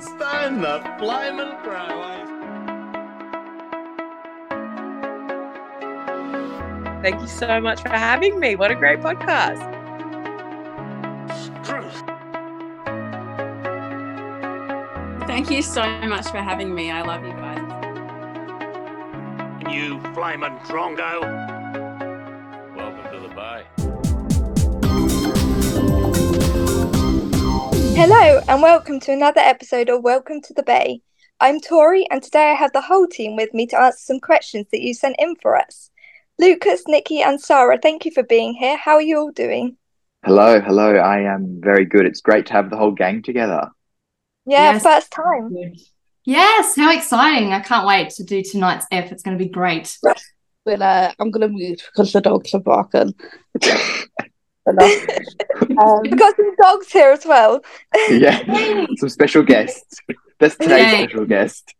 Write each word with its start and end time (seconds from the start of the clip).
Stone 0.00 0.62
the 0.62 0.80
flaming 0.98 1.54
crow. 1.62 2.02
eh? 2.02 2.26
Thank 7.02 7.20
you 7.20 7.26
so 7.28 7.60
much 7.60 7.82
for 7.82 7.90
having 7.90 8.38
me. 8.40 8.56
What 8.56 8.70
a 8.70 8.74
great 8.74 9.00
podcast. 9.00 9.60
Thank 15.26 15.50
you 15.50 15.62
so 15.62 15.82
much 16.08 16.28
for 16.28 16.38
having 16.38 16.74
me. 16.74 16.90
I 16.90 17.02
love 17.02 17.24
you 17.24 17.32
guys. 17.32 17.58
You 19.72 20.00
flaming 20.14 20.58
drongo. 20.66 21.49
Hello, 28.02 28.40
and 28.48 28.62
welcome 28.62 28.98
to 29.00 29.12
another 29.12 29.42
episode 29.42 29.90
of 29.90 30.02
Welcome 30.02 30.40
to 30.44 30.54
the 30.54 30.62
Bay. 30.62 31.02
I'm 31.38 31.60
Tori, 31.60 32.06
and 32.10 32.22
today 32.22 32.50
I 32.50 32.54
have 32.54 32.72
the 32.72 32.80
whole 32.80 33.06
team 33.06 33.36
with 33.36 33.52
me 33.52 33.66
to 33.66 33.78
answer 33.78 33.98
some 33.98 34.20
questions 34.20 34.64
that 34.72 34.80
you 34.80 34.94
sent 34.94 35.16
in 35.18 35.36
for 35.42 35.54
us. 35.54 35.90
Lucas, 36.38 36.84
Nikki, 36.88 37.20
and 37.20 37.38
Sarah, 37.38 37.76
thank 37.76 38.06
you 38.06 38.10
for 38.10 38.22
being 38.22 38.54
here. 38.54 38.78
How 38.78 38.94
are 38.94 39.02
you 39.02 39.18
all 39.18 39.32
doing? 39.32 39.76
Hello, 40.24 40.62
hello. 40.62 40.94
I 40.96 41.30
am 41.30 41.60
very 41.62 41.84
good. 41.84 42.06
It's 42.06 42.22
great 42.22 42.46
to 42.46 42.54
have 42.54 42.70
the 42.70 42.78
whole 42.78 42.92
gang 42.92 43.22
together. 43.22 43.68
Yeah, 44.46 44.72
Yes. 44.72 44.82
first 44.82 45.10
time. 45.10 45.54
Yes, 46.24 46.76
how 46.76 46.96
exciting. 46.96 47.52
I 47.52 47.60
can't 47.60 47.86
wait 47.86 48.08
to 48.12 48.24
do 48.24 48.42
tonight's 48.42 48.86
F. 48.90 49.12
It's 49.12 49.22
going 49.22 49.36
to 49.36 49.44
be 49.44 49.50
great. 49.50 49.98
But 50.64 50.82
uh, 50.82 51.12
I'm 51.18 51.30
gonna 51.30 51.48
mute 51.48 51.82
because 51.90 52.12
the 52.12 52.20
dogs 52.20 52.52
are 52.52 52.60
barking. 52.60 53.14
um, 54.68 56.00
We've 56.02 56.18
got 56.18 56.36
some 56.36 56.54
dogs 56.56 56.90
here 56.92 57.10
as 57.10 57.24
well. 57.26 57.62
yeah, 58.10 58.42
some 58.96 59.08
special 59.08 59.42
guests. 59.42 59.98
That's 60.38 60.56
today's 60.56 60.92
Yay. 60.92 61.04
special 61.04 61.26
guest. 61.26 61.74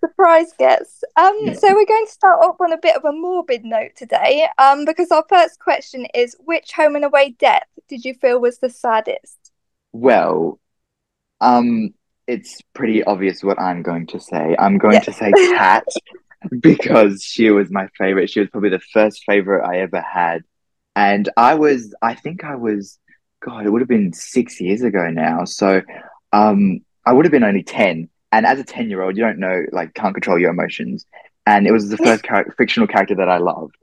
Surprise 0.00 0.52
guests. 0.58 1.02
Um, 1.16 1.36
so 1.54 1.74
we're 1.74 1.86
going 1.86 2.06
to 2.06 2.12
start 2.12 2.38
off 2.44 2.60
on 2.60 2.72
a 2.72 2.78
bit 2.78 2.96
of 2.96 3.04
a 3.04 3.12
morbid 3.12 3.64
note 3.64 3.92
today. 3.96 4.48
Um, 4.58 4.84
because 4.84 5.10
our 5.10 5.24
first 5.28 5.58
question 5.58 6.06
is, 6.14 6.36
which 6.44 6.72
home 6.72 6.96
and 6.96 7.04
away 7.04 7.34
death 7.38 7.66
did 7.88 8.04
you 8.04 8.14
feel 8.14 8.40
was 8.40 8.58
the 8.58 8.70
saddest? 8.70 9.52
Well, 9.92 10.60
um, 11.40 11.94
it's 12.26 12.60
pretty 12.74 13.02
obvious 13.02 13.42
what 13.42 13.60
I'm 13.60 13.82
going 13.82 14.06
to 14.08 14.20
say. 14.20 14.54
I'm 14.58 14.78
going 14.78 14.94
Yeah. 14.94 15.00
to 15.00 15.12
say 15.12 15.32
Cat 15.32 15.84
because 16.60 17.22
she 17.22 17.50
was 17.50 17.70
my 17.70 17.88
favorite. 17.98 18.30
She 18.30 18.40
was 18.40 18.50
probably 18.50 18.70
the 18.70 18.80
first 18.92 19.24
favorite 19.24 19.66
I 19.66 19.78
ever 19.78 20.00
had. 20.00 20.42
And 20.98 21.28
I 21.36 21.54
was, 21.54 21.94
I 22.02 22.14
think 22.16 22.42
I 22.42 22.56
was, 22.56 22.98
God, 23.40 23.64
it 23.64 23.70
would 23.70 23.80
have 23.80 23.88
been 23.88 24.12
six 24.12 24.60
years 24.60 24.82
ago 24.82 25.08
now. 25.10 25.44
So, 25.44 25.80
um, 26.32 26.80
I 27.06 27.12
would 27.12 27.24
have 27.24 27.30
been 27.30 27.44
only 27.44 27.62
10. 27.62 28.08
And 28.32 28.44
as 28.44 28.58
a 28.58 28.64
10 28.64 28.90
year 28.90 29.02
old, 29.02 29.16
you 29.16 29.22
don't 29.22 29.38
know, 29.38 29.62
like, 29.70 29.94
can't 29.94 30.12
control 30.12 30.40
your 30.40 30.50
emotions. 30.50 31.06
And 31.46 31.68
it 31.68 31.70
was 31.70 31.88
the 31.88 31.96
first 31.98 32.24
char- 32.24 32.52
fictional 32.58 32.88
character 32.88 33.14
that 33.14 33.28
I 33.28 33.38
loved. 33.38 33.76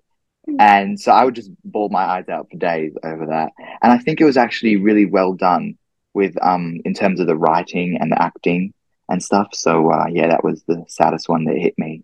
And 0.60 1.00
so 1.00 1.14
I 1.14 1.24
would 1.24 1.36
just 1.36 1.52
bawl 1.64 1.88
my 1.88 2.04
eyes 2.04 2.28
out 2.28 2.50
for 2.52 2.58
days 2.58 2.92
over 3.02 3.28
that. 3.28 3.54
And 3.82 3.94
I 3.94 3.98
think 3.98 4.20
it 4.20 4.26
was 4.26 4.36
actually 4.36 4.76
really 4.76 5.06
well 5.06 5.34
done 5.34 5.78
with 6.14 6.36
um 6.42 6.80
in 6.86 6.94
terms 6.94 7.20
of 7.20 7.28
the 7.28 7.36
writing 7.36 7.98
and 8.00 8.12
the 8.12 8.22
acting 8.22 8.74
and 9.08 9.24
stuff. 9.24 9.48
So 9.54 9.90
uh, 9.90 10.08
yeah, 10.12 10.28
that 10.28 10.44
was 10.44 10.64
the 10.64 10.84
saddest 10.90 11.30
one 11.30 11.46
that 11.46 11.58
hit 11.58 11.76
me. 11.78 12.04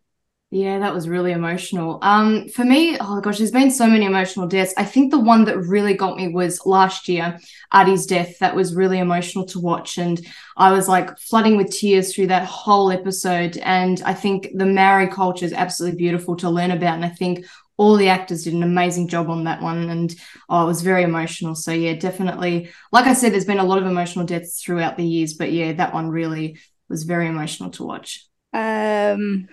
Yeah, 0.53 0.80
that 0.80 0.94
was 0.94 1.07
really 1.07 1.31
emotional. 1.31 1.97
Um, 2.02 2.49
for 2.49 2.66
me, 2.66 2.97
oh 2.99 3.21
gosh, 3.21 3.38
there's 3.38 3.52
been 3.52 3.71
so 3.71 3.88
many 3.88 4.05
emotional 4.05 4.47
deaths. 4.47 4.73
I 4.75 4.83
think 4.83 5.09
the 5.09 5.19
one 5.19 5.45
that 5.45 5.58
really 5.58 5.93
got 5.93 6.17
me 6.17 6.27
was 6.27 6.66
last 6.66 7.08
year, 7.08 7.39
Ari's 7.71 8.05
death. 8.05 8.38
That 8.39 8.53
was 8.53 8.75
really 8.75 8.99
emotional 8.99 9.45
to 9.45 9.59
watch, 9.61 9.97
and 9.97 10.19
I 10.58 10.73
was 10.73 10.89
like 10.89 11.17
flooding 11.17 11.55
with 11.55 11.71
tears 11.71 12.13
through 12.13 12.27
that 12.27 12.45
whole 12.45 12.91
episode. 12.91 13.55
And 13.59 14.02
I 14.05 14.13
think 14.13 14.49
the 14.53 14.66
Maori 14.66 15.08
culture 15.08 15.45
is 15.45 15.53
absolutely 15.53 15.97
beautiful 15.97 16.35
to 16.38 16.49
learn 16.49 16.71
about, 16.71 16.95
and 16.95 17.05
I 17.05 17.09
think 17.09 17.45
all 17.77 17.95
the 17.95 18.09
actors 18.09 18.43
did 18.43 18.53
an 18.53 18.61
amazing 18.61 19.08
job 19.08 19.30
on 19.30 19.45
that 19.45 19.61
one, 19.61 19.89
and 19.89 20.14
oh, 20.49 20.64
it 20.64 20.67
was 20.67 20.81
very 20.81 21.03
emotional. 21.03 21.55
So 21.55 21.71
yeah, 21.71 21.93
definitely. 21.93 22.71
Like 22.92 23.05
I 23.08 23.14
said, 23.14 23.31
there's 23.31 23.45
been 23.45 23.59
a 23.59 23.64
lot 23.64 23.77
of 23.81 23.86
emotional 23.87 24.26
deaths 24.26 24.61
throughout 24.61 24.97
the 24.97 25.05
years, 25.05 25.33
but 25.33 25.53
yeah, 25.53 25.71
that 25.73 25.93
one 25.93 26.09
really 26.09 26.59
was 26.89 27.03
very 27.03 27.27
emotional 27.27 27.70
to 27.71 27.86
watch. 27.86 28.27
um, 28.53 29.47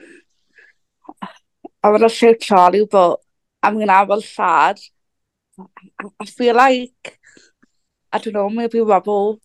I 1.82 1.90
want 1.90 2.02
to 2.02 2.08
show 2.08 2.34
Charlie, 2.34 2.86
but 2.90 3.20
I'm 3.62 3.74
going 3.74 3.86
to 3.86 3.92
have 3.92 4.10
a 4.10 4.20
sad. 4.20 4.78
I, 5.58 6.06
I 6.20 6.24
feel 6.26 6.54
like, 6.54 7.18
I 8.12 8.18
don't 8.18 8.34
know, 8.34 8.48
maybe 8.50 8.80
Rebel. 8.80 9.40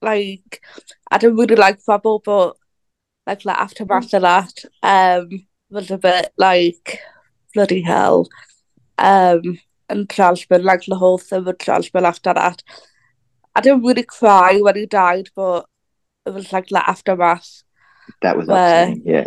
Like, 0.00 0.62
I 1.10 1.18
don't 1.18 1.36
really 1.36 1.56
like 1.56 1.80
Rebel, 1.86 2.20
but 2.24 2.56
like, 3.26 3.44
like 3.44 3.58
after 3.58 3.84
hmm. 3.84 3.92
after 3.92 4.20
that, 4.20 4.52
um, 4.82 5.28
was 5.70 5.90
a 5.90 5.98
bit 5.98 6.32
like, 6.36 7.00
bloody 7.54 7.82
hell. 7.82 8.28
Um, 8.98 9.58
and 9.88 10.08
Charleston, 10.10 10.64
like 10.64 10.84
the 10.86 10.96
whole 10.96 11.18
thing 11.18 11.44
with 11.44 11.58
Charleston 11.58 12.04
after 12.04 12.34
that. 12.34 12.62
I 13.54 13.60
didn't 13.60 13.82
really 13.82 14.02
cry 14.02 14.58
when 14.60 14.76
he 14.76 14.86
died, 14.86 15.28
but 15.36 15.66
it 16.26 16.34
was 16.34 16.52
like 16.52 16.68
the 16.68 16.88
aftermath. 16.88 17.62
That 18.22 18.36
was 18.36 18.48
where, 18.48 18.88
upsetting, 18.88 19.02
yeah. 19.04 19.26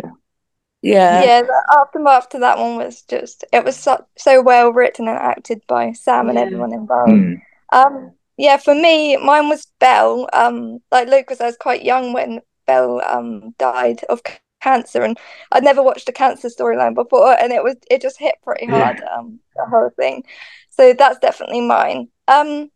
Yeah. 0.82 1.24
yeah, 1.24 1.42
the 1.42 1.76
aftermath 1.80 2.28
to 2.30 2.38
that 2.38 2.58
one 2.58 2.76
was 2.76 3.02
just 3.02 3.44
it 3.52 3.64
was 3.64 3.76
so, 3.76 4.04
so 4.16 4.40
well 4.42 4.72
written 4.72 5.08
and 5.08 5.18
acted 5.18 5.62
by 5.66 5.92
Sam 5.92 6.28
and 6.28 6.38
Yeah. 6.38 6.44
everyone 6.44 6.72
involved. 6.72 7.12
Mm. 7.12 7.42
Um, 7.70 8.12
yeah, 8.36 8.56
for 8.56 8.74
me, 8.74 9.16
mine 9.16 9.48
was 9.48 9.66
Belle. 9.80 10.28
Um, 10.32 10.80
like 10.92 11.08
Lucas, 11.08 11.40
I 11.40 11.46
was 11.46 11.56
quite 11.56 11.82
young 11.84 12.12
when 12.12 12.40
Belle 12.66 13.02
um 13.04 13.54
died 13.58 14.04
of 14.08 14.20
c- 14.26 14.34
cancer, 14.62 15.02
and 15.02 15.18
I'd 15.52 15.64
never 15.64 15.82
watched 15.82 16.08
a 16.08 16.12
cancer 16.12 16.48
storyline 16.48 16.94
before, 16.94 17.32
and 17.32 17.52
it 17.52 17.62
was 17.64 17.76
it 17.90 18.00
just 18.00 18.18
hit 18.18 18.36
pretty 18.44 18.66
Yeah. 18.66 18.78
hard. 18.84 19.02
Um, 19.02 19.40
the 19.56 19.64
whole 19.66 19.90
thing. 19.96 20.24
So 20.70 20.92
that's 20.92 21.18
definitely 21.18 21.62
mine. 21.62 22.08
Um, 22.28 22.70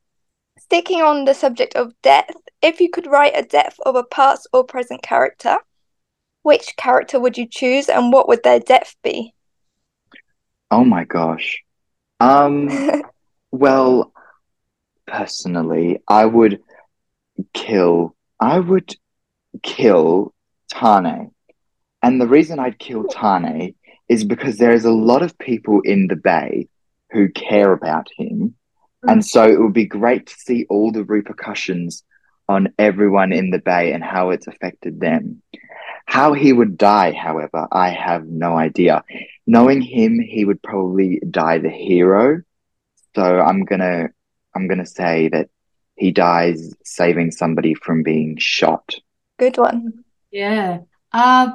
sticking 0.59 1.03
on 1.03 1.25
the 1.25 1.35
subject 1.35 1.77
of 1.77 1.93
death, 2.03 2.35
if 2.63 2.81
you 2.81 2.91
could 2.91 3.07
write 3.07 3.37
a 3.37 3.43
death 3.43 3.77
of 3.87 3.95
a 3.97 4.05
past 4.05 4.49
or 4.53 4.65
present 4.65 5.03
character, 5.03 5.57
which 6.43 6.75
character 6.77 7.19
would 7.21 7.39
you 7.39 7.47
choose, 7.47 7.89
and 7.89 8.13
what 8.13 8.29
would 8.29 8.43
their 8.43 8.61
death 8.61 8.97
be? 9.03 9.35
Oh 10.71 10.85
my 10.85 11.05
gosh. 11.05 11.63
Um. 12.21 12.69
Well, 13.55 14.15
personally, 15.07 16.01
I 16.09 16.25
would 16.25 16.63
kill. 17.53 18.17
I 18.41 18.59
would 18.59 18.97
kill 19.63 20.33
Tane, 20.71 21.33
and 22.03 22.19
the 22.19 22.27
reason 22.27 22.59
I'd 22.59 22.79
kill 22.79 23.05
Tane 23.05 23.75
is 24.09 24.25
because 24.25 24.57
there 24.57 24.73
is 24.73 24.87
a 24.87 24.91
lot 24.91 25.23
of 25.23 25.39
people 25.39 25.83
in 25.85 26.07
the 26.09 26.17
bay 26.17 26.69
who 27.11 27.29
care 27.29 27.73
about 27.73 28.09
him, 28.17 28.55
and 29.03 29.25
so 29.25 29.47
it 29.47 29.61
would 29.61 29.75
be 29.75 29.85
great 29.85 30.29
to 30.29 30.35
see 30.35 30.65
all 30.71 30.93
the 30.93 31.05
repercussions 31.05 32.05
on 32.49 32.73
everyone 32.79 33.33
in 33.33 33.51
the 33.51 33.59
bay 33.59 33.93
and 33.93 34.03
how 34.03 34.31
it's 34.31 34.47
affected 34.47 34.99
them. 34.99 35.43
How 36.07 36.33
he 36.33 36.53
would 36.53 36.77
die, 36.77 37.13
however, 37.13 37.69
I 37.73 37.91
have 37.91 38.27
no 38.27 38.57
idea. 38.57 39.05
Knowing 39.47 39.81
him, 39.81 40.21
he 40.21 40.45
would 40.45 40.63
probably 40.63 41.21
die 41.31 41.59
the 41.59 41.71
hero. 41.71 42.43
So 43.15 43.23
I'm 43.23 43.65
gonna 43.65 44.09
I'm 44.55 44.69
gonna 44.69 44.87
say 44.87 45.29
that 45.29 45.49
he 45.97 46.11
dies 46.11 46.75
saving 46.85 47.31
somebody 47.31 47.75
from 47.75 48.03
being 48.03 48.37
shot. 48.39 48.95
Good 49.39 49.59
one. 49.59 50.05
Yeah. 50.31 50.81
Uh, 51.13 51.53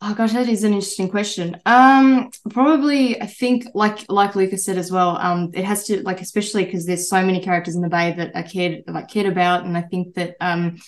oh 0.00 0.14
gosh, 0.14 0.32
that 0.32 0.48
is 0.48 0.64
an 0.64 0.72
interesting 0.72 1.08
question. 1.08 1.60
Um, 1.66 2.30
probably 2.50 3.20
I 3.20 3.26
think 3.26 3.66
like 3.74 4.04
like 4.08 4.36
Lucas 4.36 4.64
said 4.64 4.78
as 4.78 4.92
well, 4.92 5.16
um, 5.18 5.50
it 5.54 5.64
has 5.64 5.84
to 5.86 6.02
like 6.02 6.20
especially 6.20 6.64
because 6.64 6.86
there's 6.86 7.08
so 7.08 7.24
many 7.24 7.40
characters 7.40 7.74
in 7.74 7.82
the 7.82 7.88
bay 7.88 8.12
that 8.16 8.32
are 8.34 8.42
cared 8.42 8.84
like 8.86 9.08
cared 9.08 9.26
about, 9.26 9.64
and 9.64 9.76
I 9.76 9.82
think 9.82 10.14
that 10.14 10.36
um, 10.40 10.78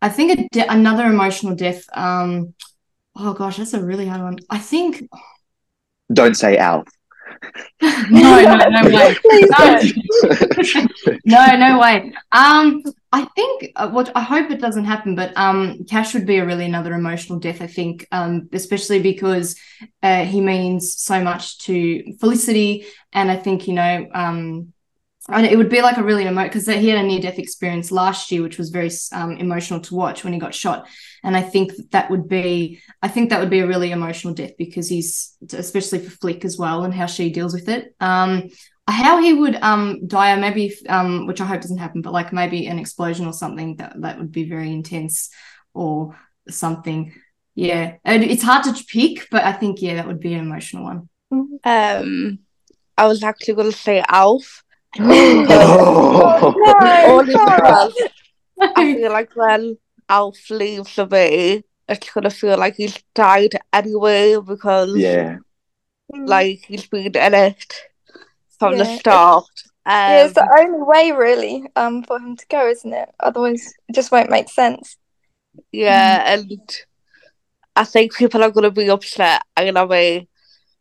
I 0.00 0.08
think 0.08 0.38
a 0.38 0.48
de 0.52 0.72
another 0.72 1.06
emotional 1.06 1.54
death. 1.54 1.84
Um, 1.94 2.54
oh 3.16 3.32
gosh, 3.34 3.56
that's 3.56 3.74
a 3.74 3.84
really 3.84 4.06
hard 4.06 4.22
one. 4.22 4.36
I 4.50 4.58
think 4.58 5.08
Don't 6.12 6.36
say 6.36 6.56
Alf. 6.56 6.88
no, 7.82 8.42
no, 8.42 8.56
no 8.56 8.90
way. 8.90 9.16
No. 9.50 9.80
no, 11.24 11.56
no 11.56 11.78
way. 11.78 12.12
Um, 12.32 12.82
I 13.12 13.24
think 13.36 13.72
uh, 13.76 13.88
what 13.88 14.10
I 14.14 14.20
hope 14.20 14.50
it 14.50 14.60
doesn't 14.60 14.84
happen, 14.84 15.14
but 15.14 15.36
um, 15.36 15.84
Cash 15.84 16.14
would 16.14 16.26
be 16.26 16.38
a 16.38 16.46
really 16.46 16.66
another 16.66 16.94
emotional 16.94 17.38
death. 17.38 17.62
I 17.62 17.66
think, 17.66 18.06
um, 18.12 18.48
especially 18.52 19.00
because 19.00 19.56
uh, 20.02 20.24
he 20.24 20.40
means 20.40 20.98
so 20.98 21.22
much 21.22 21.58
to 21.60 22.12
Felicity, 22.20 22.86
and 23.12 23.30
I 23.30 23.36
think 23.36 23.68
you 23.68 23.74
know, 23.74 24.08
um, 24.12 24.72
and 25.28 25.46
it 25.46 25.56
would 25.56 25.68
be 25.68 25.82
like 25.82 25.98
a 25.98 26.02
really 26.02 26.24
emo 26.24 26.44
because 26.44 26.66
he 26.66 26.88
had 26.88 27.04
a 27.04 27.06
near 27.06 27.20
death 27.20 27.38
experience 27.38 27.92
last 27.92 28.30
year, 28.32 28.42
which 28.42 28.58
was 28.58 28.70
very 28.70 28.90
um, 29.12 29.32
emotional 29.32 29.80
to 29.80 29.94
watch 29.94 30.24
when 30.24 30.32
he 30.32 30.38
got 30.38 30.54
shot. 30.54 30.88
And 31.22 31.36
I 31.36 31.42
think 31.42 31.72
that, 31.90 32.10
would 32.10 32.28
be, 32.28 32.80
I 33.02 33.08
think 33.08 33.30
that 33.30 33.40
would 33.40 33.50
be 33.50 33.60
a 33.60 33.66
really 33.66 33.90
emotional 33.90 34.34
death 34.34 34.52
because 34.56 34.88
he's, 34.88 35.36
especially 35.52 35.98
for 35.98 36.10
Flick 36.10 36.44
as 36.44 36.56
well, 36.56 36.84
and 36.84 36.94
how 36.94 37.06
she 37.06 37.30
deals 37.30 37.52
with 37.52 37.68
it. 37.68 37.94
Um, 38.00 38.48
how 38.88 39.20
he 39.20 39.34
would 39.34 39.56
um 39.56 40.06
die, 40.06 40.34
maybe 40.36 40.74
um, 40.88 41.26
which 41.26 41.42
I 41.42 41.44
hope 41.44 41.60
doesn't 41.60 41.76
happen, 41.76 42.00
but 42.00 42.12
like 42.12 42.32
maybe 42.32 42.66
an 42.66 42.78
explosion 42.78 43.26
or 43.26 43.34
something 43.34 43.76
that 43.76 44.00
that 44.00 44.18
would 44.18 44.32
be 44.32 44.48
very 44.48 44.72
intense, 44.72 45.28
or 45.74 46.18
something. 46.48 47.12
Yeah, 47.54 47.96
it's 48.04 48.42
hard 48.42 48.64
to 48.64 48.84
pick, 48.84 49.28
but 49.30 49.44
I 49.44 49.52
think 49.52 49.82
yeah, 49.82 49.96
that 49.96 50.06
would 50.06 50.20
be 50.20 50.32
an 50.32 50.40
emotional 50.40 50.84
one. 50.84 51.08
Um, 51.64 52.38
I 52.96 53.06
was 53.06 53.22
actually 53.22 53.54
going 53.54 53.70
to 53.70 53.76
say 53.76 54.02
Alf. 54.08 54.64
Oh, 55.00 56.54
Only 57.06 57.32
because 57.34 57.94
I 58.60 58.94
feel 58.94 59.12
like 59.12 59.34
when 59.36 59.78
Alf 60.08 60.50
leaves 60.50 60.96
the 60.96 61.06
bay, 61.06 61.62
it's 61.88 62.10
going 62.10 62.24
to 62.24 62.30
feel 62.30 62.58
like 62.58 62.76
he's 62.76 62.98
died 63.14 63.58
anyway 63.72 64.36
because 64.44 64.96
yeah. 64.96 65.38
like 66.12 66.64
he's 66.66 66.86
been 66.86 67.06
in 67.14 67.34
it 67.34 67.74
from 68.58 68.78
the 68.78 68.84
Yeah, 68.84 68.94
it- 68.94 69.00
start. 69.00 69.44
Um, 69.86 69.94
yeah, 69.94 70.24
it's 70.26 70.34
the 70.34 70.56
only 70.58 70.82
way 70.82 71.12
really 71.12 71.64
um 71.74 72.02
for 72.02 72.18
him 72.18 72.36
to 72.36 72.46
go, 72.50 72.68
isn't 72.68 72.92
it? 72.92 73.08
Otherwise, 73.20 73.72
it 73.88 73.94
just 73.94 74.12
won't 74.12 74.28
make 74.30 74.50
sense. 74.50 74.98
Yeah, 75.72 76.24
and 76.34 76.60
I 77.74 77.84
think 77.84 78.14
people 78.14 78.42
are 78.42 78.50
going 78.50 78.64
to 78.64 78.70
be 78.70 78.90
upset 78.90 79.42
in 79.58 79.76
a 79.78 79.86
way. 79.86 80.28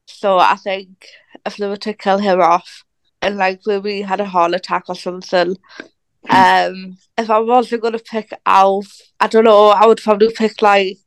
So 0.07 0.37
I 0.39 0.55
think 0.55 1.07
if 1.45 1.55
they 1.55 1.67
were 1.67 1.77
to 1.77 1.93
kill 1.93 2.17
him 2.17 2.41
off 2.41 2.83
and 3.21 3.37
like 3.37 3.61
maybe 3.65 4.01
had 4.01 4.19
a 4.21 4.25
heart 4.25 4.53
attack 4.53 4.83
or 4.87 4.95
something, 4.95 5.57
um, 6.29 6.97
if 7.17 7.29
I 7.29 7.39
wasn't 7.39 7.81
going 7.81 7.93
to 7.93 7.99
pick 7.99 8.31
Alf, 8.45 9.01
I 9.19 9.27
don't 9.27 9.45
know, 9.45 9.69
I 9.69 9.85
would 9.85 10.01
probably 10.01 10.31
pick 10.31 10.61
like 10.61 10.97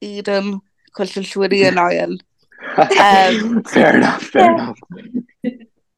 Eden 0.00 0.60
because 0.86 1.16
it's 1.16 1.36
really 1.36 1.64
annoying. 1.64 2.20
Um, 2.76 3.62
fair 3.64 3.98
enough. 3.98 4.22
Fair 4.22 4.50
enough. 4.50 4.78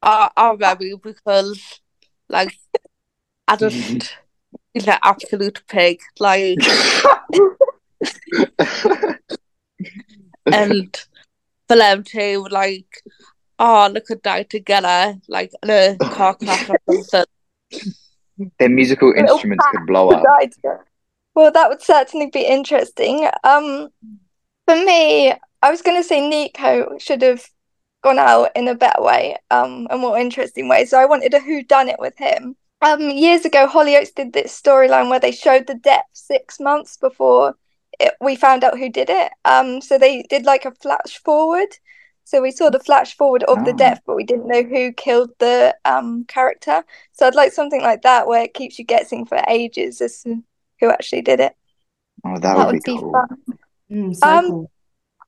Or, 0.02 0.30
or 0.36 0.56
maybe 0.56 0.94
because 1.00 1.80
like 2.28 2.52
I 3.46 3.56
just 3.56 4.16
he's 4.74 4.88
an 4.88 4.98
absolute 5.02 5.62
pig. 5.68 6.00
Like 6.18 6.58
and 10.46 11.06
for 11.68 11.76
them 11.76 12.02
to 12.04 12.48
like 12.50 13.02
oh 13.58 13.90
look 13.92 14.10
at 14.10 14.22
die 14.22 14.42
together 14.44 15.16
like 15.28 15.52
in 15.62 15.70
a 15.70 15.96
car 15.98 16.34
crash 16.38 16.70
or 16.86 17.04
something. 17.04 17.92
Their 18.58 18.68
musical 18.68 19.12
instruments 19.16 19.64
could 19.72 19.86
blow 19.86 20.10
up. 20.10 20.22
Well, 21.34 21.52
that 21.52 21.68
would 21.68 21.82
certainly 21.82 22.30
be 22.30 22.46
interesting. 22.46 23.28
Um, 23.44 23.88
for 24.66 24.74
me, 24.74 25.32
I 25.62 25.70
was 25.70 25.82
going 25.82 25.96
to 25.96 26.06
say 26.06 26.20
Nikau 26.20 27.00
should 27.00 27.22
have 27.22 27.46
gone 28.02 28.18
out 28.18 28.50
in 28.54 28.68
a 28.68 28.74
better 28.74 29.02
way, 29.02 29.36
um, 29.50 29.86
a 29.90 29.96
more 29.96 30.18
interesting 30.18 30.68
way. 30.68 30.84
So 30.84 30.98
I 30.98 31.06
wanted 31.06 31.34
a 31.34 31.40
who 31.40 31.62
done 31.62 31.88
it 31.88 31.98
with 31.98 32.16
him. 32.16 32.56
Um, 32.82 33.00
years 33.10 33.44
ago, 33.44 33.66
Hollyoaks 33.66 34.14
did 34.14 34.32
this 34.32 34.58
storyline 34.60 35.08
where 35.08 35.20
they 35.20 35.32
showed 35.32 35.66
the 35.66 35.74
death 35.74 36.04
six 36.12 36.60
months 36.60 36.96
before 36.96 37.56
it, 37.98 38.14
we 38.20 38.36
found 38.36 38.64
out 38.64 38.78
who 38.78 38.90
did 38.90 39.10
it. 39.10 39.32
Um, 39.44 39.80
so 39.80 39.98
they 39.98 40.22
did 40.24 40.44
like 40.44 40.64
a 40.64 40.72
flash 40.72 41.18
forward. 41.24 41.68
So 42.26 42.42
we 42.42 42.50
saw 42.50 42.70
the 42.70 42.80
flash 42.80 43.16
forward 43.16 43.44
of 43.44 43.64
the 43.64 43.70
Oh. 43.72 43.76
death, 43.76 44.00
but 44.04 44.16
we 44.16 44.24
didn't 44.24 44.48
know 44.48 44.64
who 44.64 44.92
killed 44.92 45.30
the 45.38 45.76
um 45.84 46.24
character. 46.24 46.84
So 47.12 47.24
I'd 47.24 47.36
like 47.36 47.52
something 47.52 47.80
like 47.82 48.02
that 48.02 48.26
where 48.26 48.42
it 48.42 48.52
keeps 48.52 48.80
you 48.80 48.84
guessing 48.84 49.24
for 49.26 49.40
ages 49.48 50.00
as 50.00 50.22
to 50.22 50.42
who 50.80 50.90
actually 50.90 51.22
did 51.22 51.38
it. 51.38 51.54
Oh, 52.24 52.36
that, 52.40 52.56
would, 52.66 52.82
be, 52.82 52.98
cool. 52.98 53.12
fun. 53.12 53.58
Mm, 53.90 54.16
so 54.16 54.26
Um, 54.28 54.50
cool. 54.50 54.70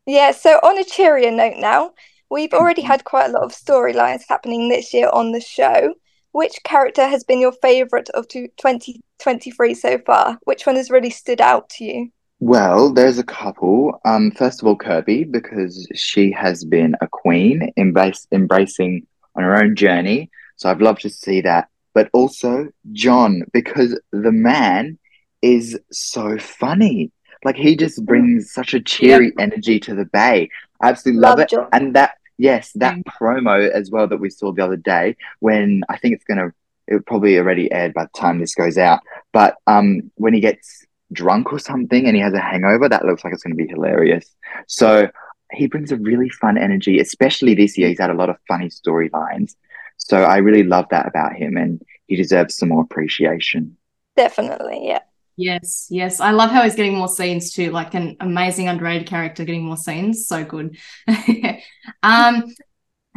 Yeah, 0.06 0.32
so 0.32 0.58
on 0.64 0.76
a 0.76 0.84
cheerier 0.84 1.30
note 1.30 1.58
now, 1.58 1.92
we've 2.30 2.52
already 2.52 2.82
had 2.82 3.04
quite 3.04 3.26
a 3.26 3.32
lot 3.32 3.44
of 3.44 3.52
storylines 3.52 4.24
happening 4.28 4.68
this 4.68 4.92
year 4.92 5.08
on 5.12 5.30
the 5.30 5.40
show. 5.40 5.94
Which 6.32 6.62
character 6.64 7.06
has 7.06 7.22
been 7.22 7.40
your 7.40 7.52
favourite 7.52 8.08
of 8.10 8.26
two- 8.26 8.48
2023 8.56 9.74
so 9.74 9.98
far? 9.98 10.38
Which 10.44 10.66
one 10.66 10.74
has 10.76 10.90
really 10.90 11.10
stood 11.10 11.40
out 11.40 11.68
to 11.70 11.84
you? 11.84 12.10
Well, 12.40 12.92
there's 12.92 13.18
a 13.18 13.24
couple. 13.24 14.00
Um, 14.04 14.30
first 14.30 14.62
of 14.62 14.68
all, 14.68 14.76
Kirby, 14.76 15.24
because 15.24 15.88
she 15.94 16.30
has 16.32 16.64
been 16.64 16.94
a 17.00 17.08
queen, 17.08 17.72
embrace, 17.76 18.26
embracing 18.30 19.06
on 19.34 19.42
her 19.42 19.56
own 19.56 19.74
journey. 19.74 20.30
So 20.56 20.70
I've 20.70 20.80
loved 20.80 21.02
to 21.02 21.10
see 21.10 21.40
that. 21.42 21.68
But 21.94 22.10
also 22.12 22.68
John, 22.92 23.42
because 23.52 23.98
the 24.12 24.30
man 24.32 24.98
is 25.42 25.78
so 25.90 26.38
funny. 26.38 27.10
Like 27.44 27.56
he 27.56 27.76
just 27.76 28.04
brings 28.04 28.52
such 28.52 28.74
a 28.74 28.80
cheery 28.80 29.32
energy 29.38 29.80
to 29.80 29.94
the 29.94 30.04
bay. 30.04 30.48
I 30.80 30.90
absolutely 30.90 31.20
love, 31.20 31.38
Love 31.38 31.40
it. 31.40 31.50
John. 31.50 31.68
And 31.72 31.94
that, 31.96 32.12
yes, 32.36 32.70
that 32.76 32.94
Mm. 32.96 33.02
promo 33.04 33.68
as 33.68 33.90
well 33.90 34.06
that 34.08 34.18
we 34.20 34.30
saw 34.30 34.52
the 34.52 34.64
other 34.64 34.76
day 34.76 35.16
when 35.40 35.82
I 35.88 35.98
think 35.98 36.14
it's 36.14 36.24
gonna, 36.24 36.52
it 36.86 37.04
probably 37.06 37.36
already 37.38 37.70
aired 37.72 37.94
by 37.94 38.04
the 38.04 38.18
time 38.20 38.38
this 38.38 38.54
goes 38.54 38.78
out. 38.78 39.00
But 39.32 39.56
um, 39.66 40.10
when 40.16 40.34
he 40.34 40.40
gets 40.40 40.84
drunk 41.12 41.52
or 41.52 41.58
something 41.58 42.06
and 42.06 42.14
he 42.14 42.22
has 42.22 42.34
a 42.34 42.40
hangover, 42.40 42.88
that 42.88 43.04
looks 43.04 43.24
like 43.24 43.32
it's 43.32 43.42
going 43.42 43.56
to 43.56 43.62
be 43.62 43.68
hilarious. 43.68 44.34
So 44.66 45.08
he 45.52 45.66
brings 45.66 45.92
a 45.92 45.96
really 45.96 46.28
fun 46.28 46.58
energy, 46.58 46.98
especially 47.00 47.54
this 47.54 47.78
year. 47.78 47.88
He's 47.88 48.00
had 48.00 48.10
a 48.10 48.14
lot 48.14 48.30
of 48.30 48.36
funny 48.46 48.68
storylines. 48.68 49.54
So 49.96 50.22
I 50.22 50.38
really 50.38 50.62
love 50.62 50.86
that 50.90 51.06
about 51.06 51.34
him 51.34 51.56
and 51.56 51.82
he 52.06 52.16
deserves 52.16 52.56
some 52.56 52.70
more 52.70 52.82
appreciation. 52.82 53.76
Definitely, 54.16 54.86
yeah. 54.88 55.00
Yes, 55.36 55.86
yes. 55.88 56.18
I 56.18 56.32
love 56.32 56.50
how 56.50 56.64
he's 56.64 56.74
getting 56.74 56.96
more 56.96 57.06
scenes 57.06 57.52
too, 57.52 57.70
like 57.70 57.94
an 57.94 58.16
amazing 58.18 58.66
underrated 58.66 59.06
character 59.06 59.44
getting 59.44 59.62
more 59.64 59.76
scenes. 59.76 60.26
So 60.26 60.44
good. 60.44 60.76
um, 62.02 62.52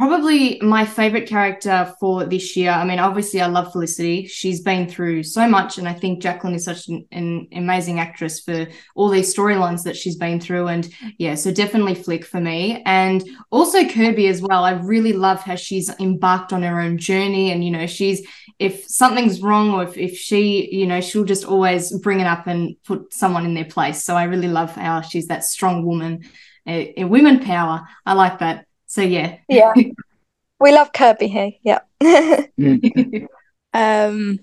probably 0.02 0.58
my 0.60 0.84
favorite 0.84 1.28
character 1.28 1.94
for 2.00 2.24
this 2.24 2.56
year. 2.56 2.70
I 2.70 2.84
mean, 2.84 2.98
obviously, 2.98 3.40
I 3.40 3.46
love 3.46 3.70
Felicity. 3.70 4.26
She's 4.26 4.60
been 4.60 4.88
through 4.88 5.22
so 5.22 5.46
much, 5.48 5.78
and 5.78 5.88
I 5.88 5.92
think 5.92 6.20
Jacqueline 6.20 6.56
is 6.56 6.64
such 6.64 6.88
an, 6.88 7.06
an 7.12 7.46
amazing 7.52 8.00
actress 8.00 8.40
for 8.40 8.66
all 8.96 9.08
these 9.08 9.32
storylines 9.32 9.84
that 9.84 9.96
she's 9.96 10.16
been 10.16 10.40
through. 10.40 10.66
And 10.66 10.92
yeah, 11.18 11.36
so 11.36 11.52
definitely 11.52 11.94
Flick 11.94 12.24
for 12.24 12.40
me, 12.40 12.82
and 12.84 13.22
also 13.52 13.88
Kirby 13.88 14.26
as 14.26 14.42
well. 14.42 14.64
I 14.64 14.72
really 14.72 15.12
love 15.12 15.40
how 15.40 15.54
she's 15.54 15.88
embarked 16.00 16.52
on 16.52 16.64
her 16.64 16.80
own 16.80 16.98
journey, 16.98 17.52
and 17.52 17.64
you 17.64 17.70
know, 17.70 17.86
she's 17.86 18.26
if 18.58 18.84
something's 18.88 19.40
wrong 19.40 19.70
or 19.70 19.84
if, 19.84 19.96
if 19.96 20.18
she, 20.18 20.68
you 20.74 20.88
know, 20.88 21.00
she'll 21.00 21.22
just 21.22 21.44
always 21.44 21.96
bring 21.98 22.18
it 22.18 22.26
up 22.26 22.48
and 22.48 22.74
put 22.82 23.14
someone 23.14 23.46
in 23.46 23.54
their 23.54 23.66
place. 23.66 24.02
So 24.02 24.16
I 24.16 24.24
really 24.24 24.48
love 24.48 24.74
how 24.74 25.00
she's 25.00 25.28
that 25.28 25.44
strong 25.44 25.86
woman, 25.86 26.24
a, 26.66 26.92
uh, 26.96 27.06
women 27.06 27.38
power. 27.38 27.82
I 28.04 28.14
like 28.14 28.40
that. 28.40 28.66
So 28.92 29.00
yeah. 29.00 29.38
Yeah. 29.48 29.72
we 30.60 30.70
love 30.70 30.92
Kirby 30.92 31.28
here, 31.28 31.52
yeah. 31.62 31.80
Um, 33.74 34.38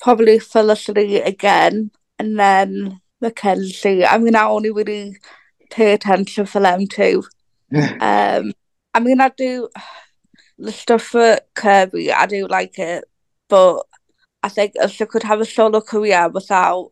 probably 0.00 0.38
Felicity 0.38 1.16
again, 1.16 1.90
and 2.16 2.38
then 2.38 3.00
Mackenzie. 3.20 4.06
I 4.06 4.18
mean, 4.18 4.36
I 4.36 4.44
only 4.44 4.70
really 4.70 5.16
pay 5.72 5.94
attention 5.94 6.46
for 6.46 6.60
them 6.60 6.86
too. 6.86 7.24
Um, 8.00 8.52
I 8.94 9.00
mean, 9.00 9.20
I 9.20 9.30
do 9.36 9.68
the 10.58 10.70
stuff 10.70 11.02
for 11.02 11.40
Kirby. 11.54 12.12
I 12.12 12.26
do 12.26 12.46
like 12.46 12.78
it, 12.78 13.04
but 13.48 13.84
I 14.44 14.48
think 14.48 14.74
if 14.76 14.92
she 14.92 15.06
could 15.06 15.24
have 15.24 15.40
a 15.40 15.44
solo 15.44 15.80
career 15.80 16.28
without 16.28 16.90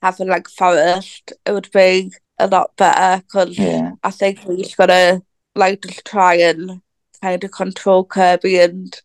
having 0.00 0.28
like 0.28 0.48
Forrest, 0.48 1.32
it 1.44 1.50
would 1.50 1.70
be 1.72 2.12
a 2.38 2.46
lot 2.46 2.76
better. 2.76 3.24
Because 3.24 3.58
yeah. 3.58 3.90
I 4.04 4.12
think 4.12 4.38
he's 4.38 4.76
gonna 4.76 5.20
like 5.54 5.82
just 5.82 6.04
try 6.04 6.34
and 6.36 6.80
kind 7.22 7.42
of 7.44 7.50
control 7.50 8.04
Kirby, 8.04 8.58
and 8.60 9.00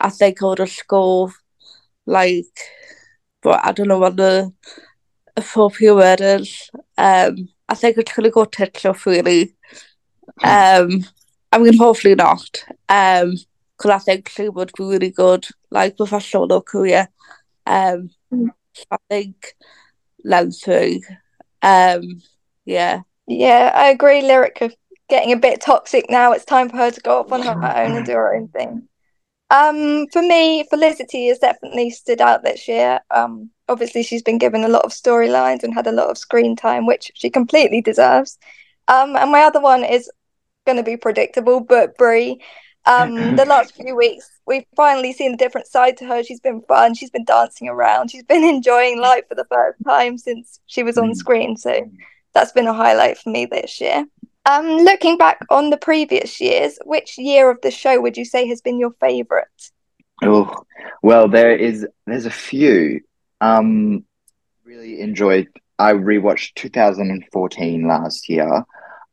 I 0.00 0.10
think 0.10 0.38
he'll 0.38 0.54
just 0.54 0.86
go 0.88 1.32
like, 2.06 2.58
but 3.42 3.64
I 3.64 3.72
don't 3.72 3.88
know 3.88 3.98
what 3.98 4.16
the 4.16 4.52
appropriate 5.36 5.94
word 5.94 6.20
is. 6.20 6.70
Um, 6.98 7.48
I 7.68 7.74
think 7.74 7.98
it's 7.98 8.12
gonna 8.12 8.30
go 8.30 8.44
tits 8.44 8.84
off 8.84 9.06
really. 9.06 9.54
Um, 10.44 11.04
I 11.50 11.58
mean, 11.58 11.76
hopefully 11.76 12.14
not. 12.14 12.64
Um, 12.88 13.34
because 13.76 13.90
I 13.90 13.98
think 13.98 14.28
she 14.28 14.48
would 14.48 14.70
be 14.76 14.84
really 14.84 15.10
good, 15.10 15.46
like 15.70 15.98
with 15.98 16.10
her 16.10 16.20
solo 16.20 16.60
career. 16.60 17.08
Um, 17.66 18.10
so 18.30 18.84
I 18.92 18.96
think 19.08 19.54
Len 20.24 20.52
through. 20.52 21.00
Um, 21.62 22.22
yeah. 22.64 23.02
Yeah, 23.26 23.72
I 23.74 23.88
agree. 23.88 24.22
Lyrik 24.22 24.60
of 24.60 24.74
getting 25.12 25.32
a 25.32 25.36
bit 25.36 25.60
toxic 25.60 26.06
now. 26.08 26.32
It's 26.32 26.46
time 26.46 26.70
for 26.70 26.78
her 26.78 26.90
to 26.90 27.00
go 27.02 27.20
off 27.20 27.32
on 27.32 27.42
her 27.42 27.58
own 27.62 27.96
and 27.96 28.06
do 28.06 28.12
her 28.12 28.34
own 28.34 28.48
thing. 28.48 28.88
Um, 29.50 30.06
for 30.10 30.22
me, 30.22 30.64
Felicity 30.70 31.28
has 31.28 31.38
definitely 31.38 31.90
stood 31.90 32.22
out 32.22 32.42
this 32.42 32.66
year. 32.66 32.98
Um, 33.10 33.50
obviously 33.68 34.02
she's 34.02 34.22
been 34.22 34.38
given 34.38 34.64
a 34.64 34.68
lot 34.68 34.86
of 34.86 34.90
storylines 34.92 35.64
and 35.64 35.74
had 35.74 35.86
a 35.86 35.92
lot 35.92 36.08
of 36.08 36.16
screen 36.16 36.56
time, 36.56 36.86
which 36.86 37.12
she 37.14 37.28
completely 37.28 37.82
deserves. 37.82 38.38
Um, 38.88 39.14
and 39.14 39.30
my 39.30 39.42
other 39.42 39.60
one 39.60 39.84
is 39.84 40.10
going 40.66 40.78
to 40.78 40.82
be 40.82 40.96
predictable, 40.96 41.60
but 41.60 41.98
Bree. 41.98 42.40
Um, 42.86 43.34
the 43.36 43.44
last 43.44 43.76
few 43.76 43.94
weeks, 43.94 44.30
we've 44.46 44.64
finally 44.74 45.12
seen 45.12 45.34
a 45.34 45.36
different 45.36 45.66
side 45.66 45.98
to 45.98 46.06
her. 46.06 46.24
She's 46.24 46.40
been 46.40 46.62
fun. 46.62 46.94
She's 46.94 47.10
been 47.10 47.26
dancing 47.26 47.68
around. 47.68 48.10
She's 48.10 48.24
been 48.24 48.44
enjoying 48.56 48.98
life 48.98 49.24
for 49.28 49.34
the 49.34 49.44
first 49.50 49.76
time 49.84 50.16
since 50.16 50.58
she 50.66 50.82
was 50.82 50.96
on 50.96 51.10
Mm. 51.10 51.16
screen. 51.16 51.56
So 51.58 51.90
that's 52.32 52.52
been 52.52 52.66
a 52.66 52.72
highlight 52.72 53.18
for 53.18 53.28
me 53.28 53.44
this 53.44 53.78
year. 53.78 54.06
Um, 54.44 54.66
looking 54.66 55.18
back 55.18 55.40
on 55.50 55.70
the 55.70 55.76
previous 55.76 56.40
years, 56.40 56.78
which 56.84 57.16
year 57.16 57.50
of 57.50 57.60
the 57.62 57.70
show 57.70 58.00
would 58.00 58.16
you 58.16 58.24
say 58.24 58.46
has 58.48 58.60
been 58.60 58.78
your 58.78 58.92
favourite? 59.00 59.46
Oh, 60.22 60.64
well, 61.02 61.28
there 61.28 61.54
is 61.54 61.86
there's 62.06 62.26
a 62.26 62.30
few. 62.30 63.00
Um, 63.40 64.04
really 64.64 65.00
enjoyed 65.00 65.48
I 65.82 65.94
rewatched 65.94 66.54
2014 66.54 67.88
last 67.88 68.28
year. 68.28 68.64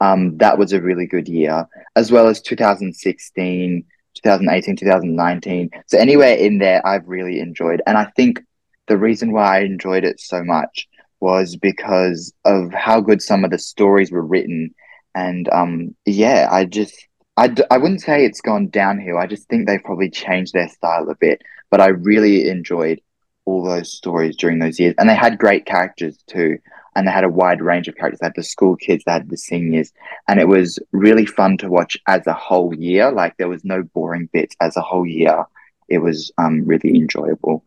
Um, 0.01 0.37
that 0.37 0.57
was 0.57 0.71
a 0.71 0.79
really 0.79 1.07
good 1.07 1.27
year, 1.27 1.67
as 1.95 2.11
well 2.11 2.27
as 2.27 2.41
2016, 2.41 3.83
2018, 4.13 4.75
2019. 4.75 5.69
So 5.87 5.97
anywhere 5.97 6.35
in 6.35 6.59
there, 6.59 6.85
I've 6.85 7.07
really 7.07 7.39
enjoyed, 7.39 7.81
and 7.87 7.97
I 7.97 8.05
think 8.15 8.39
the 8.87 8.97
reason 8.97 9.31
why 9.31 9.57
I 9.57 9.61
enjoyed 9.61 10.03
it 10.03 10.19
so 10.19 10.43
much 10.43 10.87
was 11.19 11.55
because 11.55 12.31
of 12.45 12.71
how 12.71 13.01
good 13.01 13.21
some 13.21 13.43
of 13.43 13.49
the 13.49 13.57
stories 13.57 14.11
were 14.11 14.25
written, 14.25 14.73
and 15.19 15.49
um, 15.49 15.95
yeah, 16.05 16.47
I 16.51 16.65
just 16.65 16.95
I 17.37 17.47
d- 17.47 17.63
I 17.71 17.77
wouldn't 17.77 18.01
say 18.01 18.25
it's 18.25 18.41
gone 18.41 18.69
downhill. 18.69 19.17
I 19.17 19.27
just 19.27 19.47
think 19.47 19.67
they've 19.67 19.83
probably 19.83 20.09
changed 20.09 20.53
their 20.53 20.69
style 20.69 21.09
a 21.09 21.15
bit, 21.15 21.41
but 21.69 21.81
I 21.81 21.87
really 21.87 22.49
enjoyed 22.49 23.01
all 23.45 23.63
those 23.63 23.91
stories 23.91 24.37
during 24.37 24.59
those 24.59 24.79
years, 24.79 24.95
and 24.97 25.09
they 25.09 25.15
had 25.15 25.37
great 25.37 25.65
characters 25.65 26.17
too 26.27 26.59
and 26.95 27.07
they 27.07 27.11
had 27.11 27.23
a 27.23 27.29
wide 27.29 27.61
range 27.61 27.87
of 27.87 27.95
characters. 27.95 28.19
They 28.19 28.25
had 28.25 28.33
the 28.35 28.43
school 28.43 28.75
kids, 28.75 29.03
they 29.05 29.13
had 29.13 29.29
the 29.29 29.37
seniors, 29.37 29.91
and 30.27 30.39
it 30.39 30.47
was 30.47 30.79
really 30.91 31.25
fun 31.25 31.57
to 31.59 31.69
watch 31.69 31.97
as 32.07 32.27
a 32.27 32.33
whole 32.33 32.75
year. 32.75 33.11
Like 33.11 33.37
there 33.37 33.47
was 33.47 33.63
no 33.63 33.83
boring 33.83 34.29
bits 34.33 34.55
as 34.59 34.75
a 34.75 34.81
whole 34.81 35.05
year. 35.05 35.45
It 35.87 35.99
was 35.99 36.31
um, 36.37 36.65
really 36.65 36.95
enjoyable. 36.95 37.63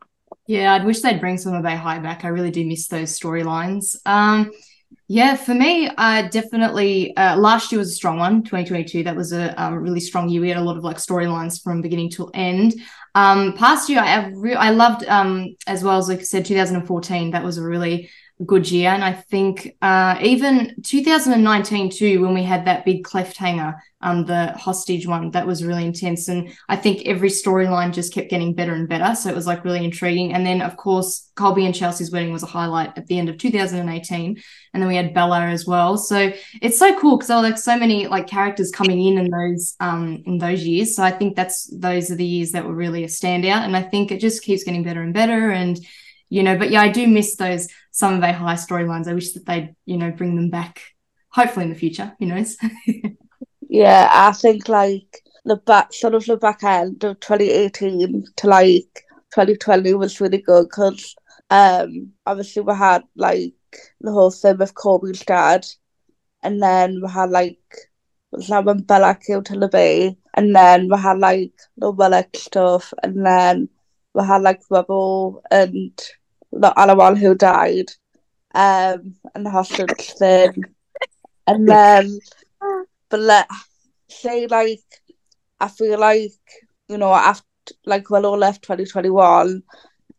Yeah, 0.46 0.74
I'd 0.74 0.84
wish 0.84 1.00
they'd 1.00 1.20
bring 1.20 1.38
some 1.38 1.54
of 1.54 1.62
Bay 1.62 1.76
High 1.76 1.98
back. 1.98 2.24
I 2.24 2.28
really 2.28 2.50
do 2.50 2.66
miss 2.66 2.88
those 2.88 3.18
storylines. 3.18 3.96
Um, 4.04 4.52
yeah, 5.08 5.36
for 5.36 5.54
me, 5.54 5.90
I 5.98 6.28
definitely 6.28 7.16
uh, 7.16 7.36
last 7.36 7.70
year 7.70 7.78
was 7.78 7.90
a 7.90 7.94
strong 7.94 8.18
one, 8.18 8.42
2022. 8.42 9.04
That 9.04 9.16
was 9.16 9.32
a 9.32 9.60
um, 9.62 9.74
really 9.74 10.00
strong 10.00 10.28
year. 10.28 10.40
We 10.40 10.48
had 10.48 10.56
a 10.56 10.62
lot 10.62 10.76
of 10.76 10.84
like 10.84 10.96
storylines 10.96 11.62
from 11.62 11.82
beginning 11.82 12.10
to 12.12 12.30
end. 12.32 12.74
Um, 13.14 13.52
past 13.54 13.88
year, 13.88 14.00
I 14.00 14.28
re- 14.28 14.54
I 14.54 14.70
loved 14.70 15.04
um, 15.04 15.54
as 15.66 15.84
well 15.84 15.98
as 15.98 16.08
like 16.08 16.20
I 16.20 16.22
said, 16.22 16.46
2014. 16.46 17.32
That 17.32 17.44
was 17.44 17.58
a 17.58 17.62
really 17.62 18.10
good 18.46 18.70
year. 18.70 18.90
And 18.90 19.04
I 19.04 19.12
think 19.12 19.76
uh, 19.82 20.18
even 20.20 20.74
2019 20.82 21.90
too, 21.90 22.22
when 22.22 22.34
we 22.34 22.42
had 22.42 22.64
that 22.66 22.84
big 22.84 23.04
cliffhanger, 23.04 23.78
um, 24.00 24.24
the 24.24 24.52
hostage 24.52 25.06
one, 25.06 25.30
that 25.30 25.46
was 25.46 25.64
really 25.64 25.84
intense. 25.84 26.28
And 26.28 26.52
I 26.68 26.76
think 26.76 27.06
every 27.06 27.28
storyline 27.28 27.92
just 27.92 28.12
kept 28.12 28.30
getting 28.30 28.54
better 28.54 28.74
and 28.74 28.88
better. 28.88 29.14
So 29.14 29.30
it 29.30 29.36
was 29.36 29.46
like 29.46 29.64
really 29.64 29.84
intriguing. 29.84 30.32
And 30.32 30.44
then 30.44 30.60
of 30.60 30.76
course, 30.76 31.30
Colby 31.36 31.64
and 31.64 31.74
Chelsea's 31.74 32.10
wedding 32.10 32.32
was 32.32 32.42
a 32.42 32.46
highlight 32.46 32.96
at 32.98 33.06
the 33.06 33.18
end 33.18 33.28
of 33.28 33.38
2018. 33.38 34.42
And 34.74 34.82
then 34.82 34.88
we 34.88 34.96
had 34.96 35.14
Bella 35.14 35.42
as 35.42 35.66
well. 35.66 35.96
So 35.96 36.32
it's 36.60 36.78
so 36.78 36.98
cool 36.98 37.16
because 37.16 37.28
there 37.28 37.36
were 37.36 37.42
like 37.42 37.58
so 37.58 37.78
many 37.78 38.08
like 38.08 38.26
characters 38.26 38.70
coming 38.70 39.00
in 39.00 39.18
in 39.18 39.30
those 39.30 39.76
um 39.78 40.22
in 40.26 40.38
those 40.38 40.64
years. 40.64 40.96
So 40.96 41.02
I 41.02 41.10
think 41.10 41.36
that's 41.36 41.66
those 41.76 42.10
are 42.10 42.16
the 42.16 42.24
years 42.24 42.52
that 42.52 42.66
were 42.66 42.74
really 42.74 43.04
a 43.04 43.08
standout. 43.08 43.64
And 43.64 43.76
I 43.76 43.82
think 43.82 44.10
it 44.10 44.20
just 44.20 44.42
keeps 44.42 44.64
getting 44.64 44.82
better 44.82 45.02
and 45.02 45.14
better. 45.14 45.50
And 45.50 45.78
you 46.28 46.42
know, 46.42 46.56
but 46.56 46.70
yeah, 46.70 46.80
I 46.80 46.88
do 46.88 47.06
miss 47.06 47.36
those 47.36 47.68
some 47.92 48.14
of 48.14 48.20
their 48.20 48.32
high 48.32 48.54
storylines. 48.54 49.06
I 49.06 49.14
wish 49.14 49.32
that 49.32 49.46
they'd, 49.46 49.76
you 49.86 49.96
know, 49.96 50.10
bring 50.10 50.34
them 50.34 50.50
back 50.50 50.82
hopefully 51.32 51.64
in 51.64 51.72
the 51.72 51.78
future, 51.78 52.14
who 52.18 52.26
knows? 52.26 52.56
yeah, 53.68 54.08
I 54.12 54.32
think 54.32 54.68
like 54.68 55.22
the 55.44 55.56
back 55.56 55.92
sort 55.92 56.14
of 56.14 56.24
the 56.24 56.36
back 56.36 56.62
end 56.62 57.02
of 57.04 57.18
2018 57.20 58.24
to 58.36 58.46
like 58.46 59.04
2020 59.34 59.94
was 59.94 60.20
really 60.20 60.38
good 60.38 60.64
because 60.64 61.16
um 61.50 62.12
obviously 62.26 62.62
we 62.62 62.74
had 62.74 63.02
like 63.16 63.54
the 64.00 64.12
whole 64.12 64.30
thing 64.30 64.58
with 64.58 64.74
Colby's 64.74 65.24
dad 65.24 65.66
and 66.42 66.62
then 66.62 67.00
we 67.02 67.10
had 67.10 67.30
like 67.30 67.58
was 68.30 68.46
that 68.48 68.64
when 68.64 68.82
Bella 68.82 69.18
came 69.26 69.42
to 69.44 69.58
the 69.58 69.68
bay 69.68 70.16
and 70.34 70.54
then 70.54 70.88
we 70.88 70.96
had 70.96 71.18
like 71.18 71.52
the 71.76 71.90
Willex 71.90 72.40
stuff 72.40 72.94
and 73.02 73.26
then 73.26 73.68
we 74.14 74.24
had 74.24 74.42
like 74.42 74.62
Rebel 74.70 75.42
and 75.50 76.00
the 76.52 76.78
other 76.78 76.94
one 76.94 77.16
who 77.16 77.34
died, 77.34 77.90
um, 78.54 79.14
and 79.34 79.46
the 79.46 79.50
hostage 79.50 80.12
thing, 80.18 80.64
and 81.46 81.68
then, 81.68 82.18
but 83.08 83.20
let 83.20 83.48
say 84.08 84.46
like, 84.46 84.84
I 85.60 85.68
feel 85.68 85.98
like 85.98 86.32
you 86.88 86.98
know 86.98 87.12
after 87.12 87.46
like 87.86 88.10
Willow 88.10 88.36
left 88.36 88.62
twenty 88.62 88.84
twenty 88.84 89.10
one, 89.10 89.62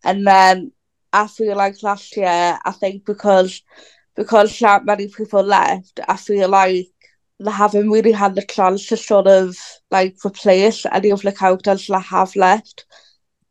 and 0.04 0.25
then 0.25 0.72
I 1.12 1.28
feel 1.28 1.56
like 1.56 1.84
last 1.84 2.16
year 2.18 2.58
I 2.66 2.72
think 2.72 3.06
because 3.06 3.62
because 4.16 4.58
that 4.60 4.86
many 4.86 5.08
people 5.08 5.44
left, 5.44 6.00
I 6.08 6.18
feel 6.18 6.50
like 6.50 6.88
they 7.40 7.52
haven't 7.52 7.90
really 7.90 8.12
had 8.12 8.36
the 8.36 8.44
chance 8.44 8.88
to 8.88 8.98
sort 8.98 9.28
of 9.28 9.56
like 9.92 10.16
replace 10.25 10.86
any 10.92 11.12
of 11.12 11.22
the 11.22 11.32
characters 11.32 11.88
that 11.88 12.00
have 12.00 12.36
left. 12.36 12.86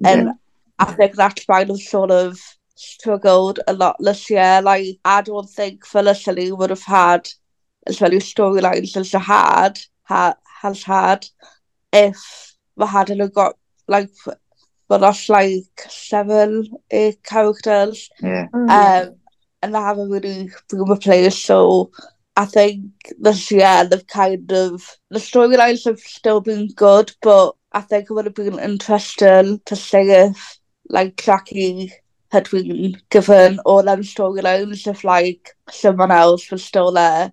And 0.04 0.30
I 0.78 0.84
think 0.86 1.14
that's 1.14 1.44
why 1.46 1.64
they've 1.64 1.76
sort 1.76 2.10
of 2.10 2.38
struggled 2.82 3.60
a 3.66 3.72
lot 3.72 3.96
this 3.98 4.28
year. 4.30 4.60
Like 4.62 4.98
I 5.04 5.22
don't 5.22 5.48
think 5.48 5.86
Felicity 5.86 6.52
would 6.52 6.70
have 6.70 6.82
had 6.82 7.28
as 7.86 8.00
many 8.00 8.16
storylines 8.16 8.96
as 8.96 9.10
they 9.10 9.18
had, 9.18 9.80
ha- 10.04 10.36
has 10.60 10.82
had 10.82 11.26
if 11.92 12.54
we 12.76 12.86
hadn't 12.86 13.34
got 13.34 13.56
like 13.88 14.10
but 14.88 14.98
that's 14.98 15.28
like 15.28 15.64
seven, 15.88 16.68
eight 16.90 17.22
characters. 17.22 18.10
Yeah. 18.20 18.48
Um 18.52 19.16
and 19.62 19.74
they 19.74 19.78
haven't 19.78 20.10
really 20.10 20.50
been 20.68 20.82
replaced. 20.82 21.44
So 21.44 21.92
I 22.36 22.46
think 22.46 22.84
this 23.18 23.50
year 23.50 23.84
they've 23.84 24.06
kind 24.06 24.50
of 24.52 24.98
the 25.10 25.18
storylines 25.18 25.84
have 25.84 26.00
still 26.00 26.40
been 26.40 26.68
good, 26.74 27.12
but 27.22 27.54
I 27.72 27.80
think 27.80 28.10
it 28.10 28.12
would 28.12 28.24
have 28.26 28.34
been 28.34 28.58
interesting 28.58 29.60
to 29.66 29.76
see 29.76 30.10
if 30.10 30.58
like 30.88 31.16
Jackie 31.16 31.92
had 32.32 32.48
given 33.10 33.58
all 33.66 33.82
them 33.82 34.00
storylines 34.00 34.86
of 34.86 35.04
like 35.04 35.54
someone 35.70 36.10
else 36.10 36.50
was 36.50 36.64
still 36.64 36.90
there. 36.90 37.30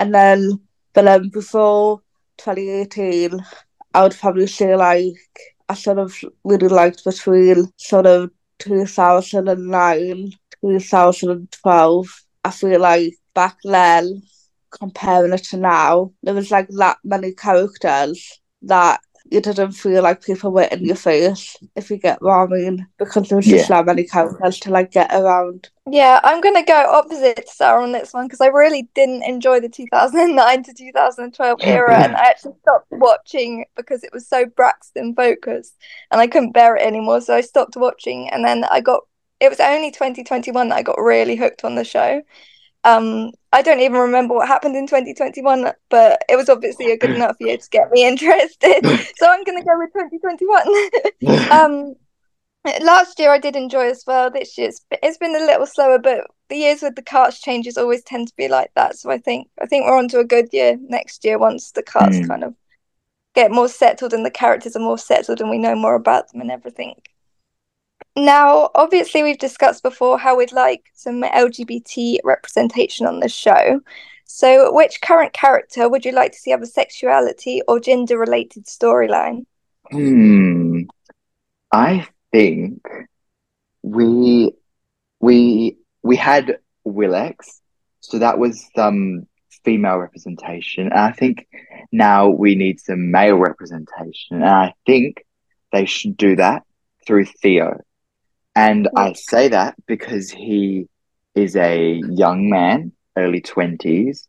And 0.00 0.12
then, 0.12 0.58
but 0.92 1.04
then 1.04 1.28
before 1.28 2.00
2018, 2.38 3.38
I 3.94 4.02
would 4.02 4.16
probably 4.18 4.48
say 4.48 4.74
like, 4.74 5.14
I 5.68 5.74
sort 5.74 5.98
of 5.98 6.16
really 6.42 6.66
liked 6.66 7.04
between 7.04 7.72
sort 7.76 8.06
of 8.06 8.30
2009, 8.58 10.32
2012. 10.60 12.24
I 12.44 12.50
feel 12.50 12.80
like 12.80 13.14
back 13.34 13.56
then, 13.62 14.20
comparing 14.72 15.32
it 15.32 15.44
to 15.44 15.58
now, 15.58 16.10
there 16.24 16.34
was 16.34 16.50
like 16.50 16.66
that 16.70 16.98
many 17.04 17.32
characters 17.34 18.40
that 18.62 19.00
you 19.30 19.40
didn't 19.40 19.72
feel 19.72 20.02
like 20.02 20.22
people 20.22 20.52
were 20.52 20.62
in 20.64 20.84
your 20.84 20.96
face, 20.96 21.56
if 21.76 21.90
you 21.90 21.96
get 21.98 22.22
what 22.22 22.32
I 22.34 22.46
mean, 22.46 22.86
because 22.98 23.28
there 23.28 23.36
was 23.36 23.48
just 23.48 23.66
Yeah. 23.70 23.78
so 23.78 23.82
many 23.82 24.04
characters 24.04 24.60
to 24.60 24.70
like 24.70 24.90
get 24.92 25.12
around. 25.12 25.70
Yeah, 25.86 26.18
I'm 26.24 26.40
gonna 26.40 26.64
go 26.64 26.90
opposite 26.90 27.36
to 27.36 27.46
Sarah 27.46 27.82
on 27.82 27.92
this 27.92 28.14
one 28.14 28.26
because 28.26 28.40
I 28.40 28.46
really 28.46 28.88
didn't 28.94 29.22
enjoy 29.22 29.60
the 29.60 29.68
2009 29.68 30.62
to 30.64 30.72
2012 30.72 31.60
era, 31.62 32.02
and 32.02 32.16
I 32.16 32.20
actually 32.28 32.54
stopped 32.62 32.86
watching 32.90 33.66
because 33.76 34.02
it 34.02 34.10
was 34.12 34.26
so 34.26 34.46
Braxton 34.46 35.14
focused, 35.14 35.76
and 36.10 36.20
I 36.20 36.26
couldn't 36.26 36.52
bear 36.52 36.76
it 36.76 36.86
anymore. 36.86 37.20
So 37.20 37.34
I 37.36 37.42
stopped 37.42 37.76
watching, 37.76 38.30
and 38.30 38.44
then 38.44 38.64
I 38.64 38.80
got. 38.80 39.02
It 39.40 39.50
was 39.50 39.60
only 39.60 39.90
2021 39.90 40.68
that 40.70 40.76
I 40.76 40.82
got 40.82 40.98
really 40.98 41.36
hooked 41.36 41.64
on 41.64 41.74
the 41.74 41.84
show. 41.84 42.22
Um, 42.84 43.32
I 43.52 43.62
don't 43.62 43.80
even 43.80 43.98
remember 43.98 44.34
what 44.34 44.48
happened 44.48 44.76
in 44.76 44.86
2021, 44.86 45.72
but 45.88 46.22
it 46.28 46.36
was 46.36 46.48
obviously 46.48 46.92
a 46.92 46.98
good 46.98 47.10
enough 47.16 47.36
year 47.40 47.56
to 47.56 47.70
get 47.70 47.90
me 47.90 48.06
interested. 48.06 48.80
so 49.16 49.28
I'm 49.28 49.44
gonna 49.44 49.64
go 49.64 49.78
with 49.78 49.92
2021. 49.92 51.50
um, 51.50 51.94
last 52.82 53.18
year 53.18 53.30
I 53.32 53.38
did 53.38 53.56
enjoy 53.56 53.90
as 53.90 54.04
well. 54.06 54.30
This 54.30 54.56
year 54.58 54.68
it's, 54.68 54.84
it's 55.02 55.18
been 55.18 55.36
a 55.36 55.46
little 55.46 55.66
slower, 55.66 55.98
but 55.98 56.26
the 56.48 56.56
years 56.56 56.82
with 56.82 56.94
the 56.96 57.02
cast 57.02 57.42
changes 57.42 57.76
always 57.76 58.02
tend 58.02 58.28
to 58.28 58.34
be 58.36 58.48
like 58.48 58.70
that. 58.74 58.96
So 58.96 59.10
I 59.10 59.18
think 59.18 59.48
I 59.60 59.66
think 59.66 59.86
we're 59.86 59.98
on 59.98 60.08
to 60.08 60.18
a 60.18 60.24
good 60.24 60.48
year 60.52 60.76
next 60.80 61.24
year 61.24 61.38
once 61.38 61.72
the 61.72 61.82
cast 61.82 62.22
Mm. 62.22 62.28
kind 62.28 62.44
of 62.44 62.54
get 63.34 63.50
more 63.50 63.68
settled 63.68 64.12
and 64.12 64.24
the 64.24 64.30
characters 64.30 64.76
are 64.76 64.80
more 64.80 64.98
settled 64.98 65.40
and 65.40 65.50
we 65.50 65.58
know 65.58 65.74
more 65.74 65.94
about 65.94 66.30
them 66.30 66.40
and 66.40 66.50
everything. 66.50 66.94
Now, 68.16 68.70
obviously, 68.74 69.22
we've 69.22 69.38
discussed 69.38 69.82
before 69.82 70.18
how 70.18 70.36
we'd 70.36 70.52
like 70.52 70.84
some 70.94 71.22
LGBT 71.22 72.18
representation 72.22 73.06
on 73.06 73.20
the 73.20 73.28
show. 73.28 73.80
So, 74.24 74.72
which 74.72 75.00
current 75.00 75.32
character 75.32 75.88
would 75.88 76.04
you 76.04 76.12
like 76.12 76.32
to 76.32 76.38
see 76.38 76.50
have 76.50 76.62
a 76.62 76.66
sexuality 76.66 77.60
or 77.66 77.80
gender 77.80 78.16
related 78.16 78.66
storyline? 78.66 79.46
Hmm. 79.90 80.82
I 81.72 82.06
think 82.32 82.86
we 83.82 84.52
we 85.20 85.76
we 86.02 86.16
had 86.16 86.58
Willex, 86.86 87.60
so 88.00 88.18
that 88.18 88.38
was 88.38 88.68
some 88.76 89.26
female 89.64 89.96
representation. 89.96 90.86
And 90.86 90.98
I 90.98 91.12
think 91.12 91.48
now 91.90 92.28
we 92.28 92.54
need 92.54 92.80
some 92.80 93.10
male 93.10 93.36
representation. 93.36 94.36
And 94.36 94.44
I 94.44 94.74
think 94.86 95.24
they 95.72 95.86
should 95.86 96.16
do 96.16 96.36
that 96.36 96.62
through 97.06 97.24
Theo. 97.26 97.80
And 98.56 98.88
I 98.96 99.14
say 99.14 99.48
that 99.48 99.74
because 99.86 100.30
he 100.30 100.88
is 101.34 101.56
a 101.56 102.00
young 102.08 102.48
man, 102.48 102.92
early 103.16 103.40
20s. 103.40 104.28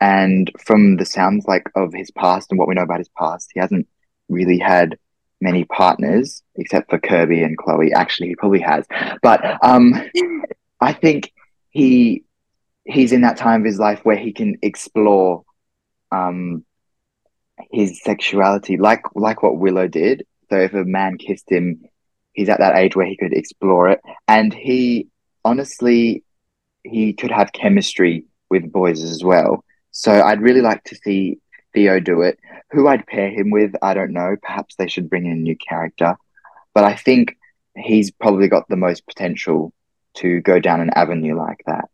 And 0.00 0.50
from 0.64 0.96
the 0.96 1.06
sounds 1.06 1.46
like 1.46 1.70
of 1.74 1.92
his 1.94 2.10
past 2.10 2.50
and 2.50 2.58
what 2.58 2.68
we 2.68 2.74
know 2.74 2.82
about 2.82 2.98
his 2.98 3.08
past, 3.08 3.50
he 3.54 3.60
hasn't 3.60 3.88
really 4.28 4.58
had 4.58 4.98
many 5.40 5.64
partners 5.64 6.42
except 6.56 6.90
for 6.90 6.98
Kirby 6.98 7.42
and 7.42 7.56
Chloe. 7.56 7.92
Actually, 7.92 8.28
he 8.28 8.36
probably 8.36 8.60
has. 8.60 8.86
But 9.22 9.42
um, 9.64 9.94
I 10.80 10.92
think 10.92 11.32
he 11.70 12.24
he's 12.84 13.12
in 13.12 13.22
that 13.22 13.36
time 13.36 13.62
of 13.62 13.66
his 13.66 13.78
life 13.78 14.00
where 14.04 14.16
he 14.16 14.32
can 14.32 14.56
explore 14.62 15.42
um 16.12 16.64
his 17.72 18.00
sexuality 18.02 18.76
like 18.76 19.02
like 19.14 19.42
what 19.42 19.58
Willow 19.58 19.88
did. 19.88 20.26
So 20.50 20.58
if 20.58 20.74
a 20.74 20.84
man 20.84 21.18
kissed 21.18 21.50
him, 21.50 21.82
he's 22.36 22.50
at 22.50 22.58
that 22.58 22.76
age 22.76 22.94
where 22.94 23.06
he 23.06 23.16
could 23.16 23.32
explore 23.32 23.88
it. 23.88 24.00
And 24.28 24.54
he 24.54 25.08
honestly 25.44 26.22
he 26.84 27.12
could 27.12 27.32
have 27.32 27.52
chemistry 27.52 28.24
with 28.48 28.70
boys 28.70 29.02
as 29.02 29.24
well. 29.24 29.64
So 29.90 30.12
I'd 30.12 30.42
really 30.42 30.60
like 30.60 30.84
to 30.84 30.94
see 30.94 31.38
Theo 31.74 31.98
do 31.98 32.22
it. 32.22 32.38
Who 32.70 32.86
I'd 32.86 33.06
pair 33.06 33.30
him 33.30 33.50
with, 33.50 33.72
I 33.82 33.94
don't 33.94 34.12
know. 34.12 34.36
Perhaps 34.40 34.76
they 34.76 34.86
should 34.86 35.10
bring 35.10 35.26
in 35.26 35.32
a 35.32 35.36
new 35.36 35.56
character. 35.56 36.16
But 36.74 36.84
I 36.84 36.94
think 36.94 37.36
he's 37.74 38.10
probably 38.10 38.48
got 38.48 38.68
the 38.68 38.76
most 38.76 39.06
potential 39.06 39.72
to 40.16 40.40
go 40.42 40.60
down 40.60 40.80
an 40.80 40.90
avenue 40.90 41.36
like 41.36 41.62
that. 41.66 41.88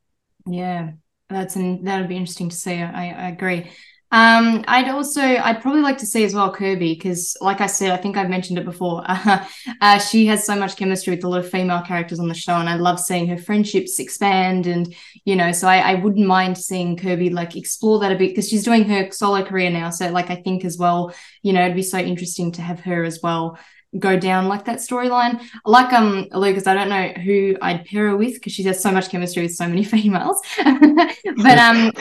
Yeah, 0.47 0.93
that's 1.31 1.57
an 1.57 1.85
that 1.85 2.01
would 2.01 2.09
be 2.09 2.17
interesting 2.17 2.49
to 2.49 2.57
see. 2.57 2.75
I, 2.75 3.11
I 3.11 3.29
agree. 3.29 3.71
Um, 4.13 4.63
I'd 4.69 4.91
also 4.91 5.23
I'd 5.23 5.63
probably 5.63 5.81
like 5.81 5.97
to 5.99 6.07
see 6.07 6.23
as 6.23 6.35
well 6.35 6.53
Kirby 6.53 6.95
because, 6.95 7.35
like 7.41 7.63
I 7.63 7.67
said, 7.67 7.93
I 7.93 7.97
think 7.97 8.19
I've 8.19 8.29
mentioned 8.29 8.59
it 8.59 8.67
before. 8.67 9.03
Uh, 9.07 9.45
uh, 9.81 9.99
she 9.99 10.27
has 10.27 10.45
so 10.45 10.55
much 10.55 10.77
chemistry 10.77 11.15
with 11.15 11.25
a 11.25 11.29
lot 11.29 11.41
of 11.41 11.51
female 11.51 11.81
characters 11.81 12.21
on 12.21 12.29
the 12.29 12.35
show, 12.35 12.53
and 12.53 12.69
I 12.69 12.75
love 12.75 13.01
seeing 13.01 13.27
her 13.29 13.39
friendships 13.39 13.99
expand. 13.99 14.67
And 14.67 14.95
you 15.25 15.35
know, 15.35 15.51
so 15.51 15.67
I, 15.67 15.79
I 15.79 15.95
wouldn't 15.95 16.27
mind 16.27 16.59
seeing 16.59 16.99
Kirby 16.99 17.31
like 17.31 17.57
explore 17.57 18.01
that 18.01 18.13
a 18.13 18.17
bit 18.17 18.29
because 18.29 18.51
she's 18.51 18.65
doing 18.65 18.85
her 18.85 19.11
solo 19.11 19.43
career 19.43 19.71
now. 19.71 19.89
So 19.89 20.11
like 20.11 20.29
I 20.31 20.37
think 20.37 20.67
as 20.67 20.77
well, 20.77 21.15
you 21.43 21.55
know, 21.55 21.63
it'd 21.65 21.75
be 21.75 21.83
so 21.83 21.99
interesting 21.99 22.53
to 22.53 22.63
have 22.63 22.81
her 22.81 23.05
as 23.05 23.21
well 23.23 23.59
go 23.99 24.19
down 24.19 24.49
like 24.49 24.65
that 24.65 24.79
storyline. 24.79 25.43
Like 25.65 25.93
um 25.93 26.27
Lucas, 26.33 26.67
I 26.67 26.75
don't 26.75 26.89
know 26.89 27.09
who 27.23 27.57
I'd 27.61 27.85
pair 27.85 28.09
her 28.09 28.17
with 28.17 28.35
because 28.35 28.53
she 28.53 28.63
has 28.65 28.83
so 28.83 28.91
much 28.91 29.11
chemistry 29.11 29.43
with 29.43 29.55
so 29.55 29.69
many 29.69 29.85
females. 29.95 30.41
but 30.65 31.59
um 31.59 31.93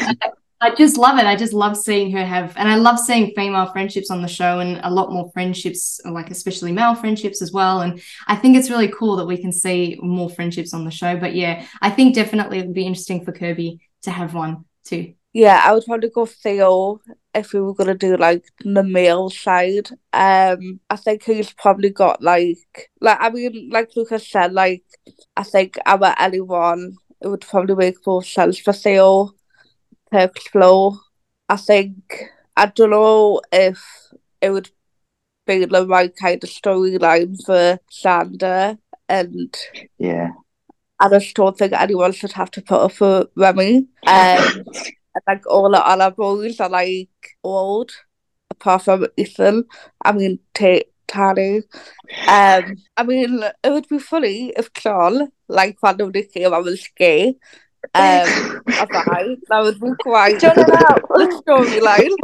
I 0.62 0.76
just 0.76 0.96
love 0.96 1.18
it. 1.18 1.26
I 1.26 1.36
just 1.36 1.54
love 1.54 1.76
seeing 1.76 2.12
her 2.12 2.24
have, 2.24 2.56
and 2.56 2.70
I 2.70 2.76
love 2.76 3.00
seeing 3.00 3.34
female 3.36 3.66
friendships 3.72 4.12
on 4.12 4.22
the 4.22 4.28
show 4.28 4.60
and 4.60 4.80
a 4.84 4.92
lot 4.92 5.12
more 5.12 5.32
friendships, 5.34 6.00
like 6.06 6.30
especially 6.30 6.72
male 6.72 6.94
friendships 6.94 7.42
as 7.42 7.52
well. 7.52 7.82
And 7.82 8.00
I 8.28 8.36
think 8.36 8.56
it's 8.56 8.70
really 8.70 8.90
cool 8.90 9.16
that 9.16 9.26
we 9.26 9.38
can 9.38 9.52
see 9.52 9.98
more 10.04 10.30
friendships 10.30 10.72
on 10.74 10.86
the 10.86 10.92
show. 10.92 11.18
But 11.18 11.34
yeah, 11.34 11.66
I 11.82 11.90
think 11.90 12.14
definitely 12.14 12.60
it 12.60 12.68
would 12.68 12.76
be 12.76 12.86
interesting 12.86 13.26
for 13.26 13.32
Kirby 13.32 13.80
to 14.04 14.12
have 14.12 14.36
one 14.36 14.66
too. 14.84 15.16
Yeah, 15.34 15.60
I 15.64 15.74
would 15.74 15.86
probably 15.86 16.10
go 16.10 16.28
Theo 16.28 17.00
if 17.34 17.54
we 17.54 17.62
were 17.62 17.74
gonna 17.74 17.96
do 17.96 18.16
like 18.18 18.46
the 18.64 18.84
male 18.84 19.32
side. 19.32 19.90
Um, 20.14 20.80
I 20.92 20.96
think 20.96 21.24
he's 21.24 21.54
probably 21.54 21.90
got 21.90 22.22
like, 22.22 22.92
like 23.00 23.18
I 23.20 23.32
mean, 23.32 23.70
like 23.72 23.96
Lucas 23.96 24.30
said, 24.30 24.54
like 24.54 24.84
I 25.36 25.42
think 25.42 25.80
our 25.88 26.14
anyone 26.20 26.98
it 27.20 27.28
would 27.30 27.42
probably 27.42 27.76
make 27.76 28.06
more 28.06 28.24
sense 28.24 28.60
for 28.60 28.74
Theo 28.74 29.32
to 30.12 30.32
flow. 30.52 31.00
I 31.50 31.58
think 31.58 32.30
I 32.56 32.68
don't 32.68 32.92
know 32.92 33.42
if 33.52 33.82
it 34.42 34.52
would 34.52 34.70
be 35.46 35.66
the 35.66 35.88
right 35.88 36.14
kind 36.16 36.44
of 36.44 36.50
storyline 36.50 37.38
for 37.46 37.80
Xander, 37.92 38.78
and 39.10 39.56
Yeah. 39.98 40.30
I 41.00 41.10
just 41.10 41.36
don't 41.36 41.58
think 41.58 41.74
anyone 41.74 42.12
should 42.12 42.34
have 42.34 42.52
to 42.52 42.62
put 42.62 42.80
up 42.80 42.92
for 42.92 43.26
Remi. 43.36 43.78
Um, 43.78 43.86
and, 44.08 44.66
like 45.28 45.44
all 45.48 45.72
the 45.72 45.86
other 45.86 46.12
boys 46.12 46.60
are 46.60 46.70
like 46.70 47.10
old, 47.44 47.92
apart 48.52 48.84
from 48.84 49.08
Ethan. 49.18 49.66
I 50.04 50.12
mean, 50.12 50.40
T- 50.54 50.86
Tane. 51.08 51.64
Um, 52.28 52.76
I 52.96 53.04
mean, 53.04 53.44
it 53.64 53.70
would 53.72 53.88
be 53.90 53.98
funny 54.00 54.54
if 54.56 54.72
John, 54.74 55.32
like 55.48 55.78
randomly 55.82 56.24
came 56.24 56.54
and 56.54 56.64
was 56.64 56.88
gay. 56.96 57.36
Um, 57.94 58.62
about 58.80 59.38
that 59.50 59.62
would 59.62 59.80
be 59.80 59.90
quite 60.00 60.40
John 60.40 60.58
and 60.58 60.72
Al. 60.72 61.00
the 61.10 61.42
storyline. 61.46 62.16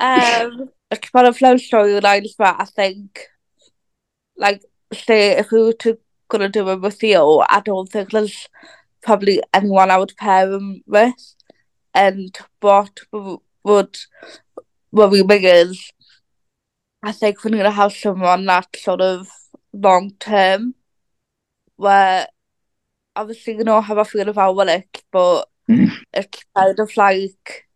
Um, 0.00 0.68
it's 0.90 1.10
kind 1.10 1.26
of 1.26 1.36
flow 1.36 1.54
storylines, 1.54 2.34
but 2.36 2.56
I 2.58 2.64
think, 2.64 3.26
like, 4.36 4.62
say 4.92 5.32
if 5.32 5.50
we 5.50 5.62
were 5.62 5.72
to 5.72 5.98
gonna 6.28 6.48
do 6.48 6.68
it 6.68 6.80
with 6.80 6.98
Theo, 6.98 7.42
I 7.48 7.60
don't 7.60 7.88
think 7.88 8.10
there's 8.10 8.48
probably 9.02 9.40
anyone 9.52 9.90
I 9.90 9.98
would 9.98 10.16
pair 10.16 10.52
him 10.52 10.82
with. 10.86 11.34
And 11.94 12.36
what 12.60 13.00
would 13.62 13.96
worry 14.92 15.22
me 15.22 15.46
is, 15.46 15.92
I 17.02 17.12
think 17.12 17.42
we're 17.44 17.50
gonna 17.50 17.70
have 17.70 17.92
someone 17.92 18.46
that 18.46 18.68
sort 18.76 19.00
of 19.00 19.28
long 19.72 20.12
term, 20.18 20.74
where 21.76 22.26
obviously 23.16 23.56
you 23.56 23.64
know 23.64 23.80
how 23.80 23.98
I 23.98 24.04
feel 24.04 24.28
about 24.28 24.56
Willick, 24.56 25.02
but 25.10 25.48
mm. 25.70 25.90
it's 26.12 26.44
kind 26.56 26.78
of 26.78 26.96
like, 26.96 27.68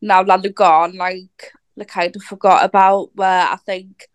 now 0.00 0.22
that 0.22 0.42
they're 0.42 0.52
gone, 0.52 0.96
like, 0.96 1.52
I 1.78 1.84
kind 1.84 2.14
of 2.14 2.22
forgot 2.22 2.64
about 2.64 3.10
where 3.14 3.42
I 3.42 3.56
think 3.56 4.08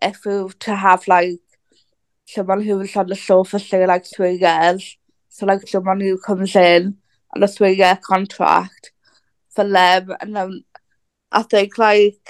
if 0.00 0.24
we 0.24 0.42
were 0.42 0.52
to 0.52 0.74
have 0.74 1.06
like 1.08 1.40
someone 2.26 2.62
who 2.62 2.78
was 2.78 2.96
on 2.96 3.08
the 3.08 3.14
show 3.14 3.44
for 3.44 3.58
say 3.58 3.86
like 3.86 4.06
three 4.06 4.36
years, 4.36 4.96
so 5.28 5.46
like 5.46 5.66
someone 5.68 6.00
who 6.00 6.18
comes 6.18 6.54
in 6.56 6.96
on 7.34 7.42
a 7.42 7.48
three 7.48 7.72
year 7.72 7.98
contract 8.02 8.92
for 9.50 9.68
them 9.68 10.14
and 10.20 10.36
then 10.36 10.64
I 11.32 11.42
think 11.42 11.78
like 11.78 12.28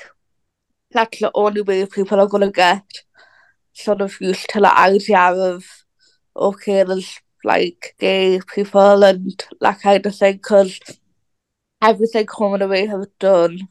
that's 0.90 1.18
the 1.18 1.30
only 1.34 1.62
way 1.62 1.86
people 1.86 2.20
are 2.20 2.28
gonna 2.28 2.50
get 2.50 2.84
sort 3.72 4.00
of 4.00 4.20
used 4.20 4.48
to 4.50 4.60
the 4.60 4.78
idea 4.78 5.18
of 5.18 5.64
okay 6.36 6.84
there's 6.84 7.20
like 7.44 7.94
gay 7.98 8.40
people 8.54 9.04
and 9.04 9.44
that 9.60 9.80
kind 9.80 10.04
of 10.04 10.16
thing 10.16 10.36
because 10.36 10.80
everything 11.82 12.26
Home 12.32 12.54
and 12.54 12.62
Away 12.62 12.86
have 12.86 13.06
done 13.18 13.68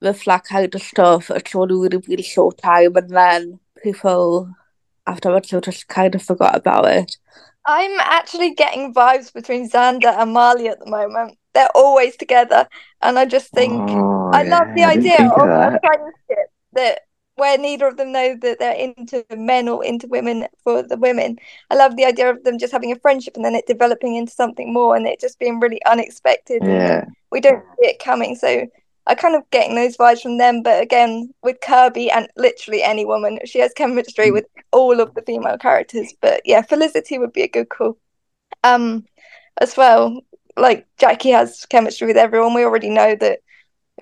with 0.00 0.24
that 0.24 0.44
kind 0.44 0.74
of 0.74 0.82
stuff 0.82 1.30
it's 1.30 1.54
only 1.54 1.74
really 1.74 1.98
been 1.98 2.20
a 2.20 2.22
short 2.22 2.58
time 2.58 2.94
and 2.96 3.10
then 3.10 3.60
people 3.82 4.50
afterwards 5.06 5.50
have 5.50 5.62
just 5.62 5.88
kind 5.88 6.14
of 6.14 6.22
forgot 6.22 6.56
about 6.56 6.86
it. 6.86 7.16
I'm 7.64 7.98
actually 8.00 8.54
getting 8.54 8.94
vibes 8.94 9.32
between 9.32 9.68
Xander 9.68 10.16
and 10.16 10.32
Marley 10.32 10.68
at 10.68 10.78
the 10.78 10.90
moment. 10.90 11.38
They're 11.52 11.68
always 11.74 12.16
together, 12.16 12.68
and 13.00 13.18
I 13.18 13.24
just 13.24 13.50
think 13.50 13.90
Oh, 13.90 14.30
I 14.32 14.42
love 14.42 14.68
the 14.74 14.84
I 14.84 14.90
idea 14.90 15.24
of 15.24 15.32
of 15.32 15.48
a 15.48 15.80
friendship 15.80 16.50
that 16.74 17.00
where 17.36 17.58
neither 17.58 17.86
of 17.86 17.96
them 17.96 18.12
know 18.12 18.36
that 18.40 18.58
they're 18.58 18.74
into 18.74 19.24
men 19.36 19.68
or 19.68 19.84
into 19.84 20.06
women 20.08 20.46
for 20.64 20.82
the 20.82 20.96
women. 20.96 21.38
I 21.70 21.76
love 21.76 21.96
the 21.96 22.06
idea 22.06 22.30
of 22.30 22.42
them 22.44 22.58
just 22.58 22.72
having 22.72 22.92
a 22.92 22.98
friendship 22.98 23.36
and 23.36 23.44
then 23.44 23.54
it 23.54 23.66
developing 23.66 24.16
into 24.16 24.32
something 24.32 24.72
more 24.72 24.96
and 24.96 25.06
it 25.06 25.20
just 25.20 25.38
being 25.38 25.60
really 25.60 25.82
unexpected. 25.84 26.62
Yeah. 26.64 27.04
we 27.30 27.40
don't 27.40 27.62
see 27.62 27.88
it 27.88 27.98
coming. 27.98 28.36
So 28.36 28.66
I 29.06 29.14
kind 29.14 29.36
of 29.36 29.48
getting 29.50 29.76
those 29.76 29.98
vibes 29.98 30.22
from 30.22 30.38
them. 30.38 30.62
But 30.62 30.82
again, 30.82 31.32
with 31.42 31.60
Kirby 31.60 32.10
and 32.10 32.28
literally 32.36 32.82
any 32.82 33.04
woman, 33.04 33.38
she 33.44 33.58
has 33.60 33.72
chemistry 33.74 34.30
with 34.30 34.46
all 34.72 34.98
of 35.00 35.14
the 35.14 35.22
female 35.22 35.58
characters. 35.58 36.14
But 36.20 36.40
yeah, 36.46 36.62
Felicity 36.62 37.18
would 37.18 37.34
be 37.34 37.42
a 37.42 37.48
good 37.48 37.68
call. 37.68 37.98
Um, 38.64 39.04
as 39.60 39.76
well, 39.76 40.22
like 40.56 40.86
Jackie 40.98 41.30
has 41.30 41.66
chemistry 41.66 42.06
with 42.06 42.16
everyone. 42.16 42.54
We 42.54 42.64
already 42.64 42.90
know 42.90 43.14
that 43.14 43.40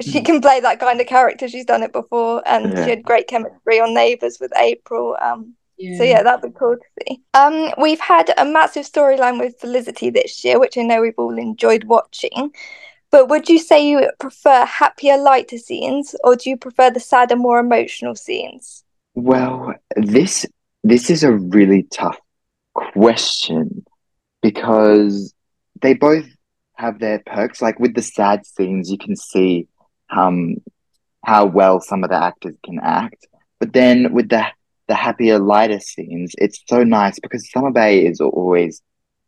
she 0.01 0.21
can 0.23 0.41
play 0.41 0.61
that 0.61 0.81
kind 0.81 1.01
of 1.01 1.07
character. 1.07 1.49
She's 1.49 1.65
done 1.65 1.83
it 1.83 1.93
before, 1.93 2.43
and 2.47 2.73
Yeah. 2.73 2.85
she 2.85 2.91
had 2.91 3.03
great 3.05 3.29
chemistry 3.29 3.81
on 3.81 3.95
Neighbours 3.95 4.39
with 4.41 4.53
April. 4.57 5.17
Um, 5.21 5.55
Yeah. 5.77 5.99
so 5.99 6.05
yeah, 6.05 6.23
that'd 6.23 6.43
be 6.53 6.59
cool 6.59 6.77
to 6.77 6.83
see. 7.07 7.23
Um, 7.35 7.73
we've 7.79 8.01
had 8.01 8.33
a 8.37 8.45
massive 8.45 8.85
storyline 8.87 9.39
with 9.39 9.59
Felicity 9.61 10.11
this 10.11 10.45
year, 10.45 10.59
which 10.59 10.77
I 10.77 10.83
know 10.83 11.01
we've 11.01 11.19
all 11.19 11.39
enjoyed 11.39 11.85
watching. 11.85 12.53
But 13.11 13.29
would 13.29 13.49
you 13.49 13.61
say 13.61 13.89
you 13.89 14.11
prefer 14.19 14.65
happier, 14.65 15.17
lighter 15.17 15.59
scenes, 15.59 16.17
or 16.25 16.35
do 16.35 16.51
you 16.51 16.57
prefer 16.57 16.91
the 16.91 16.99
sadder, 16.99 17.37
more 17.37 17.61
emotional 17.61 18.17
scenes? 18.17 18.83
Well, 19.15 19.75
this 19.97 20.45
this 20.83 21.09
is 21.11 21.23
a 21.23 21.33
really 21.33 21.85
tough 21.85 22.19
question 22.75 23.85
because 24.43 25.33
they 25.81 25.95
both 25.95 26.27
have 26.75 26.99
their 26.99 27.21
perks. 27.25 27.63
Like 27.63 27.79
with 27.79 27.95
the 27.95 28.03
sad 28.03 28.45
scenes, 28.45 28.91
you 28.91 28.99
can 28.99 29.15
see 29.15 29.69
um 30.17 30.57
how 31.25 31.47
well 31.47 31.81
some 31.81 32.05
of 32.05 32.11
the 32.11 32.17
actors 32.23 32.57
can 32.65 32.79
act. 32.83 33.27
But 33.61 33.73
then 33.73 34.13
with 34.13 34.29
the 34.29 34.45
the 34.89 34.95
happier, 34.95 35.39
lighter 35.39 35.81
scenes, 35.81 36.35
it's 36.39 36.63
so 36.69 36.83
nice 36.85 37.19
because 37.21 37.51
Summer 37.51 37.71
Bay 37.71 38.05
is 38.07 38.21
always 38.21 38.83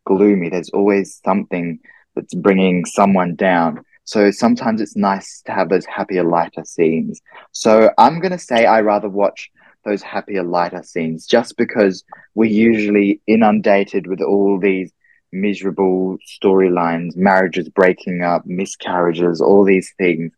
gloomy. 0.05 0.49
There's 0.49 0.69
always 0.69 1.19
something 1.25 1.79
that's 2.15 2.33
bringing 2.35 2.85
someone 2.85 3.35
down. 3.35 3.81
So 4.03 4.31
sometimes 4.31 4.81
it's 4.81 4.95
nice 4.95 5.41
to 5.45 5.51
have 5.51 5.69
those 5.69 5.85
happier, 5.85 6.23
lighter 6.23 6.63
scenes. 6.65 7.21
So 7.51 7.91
I'm 7.97 8.19
gonna 8.19 8.39
say 8.39 8.65
I 8.65 8.81
rather 8.81 9.09
watch 9.09 9.49
those 9.85 10.01
happier, 10.03 10.43
lighter 10.43 10.83
scenes 10.83 11.25
just 11.25 11.57
because 11.57 12.03
we're 12.35 12.51
usually 12.51 13.21
inundated 13.27 14.07
with 14.07 14.21
all 14.21 14.59
these 14.59 14.91
miserable 15.31 16.17
storylines, 16.41 17.15
marriages 17.15 17.69
breaking 17.69 18.21
up, 18.21 18.43
miscarriages, 18.45 19.41
all 19.41 19.63
these 19.65 19.93
things. 19.97 20.31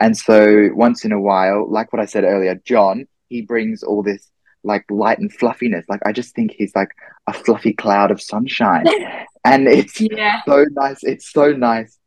And 0.00 0.16
so 0.16 0.70
once 0.74 1.04
in 1.04 1.12
a 1.12 1.20
while, 1.20 1.68
like 1.70 1.92
what 1.92 2.00
I 2.00 2.06
said 2.06 2.24
earlier, 2.24 2.54
John, 2.64 3.06
he 3.28 3.42
brings 3.42 3.82
all 3.82 4.02
this 4.02 4.30
like 4.64 4.84
light 4.90 5.18
and 5.18 5.32
fluffiness. 5.32 5.84
Like 5.88 6.00
I 6.06 6.12
just 6.12 6.34
think 6.34 6.52
he's 6.52 6.74
like 6.74 6.90
a 7.26 7.32
fluffy 7.32 7.72
cloud 7.72 8.10
of 8.10 8.20
sunshine, 8.20 8.86
and 9.44 9.66
it's 9.68 10.00
Yeah. 10.00 10.40
so 10.46 10.64
nice. 10.70 11.02
It's 11.02 11.30
so 11.30 11.52
nice. 11.52 11.98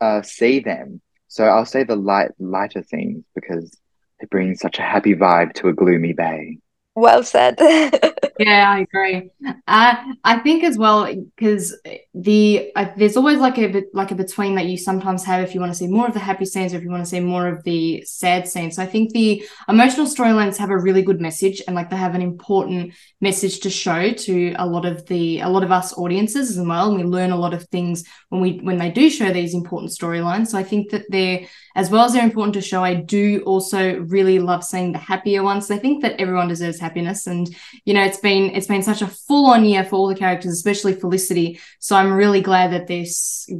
Uh, 0.00 0.22
see 0.22 0.60
them. 0.60 1.00
So 1.28 1.44
I'll 1.44 1.66
say 1.66 1.84
the 1.84 1.96
light, 1.96 2.30
lighter 2.38 2.82
things 2.82 3.24
because 3.34 3.76
it 4.20 4.30
brings 4.30 4.60
such 4.60 4.78
a 4.78 4.82
happy 4.82 5.14
vibe 5.14 5.52
to 5.54 5.68
a 5.68 5.72
gloomy 5.72 6.12
bay. 6.12 6.58
Well 6.94 7.22
said. 7.22 7.58
Yeah, 8.36 8.68
I 8.68 8.80
agree. 8.80 9.30
Uh, 9.68 9.94
I 10.24 10.38
think 10.40 10.64
as 10.64 10.76
well 10.76 11.06
because 11.36 11.78
the 12.14 12.72
uh, 12.74 12.86
there's 12.96 13.16
always 13.16 13.38
like 13.38 13.58
a 13.58 13.68
bit 13.68 13.84
like 13.94 14.10
a 14.10 14.16
between 14.16 14.56
that 14.56 14.66
you 14.66 14.76
sometimes 14.76 15.22
have 15.22 15.44
if 15.44 15.54
you 15.54 15.60
want 15.60 15.70
to 15.70 15.78
see 15.78 15.86
more 15.86 16.08
of 16.08 16.14
the 16.14 16.18
happy 16.18 16.44
scenes 16.44 16.74
or 16.74 16.78
if 16.78 16.82
you 16.82 16.90
want 16.90 17.04
to 17.04 17.08
see 17.08 17.20
more 17.20 17.46
of 17.46 17.62
the 17.62 18.02
sad 18.04 18.48
scenes. 18.48 18.74
So 18.74 18.82
I 18.82 18.86
think 18.86 19.12
the 19.12 19.44
emotional 19.68 20.06
storylines 20.06 20.56
have 20.56 20.70
a 20.70 20.76
really 20.78 21.02
good 21.02 21.20
message 21.20 21.62
and 21.68 21.76
like 21.76 21.90
they 21.90 21.96
have 21.96 22.16
an 22.16 22.22
important 22.22 22.94
message 23.20 23.60
to 23.60 23.70
show 23.70 24.10
to 24.10 24.54
a 24.58 24.66
lot 24.66 24.84
of 24.84 25.06
the 25.06 25.38
a 25.38 25.48
lot 25.48 25.62
of 25.62 25.70
us 25.70 25.96
audiences 25.96 26.58
as 26.58 26.66
well. 26.66 26.88
And 26.88 26.98
we 26.98 27.04
learn 27.04 27.30
a 27.30 27.36
lot 27.38 27.54
of 27.54 27.62
things 27.68 28.02
when 28.30 28.40
we 28.40 28.58
when 28.58 28.78
they 28.78 28.90
do 28.90 29.10
show 29.10 29.32
these 29.32 29.54
important 29.54 29.92
storylines. 29.92 30.48
So 30.48 30.58
I 30.58 30.64
think 30.64 30.90
that 30.90 31.04
they're 31.08 31.46
as 31.74 31.90
well 31.90 32.04
as 32.04 32.12
they're 32.12 32.22
important 32.22 32.54
to 32.54 32.60
show. 32.60 32.84
I 32.84 32.94
do 32.94 33.42
also 33.44 33.98
really 34.00 34.38
love 34.38 34.64
seeing 34.64 34.92
the 34.92 34.98
happier 34.98 35.42
ones. 35.42 35.70
I 35.70 35.78
think 35.78 36.02
that 36.02 36.20
everyone 36.20 36.48
deserves 36.48 36.78
happiness 36.78 37.26
and 37.26 37.48
you 37.84 37.94
know 37.94 38.02
it's 38.02 38.18
been 38.18 38.54
it's 38.54 38.66
been 38.66 38.82
such 38.82 39.02
a 39.02 39.06
full 39.06 39.46
on 39.50 39.64
year 39.64 39.84
for 39.84 39.96
all 39.96 40.06
the 40.06 40.14
characters 40.14 40.52
especially 40.52 40.94
felicity 40.94 41.60
so 41.78 41.96
i'm 41.96 42.12
really 42.12 42.40
glad 42.40 42.72
that 42.72 42.86
they're 42.86 43.04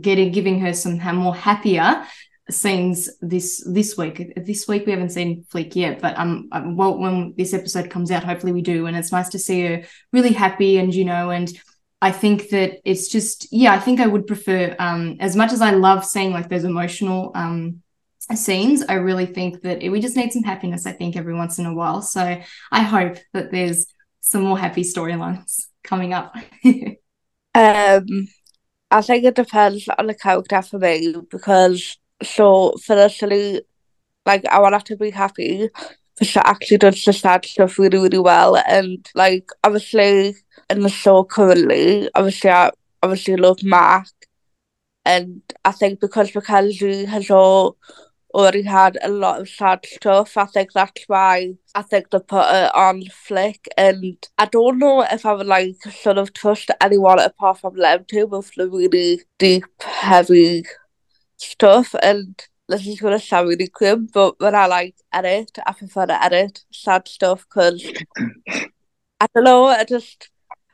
getting 0.01 0.33
giving 0.33 0.61
her 0.61 0.73
some 0.73 0.99
more 1.17 1.35
happier 1.35 2.05
scenes 2.51 3.09
this 3.21 3.67
this 3.67 3.97
week 3.97 4.33
this 4.37 4.69
week 4.69 4.85
we 4.85 4.93
haven't 4.93 5.11
seen 5.11 5.45
Flick 5.49 5.75
yet 5.75 6.01
but 6.01 6.19
um 6.19 6.49
um, 6.53 6.77
well 6.77 6.99
when 6.99 7.35
this 7.39 7.55
episode 7.55 7.89
comes 7.89 8.11
out 8.11 8.25
hopefully 8.25 8.53
we 8.53 8.61
do 8.61 8.87
and 8.87 8.97
it's 8.97 9.13
nice 9.13 9.31
to 9.31 9.39
see 9.39 9.63
her 9.63 9.83
really 10.13 10.33
happy 10.33 10.77
and 10.77 10.95
you 10.95 11.05
know 11.05 11.31
and 11.31 11.51
I 12.03 12.13
think 12.13 12.51
that 12.51 12.81
it's 12.85 13.09
just 13.09 13.51
yeah 13.51 13.73
I 13.73 13.79
think 13.79 13.99
I 13.99 14.07
would 14.07 14.27
prefer 14.27 14.77
um 14.79 15.17
as 15.21 15.35
much 15.35 15.53
as 15.55 15.63
I 15.63 15.71
love 15.71 16.05
seeing 16.05 16.33
like 16.33 16.51
those 16.51 16.65
emotional 16.65 17.33
um 17.35 17.83
scenes 18.35 18.83
I 18.89 18.95
really 18.95 19.27
think 19.27 19.63
that 19.63 19.83
we 19.83 20.01
just 20.01 20.17
need 20.17 20.33
some 20.33 20.43
happiness 20.43 20.87
I 20.87 20.93
think 20.93 21.17
every 21.17 21.35
once 21.35 21.59
in 21.59 21.67
a 21.67 21.75
while 21.75 22.01
so 22.01 22.41
I 22.73 22.83
hope 22.83 23.17
that 23.35 23.51
there's 23.51 23.87
some 24.21 24.43
more 24.43 24.59
happy 24.59 24.83
storylines 24.83 25.67
coming 25.85 26.13
up. 26.13 26.35
Um, 27.57 28.27
I 28.91 29.01
think 29.01 29.25
it 29.25 29.37
depends 29.37 29.89
on 29.97 30.09
the 30.09 30.15
character 30.15 30.61
for 30.61 30.81
me 30.81 31.15
because 31.31 31.97
so 32.21 32.75
firstly, 32.85 33.63
like 34.27 34.45
I 34.47 34.59
want 34.59 34.75
her 34.75 34.81
to 34.81 34.97
be 34.97 35.11
happy, 35.11 35.69
but 36.19 36.27
she 36.27 36.41
actually 36.41 36.79
does 36.79 37.05
the 37.05 37.13
sad 37.13 37.45
stuff 37.45 37.79
really, 37.79 37.99
really 37.99 38.19
well. 38.19 38.57
And 38.57 39.09
like 39.15 39.51
obviously 39.63 40.35
in 40.69 40.81
the 40.81 40.89
show 40.89 41.23
currently, 41.23 42.11
obviously 42.17 42.51
I 42.51 42.73
obviously 43.05 43.37
love 43.37 43.63
Mark, 43.63 44.09
and 45.05 45.43
I 45.65 45.71
think 45.71 46.01
because 46.01 46.35
Mackenzie 46.35 47.05
has 47.05 47.31
all 47.31 47.77
already 48.35 48.63
had 48.63 48.99
a 49.03 49.09
lot 49.09 49.41
of 49.41 49.49
sad 49.49 49.87
stuff. 49.87 50.37
I 50.37 50.47
think 50.47 50.73
that's 50.73 51.05
why 51.07 51.55
I 51.75 51.83
think 51.83 52.11
they 52.11 52.19
put 52.19 52.47
it 52.51 52.75
on 52.75 53.03
Flick. 53.07 53.69
And 53.79 54.17
I 54.39 54.47
don't 54.47 54.79
know 54.79 55.03
if 55.03 55.25
I 55.25 55.33
would 55.33 55.47
like 55.47 55.77
sort 55.85 56.19
of 56.19 56.33
trust 56.33 56.71
anyone 56.81 57.21
apart 57.21 57.61
from 57.61 57.77
them 57.79 58.05
two 58.09 58.27
with 58.27 58.51
the 58.57 58.69
really 58.69 59.23
deep, 59.39 59.65
heavy 59.81 60.65
stuff. 61.37 61.95
And 62.03 62.43
this 62.69 62.87
is 62.87 63.01
gonna 63.01 63.19
sound 63.21 63.49
really 63.49 63.69
grim, 63.69 64.09
but 64.13 64.39
when 64.41 64.55
I 64.55 64.67
like 64.67 64.97
edit, 65.13 65.59
I 65.67 65.73
prefer 65.73 66.07
to 66.07 66.25
edit 66.25 66.65
sad 66.73 67.07
stuff 67.09 67.47
because 67.49 67.85
I 69.21 69.27
don't 69.35 69.45
know, 69.45 69.67
I 69.67 69.85
just 69.85 70.31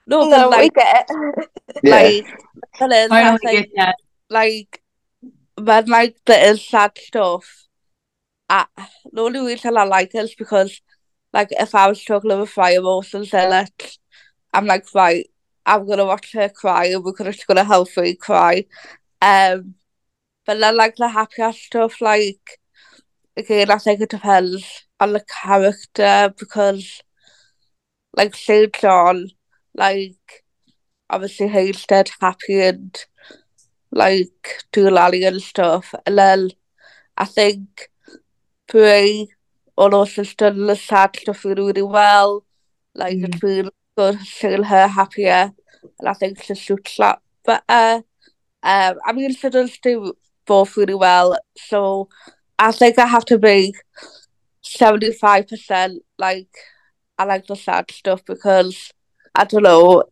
no, 0.06 0.28
no, 0.28 0.50
but 0.50 0.58
we 0.58 0.64
like 0.64 0.74
get 0.74 1.06
it. 1.10 1.48
Yeah. 1.84 1.90
like 1.90 2.26
that 2.80 2.92
is, 2.92 3.10
I 3.10 3.30
Totally 3.30 3.52
think 3.52 3.66
get 3.66 3.76
that. 3.76 3.96
like 4.28 4.82
but 5.60 5.88
like 5.88 6.16
the 6.26 6.56
sad 6.56 6.92
stuff, 6.98 7.66
I 8.48 8.66
no 9.12 9.30
reason 9.30 9.74
really 9.74 9.78
I 9.78 9.84
like 9.84 10.12
this 10.12 10.34
because 10.34 10.80
like 11.32 11.48
if 11.52 11.74
I 11.74 11.88
was 11.88 12.00
struggling 12.00 12.40
with 12.40 12.56
my 12.56 12.70
emotions 12.72 13.32
in 13.34 13.52
it, 13.52 13.98
I'm 14.52 14.66
like 14.66 14.86
right, 14.94 15.26
I'm 15.66 15.86
gonna 15.86 16.04
watch 16.06 16.32
her 16.32 16.48
cry 16.48 16.86
and 16.86 17.04
we're 17.04 17.12
gonna, 17.12 17.34
gonna 17.46 17.64
help 17.64 17.88
her 17.94 18.14
cry. 18.14 18.66
Um, 19.22 19.74
but 20.46 20.58
then 20.60 20.76
like 20.76 20.96
the 20.96 21.08
happier 21.08 21.52
stuff, 21.52 22.00
like 22.00 22.58
again, 23.36 23.70
I 23.70 23.78
think 23.78 24.00
it 24.00 24.10
depends 24.10 24.86
on 24.98 25.12
the 25.12 25.24
character 25.42 26.34
because 26.38 27.02
like 28.16 28.34
St. 28.34 28.72
John, 28.80 29.30
like 29.74 30.16
obviously 31.08 31.48
he's 31.48 31.86
dead 31.86 32.10
happy 32.20 32.60
and 32.60 33.04
like 33.92 34.64
Doolally 34.72 35.26
and 35.26 35.42
stuff. 35.42 35.94
And 36.06 36.18
then 36.18 36.50
I 37.16 37.24
think 37.24 37.90
Bree 38.68 39.28
also 39.76 40.04
has 40.04 40.34
done 40.34 40.66
the 40.66 40.76
sad 40.76 41.16
stuff 41.16 41.44
really, 41.44 41.62
really 41.62 41.82
well. 41.82 42.44
Like 42.94 43.16
Mm. 43.16 43.24
it's 43.28 43.40
been 43.40 43.70
good 43.96 44.20
seeing 44.20 44.64
her 44.64 44.86
happier 44.88 45.52
and 45.98 46.08
I 46.08 46.14
think 46.14 46.42
she 46.42 46.54
suits 46.54 46.96
that 46.98 47.20
better. 47.44 48.04
Um 48.62 48.94
I 49.06 49.12
mean 49.12 49.34
she 49.34 49.48
does 49.48 49.78
do 49.82 50.14
both 50.46 50.76
really 50.76 50.94
well. 50.94 51.36
So 51.56 52.08
I 52.58 52.72
think 52.72 52.98
I 52.98 53.06
have 53.06 53.24
to 53.26 53.38
be 53.38 53.74
seventy 54.62 55.12
five 55.12 55.48
percent 55.48 56.02
like 56.18 56.48
I 57.18 57.24
like 57.24 57.46
the 57.46 57.56
sad 57.56 57.90
stuff 57.90 58.24
because 58.24 58.92
I 59.34 59.44
don't 59.44 59.62
know 59.62 60.04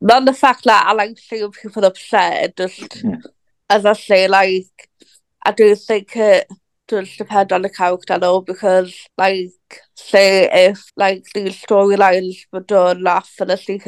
not 0.00 0.24
the 0.24 0.32
fact 0.32 0.64
that 0.64 0.86
I 0.86 0.92
like 0.92 1.18
seeing 1.18 1.50
people 1.50 1.84
upset, 1.84 2.56
just 2.56 3.02
Yeah. 3.04 3.16
as 3.70 3.84
I 3.86 3.94
say, 3.94 4.28
like 4.28 4.66
I 5.44 5.52
do 5.52 5.74
think 5.74 6.16
it 6.16 6.48
does 6.88 7.16
depend 7.16 7.52
on 7.52 7.62
the 7.62 7.70
character 7.70 8.18
though, 8.18 8.40
because 8.40 8.94
like 9.16 9.52
say 9.94 10.48
if 10.52 10.92
like 10.96 11.24
these 11.34 11.60
storylines 11.62 12.36
were 12.52 12.60
done 12.60 13.02
that 13.04 13.26
Felicity 13.26 13.80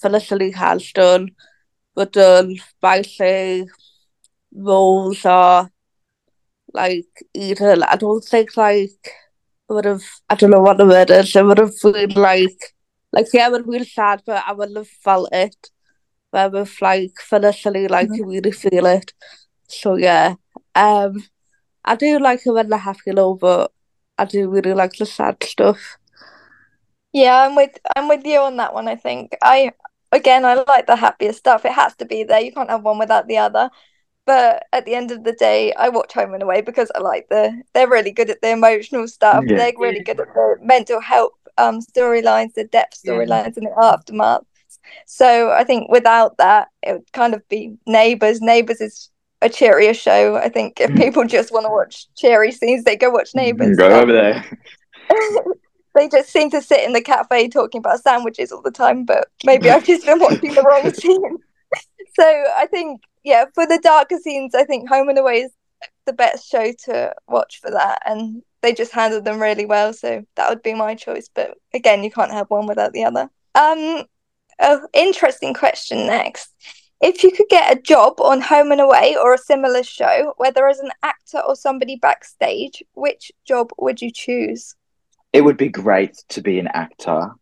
Felicity 0.00 0.50
has 0.50 0.92
done 0.92 1.30
were 1.96 2.04
done 2.06 2.56
by 2.80 3.02
say 3.02 3.66
Rose 4.52 5.24
or 5.24 5.70
like 6.72 7.06
Eden, 7.32 7.82
I 7.84 7.96
don't 7.96 8.24
think 8.24 8.56
like 8.56 8.90
it 8.90 9.72
would 9.72 9.84
have 9.84 10.02
I 10.28 10.34
don't 10.34 10.50
know 10.50 10.60
what 10.60 10.78
the 10.78 10.86
word 10.86 11.10
is, 11.10 11.34
it 11.34 11.44
would 11.44 11.58
have 11.58 11.72
been 11.82 12.10
like 12.10 12.73
like 13.14 13.28
yeah, 13.32 13.46
it 13.46 13.52
would 13.52 13.62
have 13.62 13.70
been 13.70 13.84
sad, 13.84 14.22
but 14.26 14.42
I 14.46 14.52
wouldn't 14.52 14.76
have 14.76 14.88
felt 14.88 15.28
it. 15.32 15.70
Where 16.30 16.50
with 16.50 16.82
like 16.82 17.12
Felicity, 17.20 17.86
like 17.86 18.08
you 18.12 18.26
really 18.26 18.50
feel 18.50 18.86
it. 18.86 19.12
So 19.68 19.94
yeah. 19.94 20.34
Um 20.74 21.24
I 21.84 21.94
do 21.96 22.18
like 22.18 22.44
it 22.44 22.50
when 22.50 22.68
they're 22.68 22.78
happy 22.78 23.12
though, 23.12 23.34
but 23.34 23.70
I 24.18 24.24
do 24.24 24.48
really 24.50 24.74
like 24.74 24.94
the 24.94 25.06
sad 25.06 25.42
stuff. 25.44 25.96
Yeah, 27.12 27.46
I'm 27.46 27.54
with 27.54 27.78
I'm 27.94 28.08
with 28.08 28.26
you 28.26 28.40
on 28.40 28.56
that 28.56 28.74
one, 28.74 28.88
I 28.88 28.96
think. 28.96 29.36
I 29.42 29.72
again 30.10 30.44
I 30.44 30.54
like 30.54 30.86
the 30.86 30.96
happier 30.96 31.32
stuff. 31.32 31.64
It 31.64 31.72
has 31.72 31.94
to 31.96 32.04
be 32.04 32.24
there. 32.24 32.40
You 32.40 32.52
can't 32.52 32.70
have 32.70 32.82
one 32.82 32.98
without 32.98 33.28
the 33.28 33.38
other. 33.38 33.70
But 34.26 34.64
at 34.72 34.86
the 34.86 34.94
end 34.94 35.10
of 35.10 35.22
the 35.22 35.34
day, 35.34 35.72
I 35.74 35.90
watch 35.90 36.14
Home 36.14 36.32
and 36.32 36.42
Away 36.42 36.62
because 36.62 36.90
I 36.94 37.00
like 37.00 37.28
the 37.28 37.62
they're 37.74 37.88
really 37.88 38.10
good 38.10 38.30
at 38.30 38.40
the 38.40 38.50
emotional 38.50 39.06
stuff. 39.06 39.44
Yeah. 39.46 39.58
They're 39.58 39.72
really 39.78 40.02
good 40.02 40.18
at 40.18 40.34
the 40.34 40.56
mental 40.62 41.00
health 41.00 41.32
um 41.58 41.80
storylines, 41.80 42.54
the 42.54 42.64
depth 42.64 43.00
Yeah. 43.04 43.12
storylines 43.12 43.56
and 43.56 43.66
the 43.66 43.74
aftermath. 43.82 44.42
So 45.06 45.50
I 45.50 45.64
think 45.64 45.90
without 45.90 46.36
that, 46.38 46.68
it 46.82 46.92
would 46.92 47.12
kind 47.12 47.34
of 47.34 47.46
be 47.48 47.76
Neighbours. 47.86 48.40
Neighbours 48.40 48.80
is 48.80 49.10
a 49.42 49.48
cheerier 49.48 49.94
show. 49.94 50.36
I 50.36 50.48
think 50.48 50.80
if 50.80 50.94
people 50.94 51.24
just 51.24 51.52
want 51.52 51.66
to 51.66 51.70
watch 51.70 52.06
cheery 52.16 52.52
scenes, 52.52 52.84
they 52.84 52.96
go 52.96 53.10
watch 53.10 53.34
Neighbours. 53.34 53.76
Go 53.76 53.88
over 53.88 54.12
there. 54.12 54.44
they 55.94 56.08
just 56.08 56.30
seem 56.30 56.50
to 56.50 56.60
sit 56.60 56.82
in 56.84 56.92
the 56.92 57.00
cafe 57.00 57.48
talking 57.48 57.78
about 57.78 58.00
sandwiches 58.02 58.52
all 58.52 58.62
the 58.62 58.70
time, 58.70 59.04
but 59.04 59.28
maybe 59.44 59.70
I've 59.70 59.84
just 59.84 60.04
been 60.04 60.18
watching 60.18 60.54
the 60.54 60.62
wrong 60.62 60.92
scene. 60.94 61.38
so 62.18 62.44
I 62.56 62.66
think, 62.66 63.00
yeah, 63.22 63.44
for 63.54 63.66
the 63.66 63.78
darker 63.82 64.18
scenes, 64.18 64.54
I 64.54 64.64
think 64.64 64.88
Home 64.88 65.08
and 65.08 65.18
Away 65.18 65.42
is 65.42 65.52
the 66.06 66.12
best 66.12 66.48
show 66.48 66.72
to 66.86 67.14
watch 67.28 67.60
for 67.60 67.70
that. 67.70 68.00
And 68.06 68.42
they 68.64 68.72
just 68.72 68.92
handled 68.92 69.24
them 69.24 69.40
really 69.40 69.66
well. 69.66 69.92
So 69.92 70.24
that 70.36 70.48
would 70.48 70.62
be 70.62 70.74
my 70.74 70.94
choice. 70.94 71.28
But 71.32 71.56
again, 71.74 72.02
you 72.02 72.10
can't 72.10 72.32
have 72.32 72.48
one 72.48 72.66
without 72.66 72.92
the 72.92 73.04
other. 73.04 73.28
Um, 73.54 74.04
oh, 74.58 74.88
interesting 74.94 75.52
question 75.52 76.06
next. 76.06 76.48
If 77.00 77.22
you 77.22 77.30
could 77.30 77.48
get 77.50 77.76
a 77.76 77.82
job 77.82 78.20
on 78.20 78.40
Home 78.40 78.72
and 78.72 78.80
Away 78.80 79.16
or 79.20 79.34
a 79.34 79.38
similar 79.38 79.82
show, 79.82 80.32
whether 80.38 80.66
as 80.66 80.78
an 80.78 80.92
actor 81.02 81.40
or 81.40 81.54
somebody 81.54 81.96
backstage, 81.96 82.82
which 82.94 83.30
job 83.46 83.70
would 83.78 84.00
you 84.00 84.10
choose? 84.10 84.74
It 85.34 85.42
would 85.42 85.58
be 85.58 85.68
great 85.68 86.16
to 86.30 86.40
be 86.40 86.58
an 86.58 86.68
actor, 86.68 87.32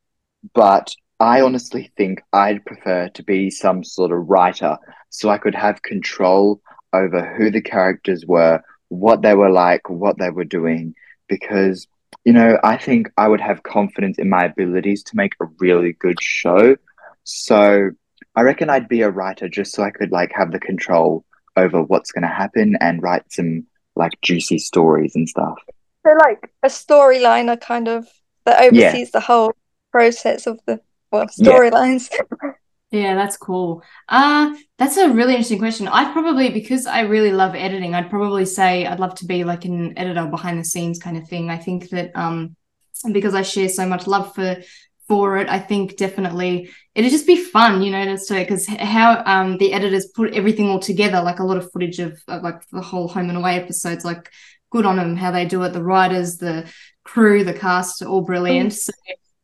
but 0.55 0.93
I 1.21 1.43
honestly 1.43 1.93
think 1.97 2.23
I'd 2.33 2.65
prefer 2.65 3.11
to 3.11 3.23
be 3.23 3.51
some 3.51 3.85
sort 3.85 4.11
of 4.11 4.29
writer 4.29 4.77
so 5.11 5.31
I 5.31 5.39
could 5.39 5.55
have 5.55 5.83
control 5.83 6.61
over 6.93 7.25
who 7.37 7.51
the 7.51 7.63
characters 7.63 8.25
were, 8.27 8.61
what 8.89 9.23
they 9.23 9.35
were 9.35 9.51
like, 9.51 9.89
what 9.89 10.19
they 10.19 10.31
were 10.31 10.45
doing, 10.45 10.95
because 11.37 11.87
you 12.25 12.33
know, 12.33 12.59
I 12.63 12.77
think 12.77 13.11
I 13.17 13.27
would 13.27 13.41
have 13.41 13.63
confidence 13.63 14.19
in 14.19 14.29
my 14.29 14.45
abilities 14.45 15.03
to 15.05 15.17
make 15.17 15.33
a 15.41 15.47
really 15.59 15.95
good 15.95 16.23
show. 16.23 16.77
So 17.25 17.91
I 18.37 18.43
reckon 18.43 18.71
I'd 18.71 18.89
be 18.89 19.03
a 19.03 19.11
writer 19.11 19.49
just 19.49 19.75
so 19.75 19.83
I 19.83 19.91
could 19.91 20.13
like 20.13 20.31
have 20.35 20.53
the 20.53 20.61
control 20.61 21.25
over 21.57 21.83
what's 21.83 22.13
going 22.13 22.23
to 22.23 22.29
happen 22.29 22.77
and 22.81 23.03
write 23.03 23.25
some 23.33 23.67
like 23.97 24.13
juicy 24.23 24.59
stories 24.59 25.17
and 25.17 25.29
stuff. 25.29 25.59
So 26.07 26.13
like 26.21 26.53
a 26.63 26.69
storyliner 26.69 27.61
kind 27.61 27.89
of 27.89 28.07
that 28.45 28.61
oversees 28.63 29.11
the 29.11 29.21
whole 29.21 29.53
process 29.91 30.47
of 30.47 30.61
the 30.67 30.81
well 31.11 31.27
storylines. 31.27 32.11
Yeah, 32.13 32.51
that's 32.93 33.39
cool. 33.39 33.83
Uh, 34.09 34.55
that's 34.79 34.99
a 34.99 35.11
really 35.11 35.33
interesting 35.33 35.59
question. 35.59 35.89
I'd 35.89 36.13
probably, 36.13 36.51
because 36.51 36.87
I 36.87 37.01
really 37.01 37.33
love 37.33 37.55
editing, 37.55 37.95
I'd 37.95 38.11
probably 38.11 38.45
say 38.45 38.87
I'd 38.87 39.01
love 39.01 39.15
to 39.17 39.25
be 39.25 39.45
like 39.45 39.65
an 39.65 39.99
editor 39.99 40.27
behind 40.27 40.61
the 40.61 40.65
scenes 40.65 40.99
kind 40.99 41.17
of 41.17 41.27
thing. 41.27 41.49
I 41.49 41.57
think 41.57 41.89
that 41.91 42.11
um 42.15 42.55
because 43.11 43.35
I 43.35 43.43
share 43.43 43.69
so 43.69 43.87
much 43.87 44.07
love 44.07 44.35
for 44.35 44.59
for 45.09 45.39
it, 45.39 45.49
I 45.49 45.59
think 45.59 45.97
definitely 45.97 46.71
it'd 46.95 47.11
just 47.11 47.27
be 47.27 47.43
fun, 47.43 47.83
you 47.83 47.91
know, 47.91 48.05
just 48.05 48.29
to 48.29 48.35
because 48.35 48.67
how 48.67 49.23
um 49.25 49.57
the 49.57 49.73
editors 49.73 50.07
put 50.15 50.35
everything 50.35 50.69
all 50.69 50.79
together, 50.79 51.23
like 51.23 51.39
a 51.39 51.45
lot 51.45 51.57
of 51.57 51.73
footage 51.73 51.99
of, 51.99 52.21
of 52.29 52.43
like 52.43 52.69
the 52.71 52.83
whole 52.83 53.09
home 53.09 53.31
and 53.31 53.39
away 53.39 53.57
episodes, 53.57 54.05
like 54.05 54.31
good 54.71 54.85
on 54.85 54.97
them 54.97 55.17
how 55.17 55.31
they 55.31 55.47
do 55.47 55.63
it. 55.63 55.73
The 55.73 55.83
writers, 55.83 56.37
the 56.37 56.71
crew, 57.05 57.43
the 57.43 57.55
cast, 57.55 58.03
all 58.03 58.21
brilliant. 58.21 58.75
So 58.75 58.93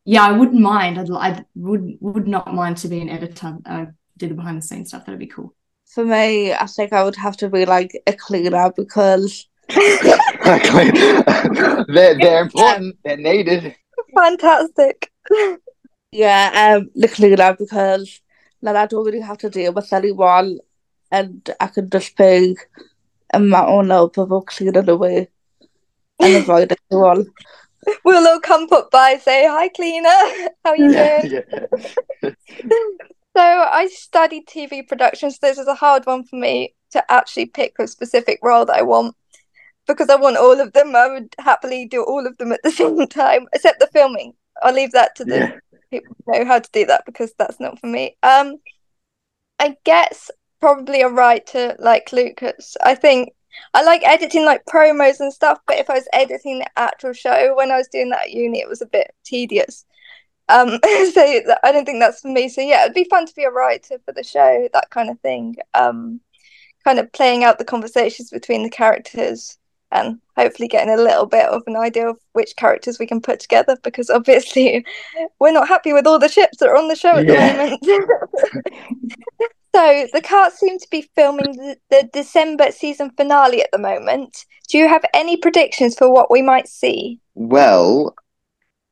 yeah, 0.08 0.22
I 0.22 0.32
wouldn't 0.32 0.58
mind. 0.58 0.98
I'd, 0.98 1.10
I 1.10 1.44
would 1.54 1.98
would 2.00 2.26
not 2.26 2.54
mind 2.54 2.78
to 2.78 2.88
be 2.88 3.02
an 3.02 3.10
editor. 3.10 3.58
Uh, 3.66 3.84
do 4.16 4.28
the 4.28 4.34
behind 4.34 4.56
the 4.56 4.62
scenes 4.62 4.88
stuff. 4.88 5.04
That'd 5.04 5.18
be 5.18 5.26
cool. 5.26 5.54
For 5.84 6.02
me, 6.02 6.54
I 6.54 6.64
think 6.64 6.94
I 6.94 7.04
would 7.04 7.16
have 7.16 7.36
to 7.36 7.50
be 7.50 7.66
like 7.66 7.92
a 8.06 8.14
cleaner 8.14 8.72
because 8.74 9.46
they're 9.68 10.64
they're 12.16 12.40
important. 12.40 12.96
They're 13.04 13.18
needed. 13.18 13.76
Fantastic. 14.16 15.12
yeah, 16.10 16.78
um, 16.78 16.88
the 16.94 17.08
cleaner 17.08 17.54
because 17.58 18.22
then 18.62 18.78
I 18.78 18.86
don't 18.86 19.04
really 19.04 19.20
have 19.20 19.36
to 19.38 19.50
deal 19.50 19.74
with 19.74 19.92
anyone, 19.92 20.58
and 21.12 21.50
I 21.60 21.66
can 21.66 21.90
just 21.90 22.16
be 22.16 22.56
in 23.34 23.48
my 23.50 23.66
own 23.66 23.88
little 23.88 24.08
bubble 24.08 24.40
cleaning 24.40 24.88
away 24.88 25.28
and 26.18 26.34
avoid 26.42 26.74
everyone. 26.90 27.26
We'll 28.04 28.26
all 28.26 28.40
come 28.40 28.68
put 28.68 28.90
by, 28.90 29.16
say 29.18 29.46
hi, 29.46 29.68
cleaner. 29.68 30.08
How 30.64 30.74
you 30.74 30.90
doing? 30.90 31.30
yeah. 31.30 31.66
So 33.36 33.42
I 33.44 33.86
studied 33.92 34.46
TV 34.48 34.82
production, 34.82 35.30
so 35.30 35.38
this 35.42 35.58
is 35.58 35.68
a 35.68 35.74
hard 35.74 36.06
one 36.06 36.24
for 36.24 36.36
me 36.36 36.74
to 36.90 37.04
actually 37.12 37.46
pick 37.46 37.74
a 37.78 37.86
specific 37.86 38.40
role 38.42 38.64
that 38.64 38.76
I 38.76 38.82
want 38.82 39.14
because 39.86 40.08
I 40.08 40.16
want 40.16 40.36
all 40.36 40.60
of 40.60 40.72
them. 40.72 40.96
I 40.96 41.08
would 41.08 41.34
happily 41.38 41.86
do 41.86 42.02
all 42.02 42.26
of 42.26 42.36
them 42.38 42.50
at 42.52 42.60
the 42.64 42.70
same 42.82 43.06
time, 43.06 43.46
except 43.52 43.78
the 43.78 43.86
filming. 43.92 44.34
I'll 44.62 44.74
leave 44.74 44.92
that 44.92 45.14
to 45.16 45.24
the 45.24 45.36
Yeah. 45.36 45.52
people 45.90 46.16
who 46.26 46.32
know 46.38 46.44
how 46.46 46.58
to 46.58 46.70
do 46.72 46.84
that 46.86 47.04
because 47.06 47.32
that's 47.38 47.60
not 47.60 47.78
for 47.78 47.86
me. 47.86 48.16
Um, 48.24 48.56
I 49.60 49.76
guess 49.84 50.30
probably 50.60 51.02
a 51.02 51.08
writer 51.08 51.76
like 51.78 52.12
Lucas. 52.12 52.76
I 52.82 52.96
think 52.96 53.30
I 53.74 53.82
like 53.82 54.02
editing 54.04 54.44
like 54.44 54.64
promos 54.66 55.20
and 55.20 55.32
stuff, 55.32 55.60
but 55.66 55.76
if 55.76 55.88
I 55.90 55.94
was 55.94 56.08
editing 56.12 56.60
the 56.60 56.78
actual 56.78 57.12
show 57.12 57.54
when 57.56 57.70
I 57.70 57.76
was 57.76 57.88
doing 57.88 58.10
that 58.10 58.24
at 58.26 58.30
uni, 58.30 58.60
it 58.60 58.68
was 58.68 58.82
a 58.82 58.86
bit 58.86 59.10
tedious. 59.24 59.84
Um, 60.48 60.68
so 61.12 61.20
I 61.62 61.72
don't 61.72 61.84
think 61.84 62.00
that's 62.00 62.20
for 62.20 62.28
me. 62.28 62.48
So 62.48 62.60
yeah, 62.60 62.82
it'd 62.82 62.94
be 62.94 63.04
fun 63.04 63.26
to 63.26 63.34
be 63.34 63.44
a 63.44 63.50
writer 63.50 63.98
for 64.04 64.12
the 64.12 64.24
show, 64.24 64.68
that 64.72 64.90
kind 64.90 65.10
of 65.10 65.20
thing. 65.20 65.56
Um, 65.74 66.20
kind 66.84 66.98
of 66.98 67.12
playing 67.12 67.44
out 67.44 67.58
the 67.58 67.64
conversations 67.64 68.30
between 68.30 68.62
the 68.62 68.70
characters 68.70 69.58
and 69.90 70.20
hopefully 70.36 70.68
getting 70.68 70.92
a 70.92 70.96
little 71.02 71.26
bit 71.26 71.46
of 71.46 71.62
an 71.66 71.76
idea 71.76 72.08
of 72.08 72.18
which 72.32 72.56
characters 72.56 72.98
we 72.98 73.06
can 73.06 73.20
put 73.20 73.40
together 73.40 73.76
because 73.82 74.10
obviously 74.18 74.84
we're 75.40 75.52
not 75.52 75.68
happy 75.68 75.92
with 75.92 76.06
all 76.06 76.18
the 76.18 76.28
ships 76.28 76.58
that 76.58 76.68
are 76.68 76.76
on 76.76 76.88
the 76.88 76.96
show 76.96 77.16
at 77.16 77.26
Yeah. 77.26 77.52
the 77.52 77.58
moment. 77.58 78.18
so 79.74 80.06
the 80.12 80.20
cast 80.22 80.58
seem 80.58 80.78
to 80.78 80.88
be 80.90 81.08
filming 81.14 81.52
the, 81.52 81.76
the 81.90 82.08
December 82.12 82.70
season 82.72 83.10
finale 83.16 83.62
at 83.62 83.70
the 83.72 83.78
moment. 83.78 84.44
Do 84.68 84.78
you 84.78 84.88
have 84.88 85.04
any 85.14 85.36
predictions 85.36 85.94
for 85.96 86.12
what 86.12 86.30
we 86.30 86.42
might 86.42 86.68
see? 86.68 87.20
Well, 87.34 88.14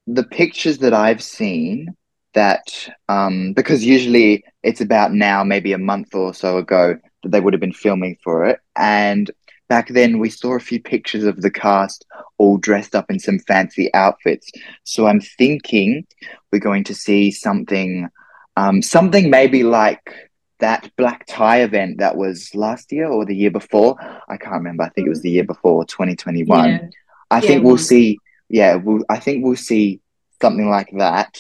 the 0.07 0.25
pictures 0.25 0.79
that 0.79 0.95
I've 0.95 1.23
seen 1.23 1.95
that 2.35 2.89
um 3.09 3.55
because 3.55 3.85
usually 3.85 4.45
it's 4.63 4.81
about 4.81 5.13
now, 5.13 5.43
maybe 5.43 5.73
a 5.73 5.79
month 5.79 6.15
or 6.15 6.35
so 6.35 6.59
ago 6.59 6.97
that 7.23 7.33
they 7.33 7.41
would 7.41 7.55
have 7.55 7.61
been 7.61 7.73
filming 7.73 8.17
for 8.23 8.47
it. 8.47 8.61
And 8.77 9.31
back 9.69 9.89
then 9.89 10.19
we 10.19 10.31
saw 10.31 10.55
a 10.55 10.61
few 10.61 10.81
pictures 10.81 11.25
of 11.25 11.41
the 11.43 11.51
cast 11.51 12.05
all 12.39 12.59
dressed 12.59 12.95
up 12.95 13.11
in 13.11 13.19
some 13.19 13.39
fancy 13.41 13.93
outfits. 13.95 14.51
So 14.85 15.07
I'm 15.07 15.21
thinking 15.21 16.07
we're 16.53 16.59
going 16.59 16.85
to 16.85 16.95
see 16.95 17.31
something 17.31 18.09
um 18.57 18.83
something 18.83 19.31
maybe 19.31 19.63
like 19.65 20.26
that 20.59 20.91
black 20.97 21.27
tie 21.27 21.61
event 21.63 21.99
that 21.99 22.17
was 22.17 22.55
last 22.55 22.91
year 22.93 23.09
or 23.09 23.25
the 23.25 23.37
year 23.37 23.51
before. 23.51 23.97
I 24.29 24.37
can't 24.37 24.55
remember. 24.55 24.85
I 24.85 24.89
think 24.91 25.07
it 25.07 25.11
was 25.11 25.23
the 25.23 25.31
year 25.31 25.45
before, 25.45 25.85
2021. 25.85 26.69
Yeah. 26.69 26.89
I 27.31 27.37
Yeah, 27.37 27.41
think 27.41 27.65
we'll 27.65 27.79
see. 27.79 28.19
Yeah, 28.49 28.77
we'll, 28.77 29.05
I 29.09 29.19
think 29.19 29.45
we'll 29.45 29.57
see 29.57 30.01
something 30.41 30.69
like 30.69 30.91
that, 30.99 31.37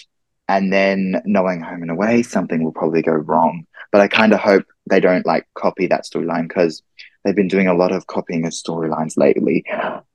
and 0.49 0.73
then 0.73 1.23
knowing 1.25 1.61
home 1.61 1.83
and 1.83 1.91
away, 1.91 2.23
something 2.23 2.63
will 2.63 2.73
probably 2.73 3.03
go 3.03 3.13
wrong. 3.13 3.67
But 3.93 4.01
I 4.01 4.09
kind 4.09 4.33
of 4.33 4.41
hope 4.41 4.65
they 4.91 5.01
don't 5.01 5.25
like 5.27 5.47
copy 5.55 5.87
that 5.87 6.05
storyline 6.05 6.49
because 6.49 6.83
they've 7.25 7.37
been 7.37 7.49
doing 7.49 7.69
a 7.69 7.75
lot 7.75 7.93
of 7.93 8.07
copying 8.07 8.45
of 8.47 8.53
storylines 8.53 9.17
lately. 9.17 9.65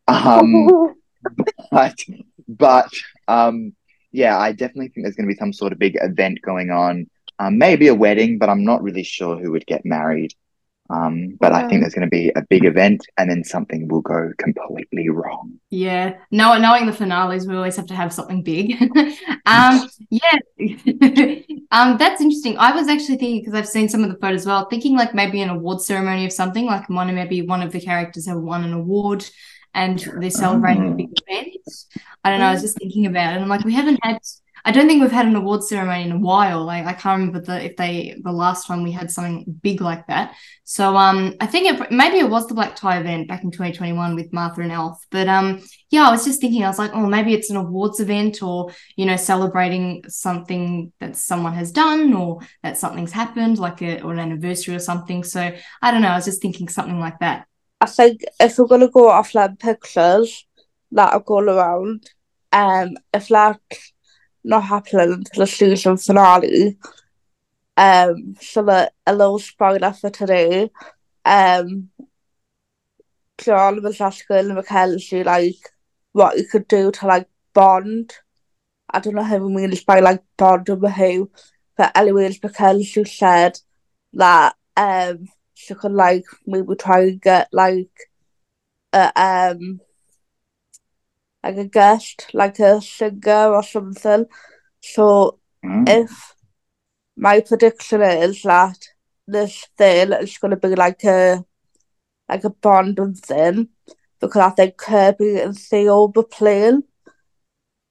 Um, 0.07 0.67
but 1.71 1.95
but 2.47 2.89
um, 3.27 3.73
yeah, 4.11 4.37
I 4.37 4.51
definitely 4.51 4.89
think 4.89 5.05
there's 5.05 5.15
going 5.15 5.27
to 5.27 5.33
be 5.33 5.39
some 5.39 5.53
sort 5.53 5.71
of 5.71 5.79
big 5.79 5.97
event 6.01 6.39
going 6.41 6.69
on. 6.71 7.09
Um, 7.39 7.57
maybe 7.57 7.87
a 7.87 7.95
wedding, 7.95 8.37
but 8.37 8.49
I'm 8.49 8.63
not 8.63 8.83
really 8.83 9.03
sure 9.03 9.37
who 9.37 9.51
would 9.51 9.65
get 9.65 9.85
married. 9.85 10.33
Um, 10.89 11.37
but 11.39 11.53
I 11.53 11.67
think 11.67 11.81
there's 11.81 11.93
going 11.93 12.07
to 12.07 12.11
be 12.11 12.31
a 12.35 12.41
big 12.49 12.65
event, 12.65 13.05
and 13.17 13.29
then 13.29 13.45
something 13.45 13.87
will 13.87 14.01
go 14.01 14.31
completely 14.37 15.07
wrong. 15.09 15.53
Yeah, 15.69 16.17
know, 16.31 16.57
knowing 16.57 16.85
the 16.85 16.91
finales, 16.91 17.47
we 17.47 17.55
always 17.55 17.77
have 17.77 17.85
to 17.87 17.95
have 17.95 18.11
something 18.11 18.43
big. 18.43 18.75
um, 19.45 19.87
yeah, 20.09 20.37
um, 21.71 21.97
that's 21.97 22.19
interesting. 22.19 22.57
I 22.57 22.73
was 22.73 22.89
actually 22.89 23.17
thinking 23.17 23.39
because 23.39 23.53
I've 23.53 23.67
seen 23.69 23.87
some 23.87 24.03
of 24.03 24.09
the 24.11 24.17
photos 24.17 24.41
as 24.41 24.47
well, 24.47 24.65
thinking 24.65 24.97
like 24.97 25.13
maybe 25.15 25.41
an 25.41 25.49
award 25.49 25.81
ceremony 25.81 26.25
of 26.25 26.33
something, 26.33 26.65
like 26.65 26.89
one 26.89 27.13
maybe 27.15 27.41
one 27.41 27.61
of 27.61 27.71
the 27.71 27.79
characters 27.79 28.27
have 28.27 28.37
won 28.39 28.65
an 28.65 28.73
award 28.73 29.25
and 29.73 29.99
they're 30.19 30.29
celebrating 30.29 30.87
a 30.87 30.91
Oh. 30.91 30.95
big 30.95 31.09
event. 31.27 31.55
I 32.23 32.29
don't 32.31 32.39
know. 32.39 32.47
I 32.47 32.51
was 32.51 32.61
just 32.61 32.77
thinking 32.77 33.05
about 33.05 33.31
it, 33.31 33.35
and 33.35 33.43
I'm 33.43 33.49
like, 33.49 33.63
we 33.63 33.73
haven't 33.73 33.99
had. 34.03 34.19
I 34.63 34.71
don't 34.71 34.87
think 34.87 35.01
we've 35.01 35.11
had 35.11 35.25
an 35.25 35.35
award 35.35 35.63
ceremony 35.63 36.03
in 36.03 36.11
a 36.11 36.19
while. 36.19 36.63
Like 36.63 36.85
I 36.85 36.93
can't 36.93 37.19
remember 37.19 37.41
the 37.41 37.65
if 37.65 37.77
they 37.77 38.19
the 38.23 38.31
last 38.31 38.67
time 38.67 38.83
we 38.83 38.91
had 38.91 39.09
something 39.09 39.45
big 39.61 39.81
like 39.81 40.07
that. 40.07 40.35
So 40.63 40.95
um, 40.95 41.35
I 41.39 41.47
think 41.47 41.67
it 41.67 41.91
maybe 41.91 42.19
it 42.19 42.29
was 42.29 42.47
the 42.47 42.53
black 42.53 42.75
tie 42.75 42.99
event 42.99 43.27
back 43.27 43.43
in 43.43 43.51
2021 43.51 44.15
with 44.15 44.31
Martha 44.31 44.61
and 44.61 44.71
Alf. 44.71 45.05
But 45.09 45.27
um, 45.27 45.61
yeah, 45.89 46.07
I 46.07 46.11
was 46.11 46.23
just 46.23 46.41
thinking, 46.41 46.63
I 46.63 46.67
was 46.67 46.79
like, 46.79 46.91
oh, 46.93 47.07
maybe 47.07 47.33
it's 47.33 47.49
an 47.49 47.57
awards 47.57 47.99
event 47.99 48.41
or 48.43 48.71
you 48.95 49.05
know 49.05 49.15
celebrating 49.15 50.03
something 50.07 50.91
that 50.99 51.15
someone 51.17 51.53
has 51.53 51.71
done 51.71 52.13
or 52.13 52.39
that 52.63 52.77
something's 52.77 53.11
happened, 53.11 53.57
like 53.57 53.81
a, 53.81 54.01
or 54.01 54.13
an 54.13 54.19
anniversary 54.19 54.75
or 54.75 54.79
something. 54.79 55.23
So 55.23 55.51
I 55.81 55.91
don't 55.91 56.01
know. 56.01 56.09
I 56.09 56.15
was 56.15 56.25
just 56.25 56.41
thinking 56.41 56.69
something 56.69 56.99
like 56.99 57.19
that. 57.19 57.47
I 57.79 57.87
think 57.87 58.21
if 58.39 58.59
we're 58.59 58.67
gonna 58.67 58.89
go 58.89 59.09
off 59.09 59.33
like 59.33 59.57
pictures 59.57 60.45
that 60.91 61.13
are 61.13 61.19
going 61.19 61.49
around, 61.49 62.07
um, 62.51 62.97
if 63.13 63.27
that's 63.27 63.93
not 64.43 64.63
happening 64.63 65.13
until 65.13 65.43
the 65.43 65.47
season 65.47 65.97
finale. 65.97 66.77
Um, 67.77 68.35
so 68.39 68.67
a, 68.69 68.89
a 69.07 69.15
little 69.15 69.39
spoiler 69.39 69.93
for 69.93 70.09
today. 70.09 70.69
Um, 71.25 71.89
John 73.37 73.81
was 73.81 74.01
asking 74.01 74.53
Mackenzie, 74.53 75.23
like, 75.23 75.57
what 76.11 76.37
you 76.37 76.45
could 76.45 76.67
do 76.67 76.91
to, 76.91 77.07
like, 77.07 77.27
bond. 77.53 78.13
I 78.89 78.99
don't 78.99 79.15
know 79.15 79.23
how 79.23 79.37
we 79.37 79.53
means 79.53 79.83
by, 79.83 79.99
like, 79.99 80.21
bond 80.37 80.69
over 80.69 80.89
who, 80.89 81.31
but 81.77 81.95
anyways, 81.97 82.43
Mackenzie 82.43 83.05
said 83.05 83.57
that 84.13 84.55
um, 84.75 85.27
she 85.53 85.73
could, 85.73 85.93
like, 85.93 86.25
maybe 86.45 86.75
try 86.75 87.01
and 87.03 87.21
get, 87.21 87.47
like, 87.51 87.89
a, 88.93 89.11
um, 89.15 89.79
like 91.43 91.57
a 91.57 91.65
guest, 91.65 92.27
like 92.33 92.59
a 92.59 92.81
singer 92.81 93.53
or 93.55 93.63
something. 93.63 94.25
So 94.81 95.39
Mm. 95.63 95.87
if 95.87 96.35
my 97.15 97.39
prediction 97.41 98.01
is 98.01 98.41
that 98.43 98.77
this 99.27 99.67
thing 99.77 100.11
is 100.13 100.37
gonna 100.37 100.57
be 100.57 100.75
like 100.75 101.03
a 101.03 101.43
like 102.29 102.43
a 102.43 102.49
bonding 102.49 103.13
thing 103.15 103.69
because 104.19 104.41
I 104.41 104.49
think 104.51 104.77
Kirby 104.77 105.39
and 105.39 105.57
Theo 105.57 106.11
were 106.15 106.23
playing 106.23 106.83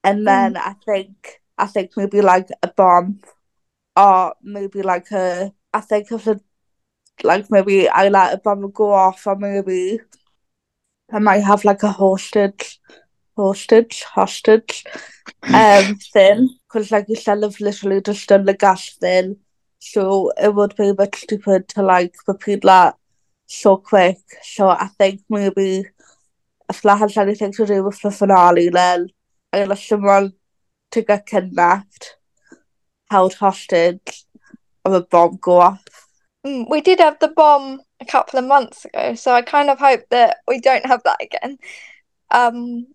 and 0.03 0.27
then 0.27 0.57
I 0.57 0.73
think 0.85 1.41
I 1.57 1.67
think 1.67 1.91
maybe 1.97 2.21
like 2.21 2.49
a 2.63 2.67
bomb 2.67 3.19
or 3.95 4.35
maybe 4.41 4.81
like 4.81 5.11
a 5.11 5.53
I 5.73 5.81
think 5.81 6.11
if 6.11 6.27
it 6.27 6.41
like 7.23 7.49
maybe 7.51 7.87
I 7.89 8.09
let 8.09 8.33
a 8.33 8.37
bomb 8.37 8.71
go 8.71 8.91
off 8.93 9.27
or 9.27 9.35
maybe 9.35 9.99
I 11.11 11.19
might 11.19 11.43
have 11.43 11.63
like 11.65 11.83
a 11.83 11.91
hostage 11.91 12.79
hostage, 13.35 14.03
hostage 14.03 14.83
um, 15.53 15.95
thing. 16.13 16.49
Because 16.67 16.91
like 16.91 17.05
you 17.07 17.15
said, 17.15 17.43
I've 17.43 17.59
literally 17.59 18.01
just 18.01 18.27
done 18.29 18.45
the 18.45 18.53
gas 18.53 18.95
thing. 18.95 19.37
So 19.79 20.31
it 20.41 20.53
would 20.53 20.75
be 20.75 20.89
a 20.89 20.93
bit 20.93 21.15
stupid 21.15 21.67
to 21.69 21.81
like 21.81 22.13
repeat 22.27 22.61
that 22.63 22.95
so 23.47 23.77
quick. 23.77 24.17
So 24.43 24.69
I 24.69 24.87
think 24.97 25.21
maybe 25.29 25.85
if 26.69 26.81
that 26.83 26.99
has 26.99 27.17
anything 27.17 27.51
to 27.53 27.65
do 27.65 27.83
with 27.83 28.01
the 28.01 28.11
finale, 28.11 28.69
then 28.69 29.09
I'll 29.51 29.75
someone 29.75 30.33
to 30.91 31.01
get 31.01 31.25
kidnapped, 31.25 32.17
held 33.09 33.33
hostage, 33.33 34.25
and 34.85 34.95
a 34.95 35.01
bomb 35.01 35.37
go 35.41 35.59
off. 35.59 35.83
Mm, 36.45 36.69
we 36.69 36.81
did 36.81 36.99
have 36.99 37.19
the 37.19 37.27
bomb 37.27 37.81
a 37.99 38.05
couple 38.05 38.39
of 38.39 38.45
months 38.45 38.85
ago, 38.85 39.15
so 39.15 39.31
I 39.31 39.41
kind 39.41 39.69
of 39.69 39.79
hope 39.79 40.01
that 40.09 40.37
we 40.47 40.59
don't 40.59 40.85
have 40.85 41.03
that 41.03 41.17
again. 41.21 41.57
Um, 42.31 42.87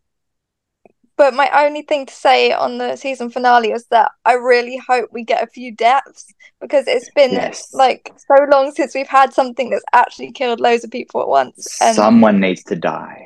but 1.17 1.35
my 1.35 1.51
only 1.65 1.83
thing 1.83 2.07
to 2.07 2.15
say 2.15 2.53
on 2.53 2.79
the 2.79 2.97
season 2.97 3.31
finale 3.31 3.71
is 3.73 3.87
that 3.87 4.11
I 4.25 4.35
really 4.35 4.77
hope 4.87 5.09
we 5.13 5.25
get 5.25 5.43
a 5.43 5.47
few 5.47 5.75
deaths 5.75 6.33
because 6.61 6.87
it's 6.87 7.11
been 7.11 7.33
Yes. 7.33 7.73
like 7.73 8.13
so 8.17 8.45
long 8.51 8.73
since 8.73 8.95
we've 8.95 9.09
had 9.09 9.33
something 9.33 9.71
that's 9.71 9.85
actually 9.93 10.33
killed 10.33 10.61
loads 10.61 10.85
of 10.85 10.91
people 10.91 11.21
at 11.23 11.29
once. 11.29 11.81
And 11.81 11.95
Someone 11.95 12.41
needs 12.41 12.63
to 12.65 12.77
die. 12.77 13.23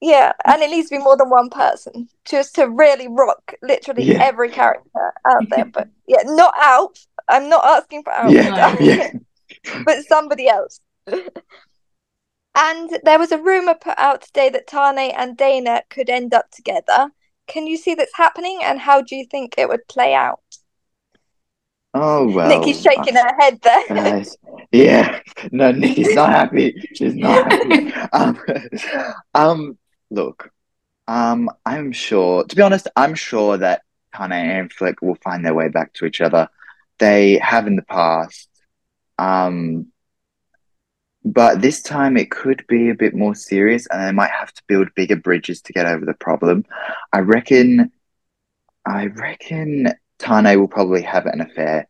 yeah, 0.00 0.32
and 0.44 0.62
it 0.62 0.70
needs 0.70 0.88
to 0.90 0.96
be 0.98 1.02
more 1.02 1.16
than 1.16 1.30
one 1.30 1.50
person 1.50 2.08
just 2.24 2.54
to 2.56 2.68
really 2.68 3.08
rock 3.08 3.54
literally 3.62 4.04
Yeah. 4.04 4.22
every 4.22 4.50
character 4.50 5.12
out 5.24 5.48
there. 5.50 5.64
But 5.66 5.88
yeah, 6.08 6.22
not 6.24 6.54
Alf. 6.60 7.06
I'm 7.28 7.48
not 7.48 7.64
asking 7.64 8.02
for 8.02 8.12
Alf. 8.12 8.32
Yeah, 8.32 8.76
yeah. 8.80 9.10
but 9.84 10.04
somebody 10.04 10.48
else. 10.48 10.80
and 12.54 12.98
there 13.04 13.18
was 13.18 13.32
a 13.32 13.42
rumor 13.42 13.74
put 13.74 13.98
out 13.98 14.22
today 14.22 14.48
that 14.50 14.66
Tane 14.66 15.12
and 15.16 15.36
Dana 15.36 15.82
could 15.90 16.08
end 16.08 16.34
up 16.34 16.50
together. 16.50 17.10
Can 17.46 17.66
you 17.66 17.76
see 17.76 17.94
this 17.94 18.10
happening, 18.14 18.60
and 18.62 18.78
how 18.78 19.02
do 19.02 19.16
you 19.16 19.26
think 19.26 19.54
it 19.58 19.68
would 19.68 19.86
play 19.88 20.14
out? 20.14 20.40
Oh 21.94 22.28
well. 22.28 22.48
Nikki's 22.48 22.82
shaking 22.82 23.14
her 23.14 23.36
head 23.38 23.60
there. 23.62 23.86
Guys, 23.88 24.36
yeah. 24.72 25.20
No, 25.52 25.70
Nikki's 25.72 26.14
not 26.14 26.30
happy. 26.30 26.74
She's 26.94 27.14
not 27.14 27.52
happy. 27.52 27.92
Um, 28.12 28.38
um, 29.34 29.78
look, 30.10 30.50
um, 31.08 31.50
I'm 31.66 31.92
sure. 31.92 32.44
To 32.44 32.56
be 32.56 32.62
honest, 32.62 32.88
I'm 32.96 33.14
sure 33.14 33.56
that 33.56 33.82
Tane 34.14 34.32
and 34.32 34.72
Flick 34.72 35.02
will 35.02 35.16
find 35.16 35.44
their 35.44 35.54
way 35.54 35.68
back 35.68 35.92
to 35.94 36.06
each 36.06 36.20
other. 36.20 36.48
They 36.98 37.38
have 37.38 37.66
in 37.66 37.76
the 37.76 37.82
past. 37.82 38.48
Um, 39.18 39.92
but 41.24 41.60
this 41.62 41.82
time 41.82 42.16
it 42.16 42.30
could 42.30 42.64
be 42.68 42.90
a 42.90 42.94
bit 42.94 43.14
more 43.14 43.34
serious, 43.34 43.86
and 43.88 44.02
they 44.02 44.12
might 44.12 44.30
have 44.30 44.52
to 44.54 44.62
build 44.68 44.88
bigger 44.94 45.16
bridges 45.16 45.62
to 45.62 45.72
get 45.72 45.86
over 45.86 46.04
the 46.04 46.14
problem. 46.14 46.64
I 47.12 47.20
reckon. 47.20 47.92
I 48.86 49.06
reckon 49.06 49.88
Tane 50.18 50.58
will 50.60 50.68
probably 50.68 51.02
have 51.02 51.26
an 51.26 51.40
affair 51.40 51.88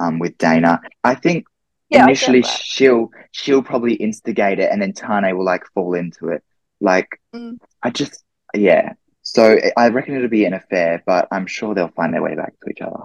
um, 0.00 0.18
with 0.18 0.36
Dana. 0.38 0.80
I 1.02 1.14
think 1.14 1.46
Yeah, 1.88 2.04
initially 2.04 2.40
that. 2.42 2.48
she'll 2.48 3.10
she'll 3.32 3.62
probably 3.62 3.94
instigate 3.94 4.58
it, 4.58 4.70
and 4.70 4.80
then 4.82 4.92
Tane 4.92 5.36
will 5.36 5.44
like 5.44 5.64
fall 5.74 5.94
into 5.94 6.28
it. 6.28 6.42
Like 6.80 7.08
Mm. 7.34 7.58
I 7.82 7.90
just 7.90 8.22
yeah. 8.54 8.94
So 9.22 9.58
I 9.76 9.88
reckon 9.88 10.16
it'll 10.16 10.28
be 10.28 10.44
an 10.44 10.54
affair, 10.54 11.02
but 11.06 11.28
I'm 11.32 11.46
sure 11.46 11.74
they'll 11.74 11.88
find 11.88 12.12
their 12.12 12.22
way 12.22 12.34
back 12.36 12.54
to 12.60 12.70
each 12.70 12.80
other. 12.82 13.04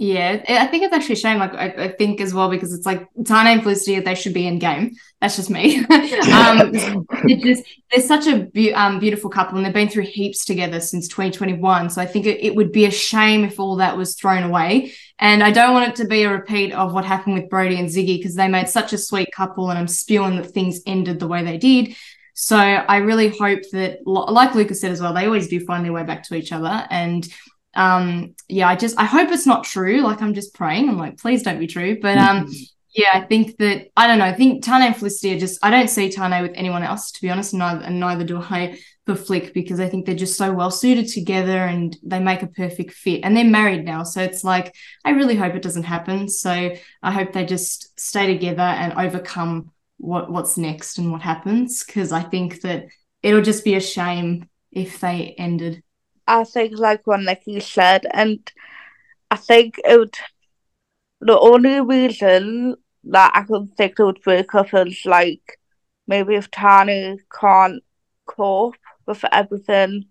Yeah, 0.00 0.42
I 0.48 0.66
think 0.68 0.82
it's 0.82 0.94
actually 0.94 1.12
a 1.12 1.16
shame. 1.16 1.38
Like, 1.38 1.52
I, 1.52 1.66
I 1.66 1.88
think 1.88 2.22
as 2.22 2.32
well 2.32 2.48
because 2.48 2.72
it's 2.72 2.86
like 2.86 3.06
Tane 3.22 3.46
and 3.46 3.62
Felicity, 3.62 4.00
they 4.00 4.14
should 4.14 4.32
be 4.32 4.46
in 4.46 4.58
game. 4.58 4.96
That's 5.20 5.36
just 5.36 5.50
me. 5.50 5.84
um, 6.32 6.72
just 7.28 7.64
they're 7.92 8.02
such 8.02 8.26
a 8.26 8.46
be- 8.46 8.72
um, 8.72 8.98
beautiful 8.98 9.28
couple, 9.28 9.58
and 9.58 9.66
they've 9.66 9.74
been 9.74 9.90
through 9.90 10.04
heaps 10.04 10.46
together 10.46 10.80
since 10.80 11.06
2021. 11.08 11.90
So 11.90 12.00
I 12.00 12.06
think 12.06 12.24
it, 12.24 12.42
it 12.42 12.54
would 12.54 12.72
be 12.72 12.86
a 12.86 12.90
shame 12.90 13.44
if 13.44 13.60
all 13.60 13.76
that 13.76 13.98
was 13.98 14.14
thrown 14.14 14.42
away. 14.42 14.94
And 15.18 15.42
I 15.42 15.50
don't 15.50 15.74
want 15.74 15.90
it 15.90 15.96
to 15.96 16.06
be 16.06 16.22
a 16.22 16.30
repeat 16.30 16.72
of 16.72 16.94
what 16.94 17.04
happened 17.04 17.34
with 17.34 17.50
Brody 17.50 17.78
and 17.78 17.90
Ziggy 17.90 18.16
because 18.16 18.36
they 18.36 18.48
made 18.48 18.70
such 18.70 18.94
a 18.94 18.98
sweet 18.98 19.28
couple, 19.32 19.68
and 19.68 19.78
I'm 19.78 19.86
spewing 19.86 20.36
that 20.36 20.46
things 20.46 20.80
ended 20.86 21.20
the 21.20 21.28
way 21.28 21.44
they 21.44 21.58
did. 21.58 21.94
So 22.32 22.56
I 22.56 22.96
really 22.98 23.28
hope 23.28 23.60
that, 23.72 23.98
like 24.06 24.54
Lucas 24.54 24.80
said 24.80 24.92
as 24.92 25.02
well, 25.02 25.12
they 25.12 25.26
always 25.26 25.48
do 25.48 25.60
find 25.60 25.84
their 25.84 25.92
way 25.92 26.04
back 26.04 26.22
to 26.22 26.34
each 26.36 26.52
other. 26.52 26.86
And 26.88 27.28
um, 27.74 28.34
yeah, 28.48 28.68
I 28.68 28.76
just 28.76 28.98
I 28.98 29.04
hope 29.04 29.30
it's 29.30 29.46
not 29.46 29.64
true. 29.64 30.00
Like 30.00 30.22
I'm 30.22 30.34
just 30.34 30.54
praying. 30.54 30.88
I'm 30.88 30.98
like, 30.98 31.18
please 31.18 31.42
don't 31.42 31.58
be 31.58 31.66
true. 31.66 31.98
But 32.00 32.18
um, 32.18 32.50
yeah, 32.94 33.10
I 33.14 33.20
think 33.20 33.56
that 33.58 33.88
I 33.96 34.06
don't 34.06 34.18
know. 34.18 34.24
I 34.24 34.32
think 34.32 34.64
Tane 34.64 34.82
and 34.82 34.96
Felicity 34.96 35.34
are 35.34 35.38
just 35.38 35.64
I 35.64 35.70
don't 35.70 35.88
see 35.88 36.10
Tane 36.10 36.42
with 36.42 36.52
anyone 36.54 36.82
else 36.82 37.12
to 37.12 37.22
be 37.22 37.30
honest, 37.30 37.54
neither 37.54 37.84
and 37.84 38.00
neither 38.00 38.24
do 38.24 38.40
I 38.40 38.78
for 39.06 39.14
Flick 39.14 39.54
because 39.54 39.80
I 39.80 39.88
think 39.88 40.06
they're 40.06 40.14
just 40.14 40.36
so 40.36 40.52
well 40.52 40.70
suited 40.70 41.08
together 41.08 41.58
and 41.58 41.96
they 42.02 42.18
make 42.18 42.42
a 42.42 42.48
perfect 42.48 42.92
fit. 42.92 43.20
And 43.22 43.36
they're 43.36 43.44
married 43.44 43.84
now, 43.84 44.02
so 44.02 44.20
it's 44.20 44.42
like 44.42 44.74
I 45.04 45.10
really 45.10 45.36
hope 45.36 45.54
it 45.54 45.62
doesn't 45.62 45.84
happen. 45.84 46.28
So 46.28 46.74
I 47.02 47.12
hope 47.12 47.32
they 47.32 47.44
just 47.44 47.98
stay 47.98 48.26
together 48.26 48.62
and 48.62 48.92
overcome 48.94 49.70
what 49.98 50.30
what's 50.30 50.58
next 50.58 50.98
and 50.98 51.12
what 51.12 51.22
happens 51.22 51.84
because 51.84 52.10
I 52.10 52.22
think 52.22 52.62
that 52.62 52.86
it'll 53.22 53.42
just 53.42 53.64
be 53.64 53.74
a 53.74 53.80
shame 53.80 54.48
if 54.72 54.98
they 54.98 55.34
ended. 55.38 55.82
I 56.30 56.44
think 56.44 56.78
like 56.78 57.06
what 57.06 57.20
Nikki 57.20 57.58
said, 57.60 58.06
and 58.12 58.40
I 59.30 59.36
think 59.36 59.80
it 59.84 59.98
would. 59.98 60.16
The 61.20 61.38
only 61.38 61.80
reason 61.80 62.76
that 63.04 63.32
I 63.34 63.42
could 63.42 63.74
think 63.76 63.98
it 63.98 64.04
would 64.04 64.22
break 64.22 64.54
up 64.54 64.72
is 64.74 65.02
like 65.04 65.58
maybe 66.06 66.36
if 66.36 66.50
Tane 66.50 67.18
can't 67.40 67.82
cope 68.26 68.76
with 69.06 69.24
everything 69.32 70.06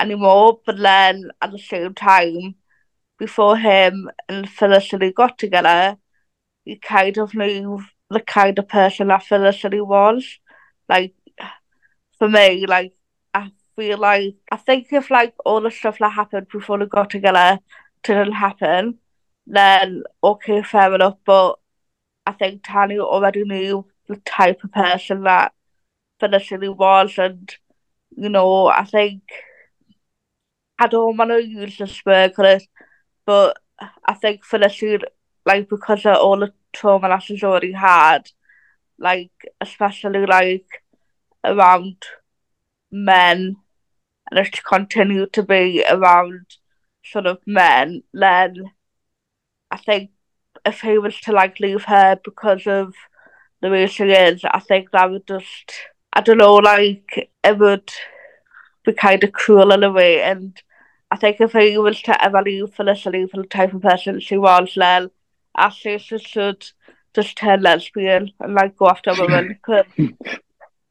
anymore, 0.00 0.60
but 0.66 0.78
then 0.78 1.30
at 1.42 1.52
the 1.52 1.58
same 1.58 1.94
time, 1.94 2.56
before 3.18 3.56
him 3.58 4.10
and 4.28 4.48
Felicity 4.48 5.12
got 5.12 5.38
together, 5.38 5.98
he 6.64 6.76
kind 6.76 7.18
of 7.18 7.34
knew 7.34 7.82
the 8.10 8.20
kind 8.20 8.58
of 8.58 8.68
person 8.68 9.08
that 9.08 9.24
Felicity 9.24 9.80
was. 9.82 10.38
Like 10.88 11.14
for 12.18 12.28
me, 12.28 12.66
like 12.66 12.94
Like 13.76 14.36
I 14.50 14.56
think 14.56 14.92
if 14.92 15.10
like 15.10 15.34
all 15.44 15.60
the 15.60 15.70
stuff 15.70 15.98
that 15.98 16.12
happened 16.12 16.48
before 16.52 16.78
they 16.78 16.86
got 16.86 17.10
together 17.10 17.58
didn't 18.02 18.32
happen, 18.32 18.98
then 19.46 20.02
okay, 20.22 20.62
fair 20.62 20.94
enough. 20.94 21.16
But 21.24 21.58
I 22.26 22.32
think 22.32 22.62
Tane 22.64 23.00
already 23.00 23.44
knew 23.44 23.86
the 24.08 24.16
type 24.16 24.62
of 24.64 24.72
person 24.72 25.22
that 25.24 25.52
Felicity 26.20 26.68
was, 26.68 27.18
and 27.18 27.52
you 28.16 28.28
know, 28.28 28.66
I 28.66 28.84
think 28.84 29.22
I 30.78 30.86
don't 30.86 31.16
want 31.16 31.30
to 31.30 31.44
use 31.44 31.78
this 31.78 32.04
word 32.04 32.32
it, 32.38 32.62
but 33.26 33.56
I 34.04 34.14
think 34.14 34.44
Felicity, 34.44 35.04
like 35.46 35.68
because 35.68 36.06
of 36.06 36.16
all 36.16 36.38
the 36.38 36.52
trauma 36.72 37.08
that 37.08 37.22
she's 37.22 37.42
already 37.42 37.72
had, 37.72 38.30
like 38.98 39.32
especially 39.60 40.26
like 40.26 40.66
around 41.44 41.96
men 42.90 43.56
and 44.32 44.38
if 44.38 44.46
she 44.46 44.62
continued 44.66 45.30
to 45.34 45.42
be 45.42 45.84
around 45.86 46.46
sort 47.04 47.26
of 47.26 47.38
men, 47.46 48.02
then 48.14 48.72
I 49.70 49.76
think 49.76 50.10
if 50.64 50.80
he 50.80 50.96
was 50.96 51.20
to 51.20 51.32
like 51.32 51.60
leave 51.60 51.84
her 51.84 52.18
because 52.24 52.66
of 52.66 52.94
the 53.60 53.68
way 53.68 53.86
she 53.86 54.04
is, 54.04 54.42
I 54.42 54.58
think 54.60 54.90
that 54.92 55.10
would 55.10 55.26
just 55.26 55.74
I 56.14 56.22
don't 56.22 56.38
know, 56.38 56.54
like 56.54 57.30
it 57.44 57.58
would 57.58 57.92
be 58.86 58.94
kind 58.94 59.22
of 59.22 59.32
cruel 59.32 59.70
in 59.70 59.84
a 59.84 59.92
way. 59.92 60.22
And 60.22 60.56
I 61.10 61.16
think 61.16 61.38
if 61.38 61.52
he 61.52 61.76
was 61.76 62.00
to 62.02 62.24
ever 62.24 62.40
leave 62.40 62.72
Felicity 62.74 63.26
for 63.26 63.36
the 63.42 63.46
type 63.46 63.74
of 63.74 63.82
person 63.82 64.18
she 64.18 64.38
was 64.38 64.72
then 64.76 65.10
I 65.54 65.68
say 65.68 65.98
she 65.98 66.16
should 66.16 66.66
just 67.12 67.36
turn 67.36 67.60
lesbian 67.60 68.32
and 68.40 68.54
like 68.54 68.78
go 68.78 68.88
after 68.88 69.12
women. 69.12 69.58
Because 69.66 69.84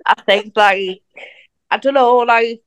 I 0.05 0.13
think 0.27 0.53
like 0.55 1.01
I 1.71 1.77
don't 1.77 1.95
know, 1.95 2.17
like 2.17 2.61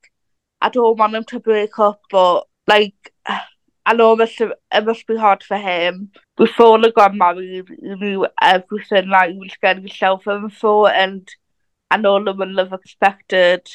I 0.64 0.70
don't 0.70 0.98
want 0.98 1.14
him 1.14 1.24
to 1.24 1.40
break 1.40 1.78
up, 1.78 2.00
but 2.10 2.46
like, 2.66 2.94
I 3.86 3.92
know 3.92 4.14
it 4.14 4.16
must, 4.16 4.40
it 4.40 4.84
must 4.86 5.06
be 5.06 5.14
hard 5.14 5.42
for 5.44 5.58
him. 5.58 6.10
Before 6.38 6.78
I 6.82 6.88
got 6.88 7.14
married, 7.14 7.68
he 7.68 7.94
knew 7.96 8.26
everything, 8.40 9.10
like, 9.10 9.32
he 9.32 9.38
was 9.38 9.52
getting 9.60 9.82
himself 9.82 10.26
in 10.26 10.48
for, 10.48 10.90
and 10.90 11.28
I 11.90 11.98
know 11.98 12.24
the 12.24 12.32
women 12.32 12.56
have 12.56 12.80
expected 12.80 13.68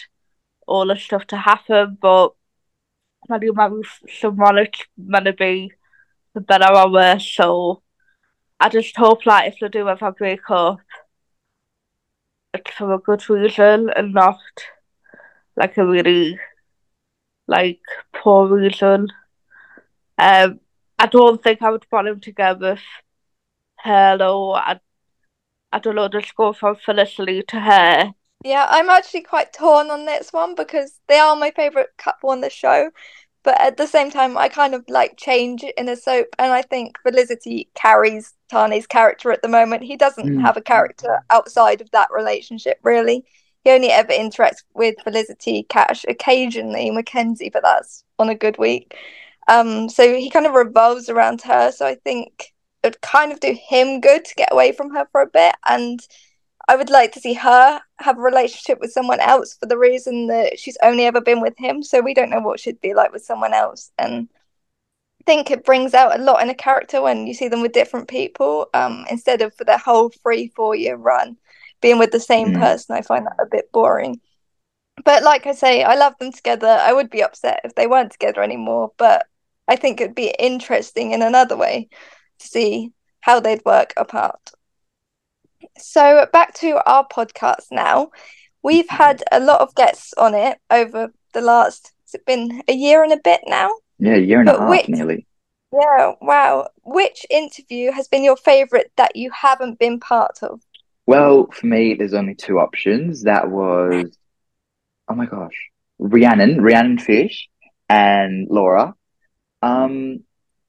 all 0.65 0.87
the 0.87 0.95
stuff 0.95 1.27
to 1.27 1.37
happen, 1.37 1.99
but 2.01 2.29
when 3.27 3.43
you 3.43 3.53
marry 3.53 3.83
someone, 4.19 4.57
it's 4.57 4.81
meant 4.97 5.25
to 5.25 5.33
be 5.33 5.71
the 6.33 6.41
better 6.41 6.75
or 6.75 6.91
worse, 6.91 7.31
so 7.35 7.83
I 8.59 8.69
just 8.69 8.97
hope, 8.97 9.25
that 9.25 9.45
if 9.45 9.57
they 9.61 9.69
do 9.69 9.87
ever 9.87 10.11
break 10.11 10.49
up, 10.49 10.79
it's 12.55 12.71
for 12.71 12.95
a 12.95 12.97
good 12.97 13.29
reason 13.29 13.91
and 13.95 14.11
not 14.11 14.39
like 15.55 15.77
a 15.77 15.85
really 15.85 16.39
like 17.49 17.79
poor 18.13 18.47
reason. 18.47 19.07
Um, 20.17 20.59
I 20.97 21.07
don't 21.07 21.41
think 21.41 21.61
I 21.61 21.69
would 21.71 21.85
want 21.91 22.07
him 22.07 22.19
together 22.19 22.71
with 22.71 22.79
her 23.79 24.17
though. 24.17 24.53
I, 24.53 24.79
I 25.71 25.79
don't 25.79 25.95
know, 25.95 26.07
just 26.07 26.35
go 26.35 26.53
from 26.53 26.75
Felicity 26.75 27.43
to 27.43 27.59
her. 27.59 28.13
Yeah, 28.43 28.67
I'm 28.69 28.89
actually 28.89 29.21
quite 29.21 29.53
torn 29.53 29.91
on 29.91 30.05
this 30.05 30.31
one 30.31 30.55
because 30.55 30.99
they 31.07 31.19
are 31.19 31.35
my 31.35 31.51
favourite 31.51 31.89
couple 31.97 32.29
on 32.29 32.41
the 32.41 32.49
show. 32.49 32.91
But 33.43 33.59
at 33.61 33.77
the 33.77 33.87
same 33.87 34.11
time, 34.11 34.37
I 34.37 34.49
kind 34.49 34.75
of 34.75 34.83
like 34.89 35.15
change 35.17 35.63
in 35.63 35.87
a 35.87 35.95
soap, 35.95 36.27
and 36.37 36.51
I 36.51 36.61
think 36.61 36.97
Felicity 37.03 37.69
carries 37.73 38.33
Tane's 38.49 38.85
character 38.85 39.31
at 39.31 39.41
the 39.41 39.47
moment. 39.47 39.83
He 39.83 39.95
doesn't 39.95 40.37
Mm. 40.37 40.41
have 40.41 40.57
a 40.57 40.61
character 40.61 41.21
outside 41.29 41.79
of 41.81 41.89
that 41.91 42.09
relationship, 42.11 42.79
really. 42.83 43.25
He 43.63 43.71
only 43.71 43.89
ever 43.89 44.11
interacts 44.11 44.63
with 44.73 44.95
Felicity, 45.03 45.63
Cash, 45.63 46.05
occasionally 46.07 46.89
Mackenzie, 46.91 47.49
but 47.51 47.63
that's 47.63 48.03
on 48.17 48.29
a 48.29 48.35
good 48.35 48.57
week. 48.57 48.95
Um, 49.47 49.89
so 49.89 50.15
he 50.15 50.29
kind 50.29 50.45
of 50.45 50.53
revolves 50.53 51.09
around 51.09 51.41
her. 51.41 51.71
So 51.71 51.85
I 51.85 51.95
think 51.95 52.53
it 52.83 52.87
would 52.87 53.01
kind 53.01 53.31
of 53.31 53.39
do 53.39 53.57
him 53.69 53.99
good 53.99 54.23
to 54.25 54.35
get 54.35 54.51
away 54.51 54.71
from 54.71 54.93
her 54.95 55.07
for 55.11 55.21
a 55.21 55.27
bit, 55.27 55.55
and 55.67 55.99
I 56.69 56.75
would 56.75 56.91
like 56.91 57.11
to 57.13 57.19
see 57.19 57.33
her 57.33 57.81
have 57.97 58.19
a 58.19 58.21
relationship 58.21 58.79
with 58.79 58.91
someone 58.91 59.19
else 59.19 59.55
for 59.55 59.65
the 59.65 59.77
reason 59.77 60.27
that 60.27 60.59
she's 60.59 60.77
only 60.83 61.05
ever 61.05 61.19
been 61.19 61.41
with 61.41 61.57
him. 61.57 61.81
So 61.81 61.99
we 61.99 62.13
don't 62.13 62.29
know 62.29 62.41
what 62.41 62.59
she'd 62.59 62.79
be 62.79 62.93
like 62.93 63.11
with 63.11 63.25
someone 63.25 63.55
else. 63.55 63.91
And 63.97 64.29
I 65.19 65.23
think 65.25 65.49
it 65.49 65.65
brings 65.65 65.95
out 65.95 66.17
a 66.17 66.23
lot 66.23 66.43
in 66.43 66.49
a 66.49 66.53
character 66.53 67.01
when 67.01 67.25
you 67.25 67.33
see 67.33 67.47
them 67.47 67.61
with 67.61 67.71
different 67.71 68.07
people, 68.07 68.67
um, 68.75 69.05
instead 69.09 69.41
of 69.41 69.55
for 69.55 69.63
their 69.63 69.79
whole 69.79 70.09
three, 70.09 70.49
four 70.55 70.75
year 70.75 70.95
run 70.95 71.37
being 71.81 71.97
with 71.99 72.11
the 72.11 72.19
same 72.19 72.49
Mm. 72.53 72.59
person. 72.59 72.95
I 72.95 73.01
find 73.01 73.25
that 73.25 73.37
a 73.39 73.45
bit 73.49 73.71
boring. 73.71 74.19
But 75.05 75.23
like 75.23 75.47
I 75.47 75.53
say, 75.53 75.83
I 75.83 75.95
love 75.95 76.13
them 76.19 76.31
together. 76.31 76.67
I 76.81 76.91
would 76.93 77.09
be 77.09 77.23
upset 77.23 77.61
if 77.63 77.75
they 77.75 77.87
weren't 77.87 78.11
together 78.11 78.41
anymore, 78.43 78.91
but 78.97 79.25
I 79.67 79.75
think 79.75 80.01
it'd 80.01 80.15
be 80.15 80.33
interesting 80.39 81.11
in 81.11 81.21
another 81.21 81.55
way 81.55 81.87
to 82.39 82.47
see 82.47 82.91
how 83.21 83.39
they'd 83.39 83.63
work 83.65 83.93
apart. 83.97 84.51
So 85.77 86.27
back 86.33 86.53
to 86.55 86.81
our 86.89 87.07
podcast 87.07 87.67
now. 87.71 88.11
We've 88.61 88.89
had 88.89 89.23
a 89.31 89.39
lot 89.39 89.61
of 89.61 89.73
guests 89.75 90.13
on 90.17 90.33
it 90.35 90.57
over 90.69 91.13
the 91.33 91.41
last 91.41 91.93
it's 92.03 92.15
it 92.15 92.25
been 92.25 92.61
a 92.67 92.73
year 92.73 93.03
and 93.03 93.13
a 93.13 93.17
bit 93.23 93.41
now? 93.45 93.69
Yeah, 93.99 94.15
a 94.15 94.19
year 94.19 94.39
and 94.39 94.49
a 94.49 94.53
But 94.53 94.59
half 94.61 94.69
which- 94.69 94.89
nearly. 94.89 95.25
Yeah, 95.71 96.13
wow. 96.21 96.67
Which 96.83 97.23
interview 97.29 97.91
has 97.91 98.07
been 98.07 98.23
your 98.23 98.35
favourite 98.35 98.87
that 98.95 99.15
you 99.15 99.29
haven't 99.29 99.77
been 99.77 99.99
part 99.99 100.39
of? 100.41 100.59
Well, 101.09 101.47
for 101.51 101.65
me, 101.65 101.95
there's 101.95 102.13
only 102.13 102.35
two 102.35 102.59
options. 102.59 103.23
That 103.23 103.49
was, 103.49 104.15
oh 105.07 105.15
my 105.15 105.25
gosh, 105.25 105.57
Rhiannon, 105.97 106.61
Rhiannon 106.61 106.99
Fish, 106.99 107.49
and 107.89 108.47
Laura. 108.47 108.93
Um, 109.63 110.23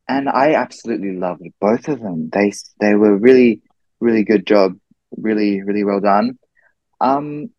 and 0.09 0.31
I 0.31 0.55
absolutely 0.55 1.15
loved 1.19 1.43
both 1.61 1.89
of 1.89 2.01
them. 2.01 2.31
They 2.33 2.53
they 2.81 2.95
were 2.95 3.19
really, 3.19 3.61
really 4.01 4.25
good 4.25 4.47
job. 4.47 4.79
Really, 5.15 5.61
really 5.61 5.85
well 5.85 6.01
done. 6.01 6.39
Um, 7.03 7.51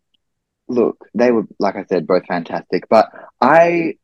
look, 0.68 1.06
they 1.14 1.32
were, 1.32 1.46
like 1.60 1.76
I 1.76 1.86
said, 1.86 2.08
both 2.08 2.26
fantastic. 2.26 2.90
But 2.90 3.12
I 3.40 3.98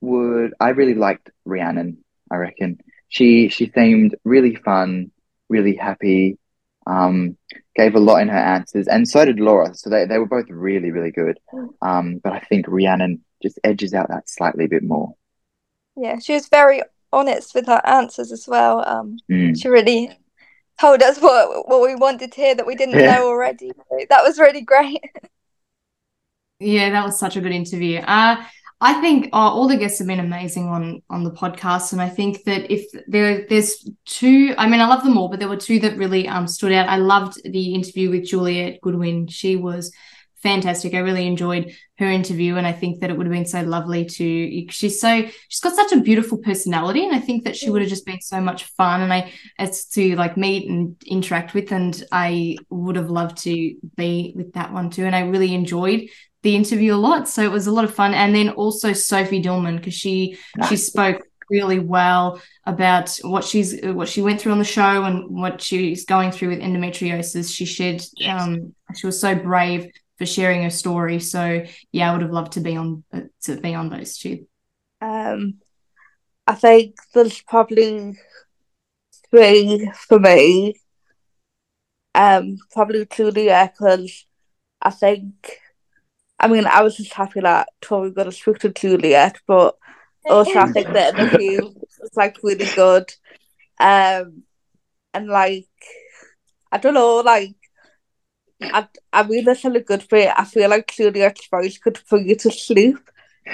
would, 0.00 0.54
I 0.58 0.70
really 0.70 0.94
liked 0.94 1.30
Rhiannon. 1.44 1.98
I 2.32 2.36
reckon 2.38 2.78
she 3.08 3.48
she 3.48 3.70
seemed 3.70 4.16
really 4.24 4.56
fun, 4.56 5.12
really 5.48 5.76
happy. 5.76 6.36
Um, 6.86 7.36
gave 7.76 7.94
a 7.94 8.00
lot 8.00 8.20
in 8.22 8.28
her 8.28 8.38
answers, 8.38 8.88
and 8.88 9.08
so 9.08 9.24
did 9.24 9.40
Laura. 9.40 9.74
So 9.74 9.90
they, 9.90 10.06
they 10.06 10.18
were 10.18 10.26
both 10.26 10.46
really, 10.48 10.90
really 10.90 11.10
good. 11.10 11.38
Um, 11.82 12.20
but 12.22 12.32
I 12.32 12.40
think 12.40 12.66
Rhiannon 12.68 13.24
just 13.42 13.58
edges 13.64 13.94
out 13.94 14.08
that 14.08 14.28
slightly 14.28 14.66
bit 14.66 14.82
more. 14.82 15.14
Yeah, 15.96 16.18
she 16.18 16.34
was 16.34 16.48
very 16.48 16.82
honest 17.12 17.54
with 17.54 17.66
her 17.66 17.80
answers 17.84 18.32
as 18.32 18.46
well. 18.48 18.86
Um, 18.86 19.18
Mm. 19.30 19.54
she 19.56 19.68
really 19.68 20.18
told 20.80 21.02
us 21.02 21.20
what 21.20 21.68
what 21.68 21.82
we 21.82 21.94
wanted 21.94 22.32
to 22.32 22.40
hear 22.40 22.54
that 22.54 22.66
we 22.66 22.74
didn't 22.74 22.98
Yeah. 22.98 23.06
know 23.06 23.26
already. 23.26 23.72
So 23.90 23.98
that 24.10 24.22
was 24.24 24.38
really 24.38 24.62
great. 24.62 25.00
Yeah, 26.60 26.90
that 26.90 27.04
was 27.04 27.18
such 27.18 27.36
a 27.36 27.40
good 27.40 27.52
interview. 27.52 27.98
Uh, 27.98 28.44
I 28.80 29.00
think 29.00 29.30
uh, 29.32 29.36
all 29.36 29.68
the 29.68 29.76
guests 29.76 29.98
have 29.98 30.08
been 30.08 30.20
amazing 30.20 30.68
on 30.68 31.02
on 31.08 31.24
the 31.24 31.30
podcast, 31.30 31.92
and 31.92 32.02
I 32.02 32.08
think 32.08 32.44
that 32.44 32.70
if 32.72 32.84
there 33.06 33.46
there's 33.48 33.88
two, 34.04 34.54
I 34.58 34.68
mean, 34.68 34.80
I 34.80 34.86
love 34.86 35.04
them 35.04 35.16
all, 35.16 35.28
but 35.28 35.38
there 35.38 35.48
were 35.48 35.56
two 35.56 35.78
that 35.80 35.96
really 35.96 36.28
um 36.28 36.46
stood 36.46 36.72
out. 36.72 36.88
I 36.88 36.96
loved 36.96 37.40
the 37.44 37.74
interview 37.74 38.10
with 38.10 38.26
Juliet 38.26 38.80
Godwin. 38.82 39.28
She 39.28 39.56
was 39.56 39.92
fantastic. 40.42 40.92
I 40.92 40.98
really 40.98 41.26
enjoyed 41.26 41.72
her 41.98 42.06
interview, 42.06 42.56
and 42.56 42.66
I 42.66 42.72
think 42.72 43.00
that 43.00 43.10
it 43.10 43.16
would 43.16 43.26
have 43.26 43.32
been 43.32 43.46
so 43.46 43.62
lovely 43.62 44.04
to. 44.04 44.66
She's 44.70 45.00
so 45.00 45.22
she's 45.48 45.60
got 45.60 45.74
such 45.74 45.92
a 45.92 46.00
beautiful 46.00 46.38
personality, 46.38 47.04
and 47.04 47.14
I 47.14 47.20
think 47.20 47.44
that 47.44 47.56
she 47.56 47.70
would 47.70 47.80
have 47.80 47.88
just 47.88 48.04
been 48.04 48.20
so 48.20 48.40
much 48.40 48.64
fun. 48.64 49.00
And 49.00 49.12
I 49.12 49.32
as 49.58 49.86
to 49.90 50.14
like 50.16 50.36
meet 50.36 50.68
and 50.68 50.96
interact 51.06 51.54
with, 51.54 51.72
and 51.72 52.04
I 52.12 52.56
would 52.70 52.96
have 52.96 53.08
loved 53.08 53.38
to 53.44 53.76
be 53.96 54.34
with 54.36 54.52
that 54.54 54.72
one 54.72 54.90
too. 54.90 55.06
And 55.06 55.16
I 55.16 55.20
really 55.20 55.54
enjoyed 55.54 56.08
the 56.44 56.54
interview 56.54 56.94
a 56.94 56.96
lot. 56.96 57.26
So 57.28 57.42
it 57.42 57.50
was 57.50 57.66
a 57.66 57.72
lot 57.72 57.84
of 57.84 57.94
fun. 57.94 58.14
And 58.14 58.34
then 58.34 58.50
also 58.50 58.92
Sophie 58.92 59.42
Dillman, 59.42 59.78
because 59.78 59.94
she 59.94 60.38
she 60.68 60.76
spoke 60.76 61.22
really 61.50 61.78
well 61.78 62.40
about 62.64 63.18
what 63.22 63.44
she's 63.44 63.80
what 63.82 64.08
she 64.08 64.22
went 64.22 64.40
through 64.40 64.52
on 64.52 64.58
the 64.58 64.64
show 64.64 65.04
and 65.04 65.28
what 65.28 65.60
she's 65.60 66.04
going 66.04 66.30
through 66.30 66.50
with 66.50 66.60
endometriosis. 66.60 67.52
She 67.52 67.64
shared 67.64 68.02
um 68.26 68.74
she 68.94 69.06
was 69.06 69.18
so 69.20 69.34
brave 69.34 69.90
for 70.18 70.26
sharing 70.26 70.62
her 70.62 70.70
story. 70.70 71.18
So 71.18 71.64
yeah, 71.90 72.10
I 72.10 72.12
would 72.12 72.22
have 72.22 72.30
loved 72.30 72.52
to 72.52 72.60
be 72.60 72.76
on 72.76 73.02
uh, 73.12 73.22
to 73.44 73.56
be 73.56 73.74
on 73.74 73.88
those 73.88 74.18
two. 74.18 74.46
Um, 75.00 75.54
I 76.46 76.54
think 76.54 76.96
there's 77.14 77.40
probably 77.40 78.18
three 79.30 79.90
for 80.08 80.20
me. 80.20 80.74
Um, 82.14 82.58
probably 82.70 83.06
Julia 83.06 83.72
because 83.72 84.26
I 84.84 84.90
think, 84.90 85.58
I 86.38 86.48
mean, 86.48 86.66
I 86.66 86.82
was 86.82 86.96
just 86.96 87.12
happy 87.12 87.40
that 87.40 87.68
Tori 87.80 88.10
got 88.10 88.24
to 88.24 88.32
speak 88.32 88.58
to 88.60 88.70
Juliet, 88.70 89.38
but 89.46 89.76
also 90.28 90.58
I 90.58 90.72
think 90.72 90.88
the 90.92 91.08
interview 91.18 91.62
was 92.00 92.10
like 92.16 92.38
really 92.42 92.66
good. 92.74 93.12
Um, 93.80 94.42
and 95.12 95.28
like, 95.28 95.68
I 96.72 96.78
don't 96.78 96.94
know, 96.94 97.18
like, 97.18 97.54
I, 98.60 98.88
I 99.12 99.22
mean, 99.22 99.44
that's 99.44 99.64
a 99.64 99.70
good 99.80 100.06
bit. 100.08 100.32
I 100.36 100.44
feel 100.44 100.70
like 100.70 100.88
Juliet's 100.88 101.46
voice 101.48 101.78
could 101.78 102.00
put 102.08 102.22
you 102.22 102.36
to 102.36 102.50
sleep. 102.50 102.98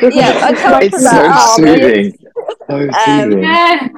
Yeah, 0.00 0.40
I 0.42 0.52
told 0.52 0.82
It's 0.84 0.96
so 0.96 1.02
that. 1.04 1.56
Oh, 1.58 1.62
man. 1.62 1.80
soothing. 1.80 2.18
So 2.68 2.76
Um, 2.76 3.30
soothing. 3.30 3.42
Yeah. 3.42 3.88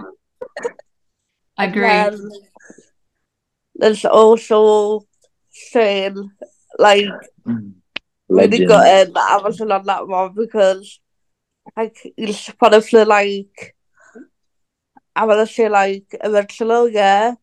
Agree. 1.58 1.88
Um, 1.88 2.30
there's 3.74 4.04
also 4.04 5.06
Shane, 5.52 6.32
like 6.78 7.06
Mm. 7.46 7.81
Legend. 8.32 8.52
Wedi 8.52 8.68
got 8.68 8.86
in 8.86 9.12
I'm 9.16 9.52
still 9.52 9.72
on 9.72 9.84
that 9.84 10.08
one 10.08 10.34
because 10.34 11.00
like 11.76 11.96
you 12.16 12.26
just 12.26 12.60
want 12.60 12.74
to 12.74 12.80
feel 12.80 13.06
like 13.06 13.74
I 15.14 15.24
want 15.26 15.46
to 15.46 15.52
say 15.52 15.68
like 15.68 16.06
eventually 16.22 16.94
yeah 16.94 17.34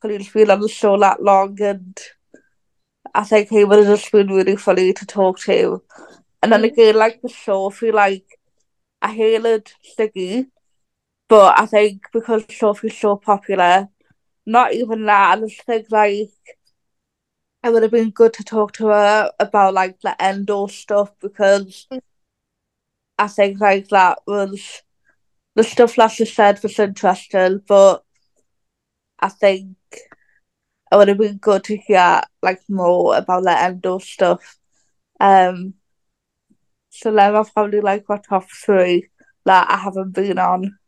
because 0.00 0.18
you've 0.18 0.32
been 0.32 0.50
on 0.50 0.60
the 0.60 0.68
show 0.68 0.98
that 0.98 1.22
long 1.22 1.60
and 1.60 1.98
I 3.14 3.24
think 3.24 3.48
he 3.48 3.64
would 3.64 3.78
have 3.78 3.98
just 3.98 4.12
been 4.12 4.28
really 4.28 4.56
funny 4.56 4.92
to 4.92 5.06
talk 5.06 5.38
to 5.40 5.82
and 6.42 6.52
then 6.52 6.62
mm-hmm. 6.62 6.72
again 6.72 6.96
like 6.96 7.20
the 7.22 7.28
show 7.28 7.70
I 7.70 7.74
feel 7.74 7.94
like 7.94 8.26
I 9.02 9.12
hated 9.12 9.72
Stiggy 9.82 10.46
but 11.28 11.58
I 11.58 11.66
think 11.66 12.02
because 12.12 12.44
Sophie's 12.50 12.98
so 12.98 13.16
popular 13.16 13.88
not 14.46 14.74
even 14.74 15.06
that 15.06 15.38
I 15.38 15.40
just 15.40 15.62
think 15.62 15.86
like 15.90 16.30
it 17.62 17.72
would 17.72 17.82
have 17.82 17.92
been 17.92 18.10
good 18.10 18.32
to 18.34 18.44
talk 18.44 18.72
to 18.72 18.86
her 18.88 19.30
about 19.38 19.74
like 19.74 20.00
the 20.00 20.20
endo 20.22 20.66
stuff 20.66 21.12
because 21.20 21.86
I 23.18 23.28
think 23.28 23.60
like 23.60 23.88
that 23.88 24.20
was 24.26 24.82
the 25.54 25.64
stuff 25.64 25.96
that 25.96 26.12
she 26.12 26.24
said 26.24 26.62
was 26.62 26.78
interesting, 26.78 27.62
but 27.66 28.04
I 29.20 29.28
think 29.28 29.76
it 30.92 30.96
would 30.96 31.08
have 31.08 31.18
been 31.18 31.38
good 31.38 31.64
to 31.64 31.76
hear 31.76 32.22
like 32.42 32.60
more 32.68 33.16
about 33.16 33.44
the 33.44 33.56
endo 33.58 33.98
stuff. 33.98 34.58
Um, 35.20 35.74
so 36.90 37.12
then 37.12 37.36
I've 37.36 37.52
probably 37.54 37.80
like 37.80 38.04
my 38.08 38.18
top 38.18 38.46
three 38.50 39.08
that 39.44 39.70
I 39.70 39.76
haven't 39.78 40.12
been 40.12 40.38
on. 40.38 40.78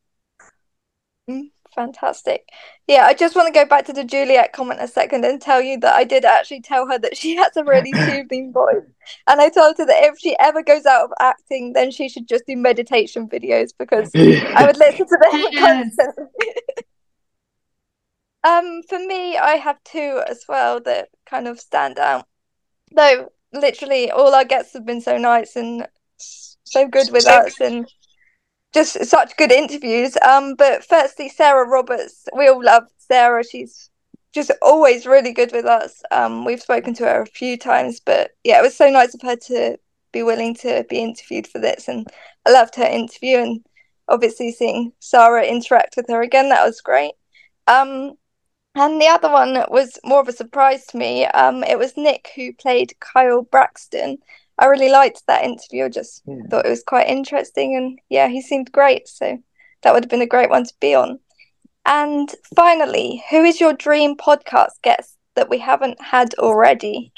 Fantastic. 1.75 2.51
Yeah, 2.87 3.07
I 3.07 3.15
just 3.15 3.35
want 3.35 3.47
to 3.47 3.59
go 3.59 3.65
back 3.65 3.87
to 3.87 3.93
the 3.93 4.05
Juliet 4.05 4.53
comment 4.53 4.81
a 4.83 4.89
second 4.89 5.25
and 5.25 5.41
tell 5.41 5.63
you 5.63 5.79
that 5.81 5.95
I 5.95 6.05
did 6.05 6.25
actually 6.25 6.61
tell 6.61 6.87
her 6.87 6.99
that 6.99 7.17
she 7.17 7.35
has 7.37 7.57
a 7.57 7.65
really 7.65 7.93
soothing 8.07 8.53
voice. 8.53 8.85
And 9.27 9.41
I 9.41 9.49
told 9.49 9.79
her 9.79 9.87
that 9.87 10.05
if 10.05 10.19
she 10.19 10.37
ever 10.39 10.63
goes 10.63 10.85
out 10.85 11.05
of 11.05 11.13
acting, 11.21 11.73
then 11.73 11.91
she 11.91 12.09
should 12.09 12.29
just 12.29 12.47
do 12.47 12.57
meditation 12.57 13.29
videos 13.29 13.71
because 13.79 14.11
I 14.15 14.67
would 14.67 14.77
listen 14.77 15.07
to 15.07 15.19
them 15.21 15.59
constantly. 15.59 16.25
um, 18.45 18.83
for 18.89 18.99
me, 18.99 19.39
I 19.39 19.57
have 19.57 19.83
two 19.85 20.23
as 20.29 20.45
well 20.49 20.81
that 20.81 21.09
kind 21.27 21.49
of 21.49 21.59
stand 21.59 21.99
out. 21.99 22.27
Though 22.95 23.33
literally 23.53 24.11
all 24.11 24.35
our 24.35 24.45
guests 24.45 24.75
have 24.75 24.85
been 24.85 25.01
so 25.01 25.17
nice 25.17 25.57
and 25.57 25.89
so 26.17 26.87
good 26.89 27.11
with 27.13 27.27
us 27.27 27.61
and 27.61 27.87
just 28.73 29.05
such 29.05 29.37
good 29.37 29.53
interviews. 29.53 30.17
Um, 30.27 30.55
but 30.55 30.85
firstly, 30.85 31.29
Sarah 31.29 31.69
Roberts. 31.69 32.27
We 32.37 32.49
all 32.49 32.65
love 32.65 32.85
Sarah. 32.99 33.45
She's 33.45 33.91
just 34.33 34.51
always 34.63 35.07
really 35.07 35.33
good 35.33 35.53
with 35.53 35.67
us. 35.67 36.03
Um, 36.11 36.45
we've 36.45 36.63
spoken 36.63 36.95
to 36.95 37.05
her 37.05 37.23
a 37.23 37.27
few 37.27 37.59
times, 37.59 38.01
but 38.01 38.31
yeah, 38.45 38.59
it 38.59 38.63
was 38.63 38.77
so 38.77 38.89
nice 38.89 39.15
of 39.15 39.23
her 39.23 39.37
to 39.37 39.79
be 40.13 40.23
willing 40.23 40.55
to 40.55 40.85
be 40.89 40.99
interviewed 40.99 41.47
for 41.47 41.59
this, 41.59 41.89
and 41.89 42.07
I 42.47 42.53
loved 42.53 42.77
her 42.77 42.85
interview, 42.85 43.39
and 43.39 43.65
obviously 44.09 44.53
seeing 44.53 44.93
Sarah 45.01 45.45
interact 45.45 45.97
with 45.97 46.09
her 46.09 46.23
again, 46.23 46.49
that 46.49 46.65
was 46.65 46.81
great. 46.81 47.13
Um, 47.67 48.15
and 48.75 49.01
the 49.01 49.07
other 49.07 49.31
one 49.31 49.65
was 49.69 49.99
more 50.05 50.21
of 50.21 50.29
a 50.29 50.33
surprise 50.33 50.87
to 50.87 50.97
me. 50.97 51.27
Um, 51.27 51.63
it 51.65 51.79
was 51.79 51.97
Nick 51.97 52.31
who 52.35 52.53
played 52.55 52.95
Kyle 53.01 53.43
Braxton. 53.43 54.19
I 54.59 54.67
really 54.67 54.91
liked 54.91 55.23
that 55.27 55.45
interview. 55.45 55.85
I 55.87 55.89
just 55.89 56.23
Yeah. 56.27 56.43
thought 56.51 56.67
it 56.67 56.71
was 56.71 56.83
quite 56.85 57.09
interesting, 57.09 57.77
and 57.77 57.99
yeah, 58.09 58.29
he 58.29 58.41
seemed 58.41 58.73
great. 58.73 59.09
So 59.09 59.39
that 59.83 59.93
would 59.93 60.05
have 60.05 60.11
been 60.11 60.23
a 60.23 60.27
great 60.27 60.51
one 60.51 60.65
to 60.65 60.75
be 60.81 60.95
on. 60.95 61.19
And 61.85 62.29
finally, 62.55 63.25
who 63.31 63.43
is 63.45 63.61
your 63.61 63.73
dream 63.73 64.17
podcast 64.17 64.81
guest 64.83 65.17
that 65.35 65.49
we 65.51 65.59
haven't 65.59 66.01
had 66.01 66.35
already? 66.35 67.13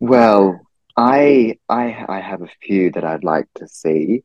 Well, 0.00 0.60
I 0.96 1.58
I 1.68 2.04
I 2.08 2.20
have 2.20 2.42
a 2.42 2.48
few 2.62 2.90
that 2.92 3.04
I'd 3.04 3.24
like 3.24 3.46
to 3.56 3.68
see. 3.68 4.24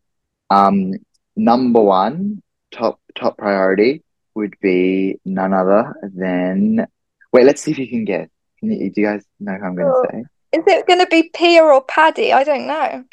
Um, 0.49 0.93
number 1.35 1.81
one, 1.81 2.41
top 2.71 2.99
top 3.15 3.37
priority 3.37 4.03
would 4.33 4.55
be 4.61 5.19
none 5.25 5.53
other 5.53 5.93
than. 6.01 6.87
Wait, 7.31 7.45
let's 7.45 7.61
see 7.61 7.71
if 7.71 7.77
you 7.77 7.89
can 7.89 8.05
guess. 8.05 8.29
Can 8.59 8.71
you, 8.71 8.89
do 8.89 9.01
you 9.01 9.07
guys 9.07 9.23
know 9.39 9.53
who 9.53 9.65
I'm 9.65 9.75
going 9.75 9.91
Oh. 9.93 10.01
to 10.03 10.09
say? 10.11 10.23
Is 10.55 10.63
it 10.67 10.87
going 10.87 10.99
to 10.99 11.07
be 11.07 11.29
Pia 11.33 11.61
or 11.61 11.83
Paddy? 11.83 12.31
I 12.31 12.45
don't 12.45 12.65
know. 12.65 13.03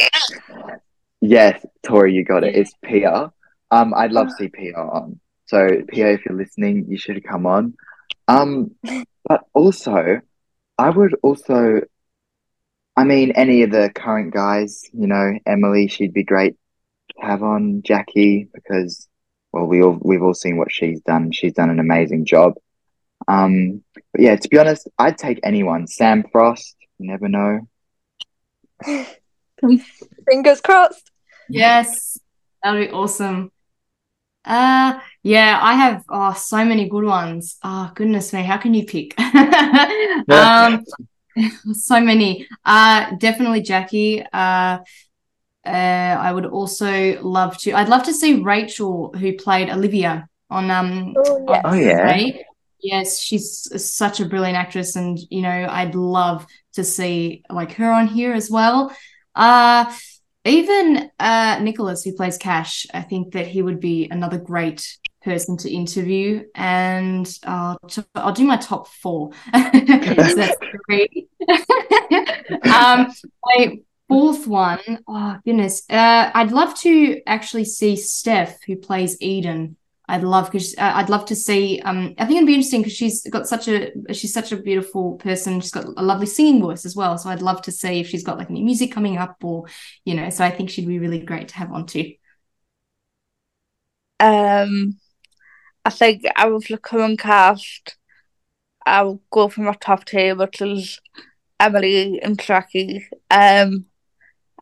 Yes, 1.21 1.65
Tori, 1.83 2.15
you 2.15 2.25
got 2.25 2.45
it. 2.45 2.55
It's 2.55 2.73
Pia. 2.85 3.33
Um, 3.73 3.95
I'd 3.95 4.13
love 4.13 4.29
to 4.29 4.35
see 4.35 4.49
Pia 4.49 4.77
on. 4.77 5.19
So 5.47 5.69
Pia, 5.89 6.13
if 6.13 6.25
you're 6.25 6.39
listening, 6.39 6.87
you 6.89 6.97
should 6.97 7.25
come 7.25 7.47
on. 7.47 7.75
Um, 8.29 8.77
but 9.25 9.43
also, 9.55 10.21
I 10.79 10.91
would 10.91 11.17
also, 11.25 11.81
I 12.97 13.03
mean, 13.03 13.33
any 13.33 13.65
of 13.65 13.73
the 13.73 13.91
current 13.93 14.33
guys, 14.33 14.85
you 14.93 15.09
know, 15.09 15.33
Emily, 15.45 15.89
she'd 15.89 16.15
be 16.15 16.23
great 16.23 16.55
to 17.11 17.27
have 17.27 17.43
on. 17.43 17.83
Jackie, 17.83 18.47
because 18.55 19.09
well, 19.53 19.67
we 19.67 19.83
all 19.83 19.99
we've 20.01 20.23
all 20.23 20.35
seen 20.35 20.59
what 20.59 20.71
she's 20.71 21.01
done. 21.01 21.33
She's 21.33 21.55
done 21.55 21.71
an 21.71 21.81
amazing 21.81 22.25
job. 22.25 22.55
Um, 23.27 23.83
but 23.93 24.21
yeah, 24.21 24.37
to 24.37 24.49
be 24.49 24.59
honest, 24.59 24.89
I'd 24.97 25.19
take 25.19 25.41
anyone. 25.43 25.89
Sam 25.89 26.25
Frost, 26.31 26.77
you 27.03 27.11
never 27.11 27.29
know. 27.29 27.61
Fingers 30.29 30.61
crossed. 30.61 31.11
Yes, 31.49 32.19
that'd 32.63 32.89
be 32.89 32.93
awesome. 32.93 33.51
Uh, 34.45 34.99
yeah, 35.23 35.59
I 35.61 35.75
have 35.75 36.05
oh 36.09 36.33
so 36.33 36.65
many 36.65 36.89
good 36.89 37.05
ones. 37.05 37.59
Oh 37.63 37.91
goodness 37.95 38.33
me, 38.33 38.43
how 38.43 38.57
can 38.57 38.75
you 38.75 38.85
pick? 38.85 39.15
Um, 40.29 40.85
so 41.73 42.01
many. 42.01 42.47
Uh, 42.65 43.17
definitely 43.17 43.63
Jackie. 43.63 44.23
Uh, 44.33 44.79
uh, 45.65 45.69
I 45.69 46.33
would 46.33 46.47
also 46.47 47.21
love 47.23 47.59
to. 47.59 47.73
I'd 47.73 47.89
love 47.89 48.05
to 48.05 48.15
see 48.15 48.43
Rachel, 48.43 49.13
who 49.19 49.37
played 49.37 49.69
Olivia 49.69 50.29
on 50.51 50.71
um 50.71 51.15
Oh, 51.17 51.45
yeah. 51.49 51.63
Oh 51.65 51.75
yeah. 51.75 52.03
Right? 52.03 52.45
Yes, 52.83 53.21
she's 53.21 53.69
such 53.95 54.21
a 54.21 54.27
brilliant 54.27 54.57
actress, 54.57 54.97
and 54.97 55.19
you 55.31 55.43
know, 55.43 55.67
I'd 55.71 55.95
love 55.95 56.47
to 56.75 56.85
see 56.85 57.45
like 57.51 57.73
her 57.73 57.91
on 57.91 58.09
here 58.09 58.33
as 58.33 58.51
well. 58.51 58.95
Uh 59.35 59.93
even 60.45 61.11
uh 61.19 61.59
Nicholas, 61.61 62.03
who 62.03 62.13
plays 62.15 62.39
Cash, 62.39 62.87
I 62.93 63.03
think 63.03 63.33
that 63.35 63.47
he 63.47 63.63
would 63.63 63.81
be 63.81 64.09
another 64.11 64.39
great 64.39 64.99
person 65.23 65.57
to 65.59 65.71
interview. 65.71 66.45
And 66.55 67.29
I'll 67.45 67.79
do 68.35 68.45
my 68.45 68.57
top 68.57 68.89
four. 68.89 69.31
that's 69.53 70.57
three. 70.87 71.29
um, 72.65 73.13
my 73.45 73.79
fourth 74.09 74.47
one, 74.47 74.99
oh 75.09 75.37
goodness, 75.45 75.83
uh, 75.89 76.31
I'd 76.35 76.53
love 76.53 76.75
to 76.81 77.21
actually 77.27 77.65
see 77.65 77.97
Steph, 77.97 78.63
who 78.65 78.77
plays 78.77 79.17
Eden. 79.21 79.77
I'd 80.13 80.25
love 80.25 80.53
because 80.53 80.75
uh, 80.77 80.93
I'd 80.95 81.09
love 81.09 81.25
to 81.25 81.35
see. 81.35 81.81
Um, 81.87 82.15
I 82.19 82.27
think 82.27 82.37
it'd 82.37 82.47
be 82.47 82.55
interesting 82.55 82.83
because 82.83 82.95
she's 82.95 83.27
got 83.31 83.49
such 83.49 83.67
a 83.67 83.93
she's 84.13 84.35
such 84.35 84.53
a 84.53 84.59
beautiful 84.59 85.15
person. 85.15 85.59
She's 85.59 85.71
got 85.71 85.87
a 85.87 86.03
lovely 86.03 86.27
singing 86.27 86.61
voice 86.61 86.85
as 86.85 86.95
well. 86.95 87.17
So 87.17 87.31
I'd 87.31 87.41
love 87.41 87.63
to 87.63 87.73
see 87.73 88.01
if 88.01 88.09
she's 88.09 88.23
got 88.23 88.37
like 88.37 88.51
any 88.51 88.63
music 88.63 88.93
coming 88.93 89.17
up 89.17 89.37
or 89.43 89.65
you 90.05 90.15
know. 90.15 90.29
So 90.29 90.45
I 90.45 90.51
think 90.51 90.69
she'd 90.69 90.87
be 90.87 90.99
really 90.99 91.21
great 91.21 91.49
to 91.49 91.55
have 91.57 91.73
on 91.73 91.87
too. 91.87 92.13
Um, 94.21 94.99
I 95.87 95.91
think 95.91 96.25
I 96.37 96.47
would 96.47 96.65
the 96.69 96.77
current 96.77 97.19
cast, 97.19 97.97
I 98.85 99.03
will 99.05 99.23
go 99.31 99.49
for 99.49 99.63
my 99.63 99.75
top 99.81 100.05
two, 100.05 100.35
which 100.37 100.61
is 100.61 101.01
Emily 101.59 102.21
and 102.23 102.39
Jackie. 102.39 103.09
Um, 103.31 103.87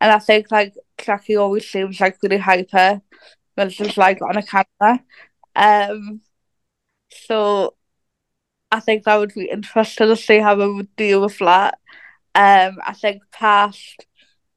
and 0.00 0.12
I 0.12 0.20
think 0.20 0.52
like 0.52 0.74
Jackie 0.96 1.34
always 1.34 1.68
seems 1.68 2.00
like 2.00 2.18
really 2.22 2.38
hyper 2.38 3.02
when 3.56 3.70
she's 3.70 3.96
like 3.96 4.22
on 4.22 4.36
a 4.36 4.42
camera. 4.44 5.00
Um, 5.56 6.20
so 7.10 7.74
I 8.70 8.80
think 8.80 9.04
that 9.04 9.16
would 9.16 9.34
be 9.34 9.50
interesting 9.50 10.08
to 10.08 10.16
see 10.16 10.38
how 10.38 10.60
I 10.60 10.66
would 10.66 10.94
deal 10.96 11.22
with 11.22 11.38
that. 11.38 11.78
Um, 12.34 12.78
I 12.86 12.92
think 12.94 13.22
past, 13.32 14.06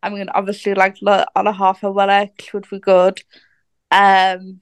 I 0.04 0.10
mean, 0.10 0.30
obviously 0.30 0.76
like 0.76 0.98
on 1.36 1.48
a 1.48 1.54
half 1.54 1.84
hour 1.84 2.10
X 2.10 2.54
would 2.54 2.70
be 2.70 2.80
good. 2.80 3.22
Um, 3.92 4.62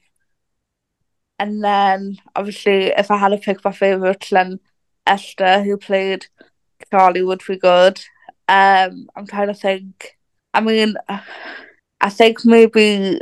and 1.40 1.64
then 1.64 2.18
obviously 2.36 2.88
if 2.88 3.12
I 3.12 3.18
had 3.18 3.30
to 3.30 3.38
pick 3.38 3.64
my 3.66 3.72
favourites, 3.72 4.30
then 4.30 4.60
Esther, 5.06 5.64
who 5.64 5.78
played 5.78 6.28
Charlie, 6.92 7.24
would 7.24 7.42
be 7.48 7.58
good. 7.58 8.00
Um, 8.48 9.10
I'm 9.16 9.28
trying 9.28 9.48
to 9.48 9.54
think. 9.54 10.18
I 10.54 10.62
mean, 10.62 10.96
I 12.02 12.10
think 12.10 12.46
maybe 12.46 13.20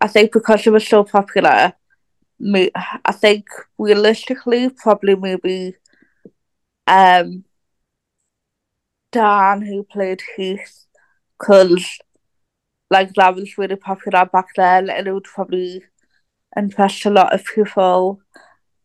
I 0.00 0.08
think 0.08 0.32
because 0.32 0.60
she 0.60 0.70
was 0.70 0.86
so 0.86 1.04
popular, 1.04 1.74
I 3.04 3.12
think 3.12 3.46
realistically 3.78 4.68
probably 4.70 5.14
maybe 5.14 5.76
um 6.86 7.44
Dan 9.10 9.62
who 9.62 9.84
played 9.84 10.22
Heath 10.36 10.86
because 11.38 11.98
like 12.90 13.12
that 13.14 13.34
was 13.34 13.58
really 13.58 13.76
popular 13.76 14.26
back 14.26 14.48
then 14.56 14.90
and 14.90 15.06
it 15.06 15.12
would 15.12 15.24
probably 15.24 15.82
impress 16.56 17.04
a 17.06 17.10
lot 17.10 17.34
of 17.34 17.44
people. 17.44 18.20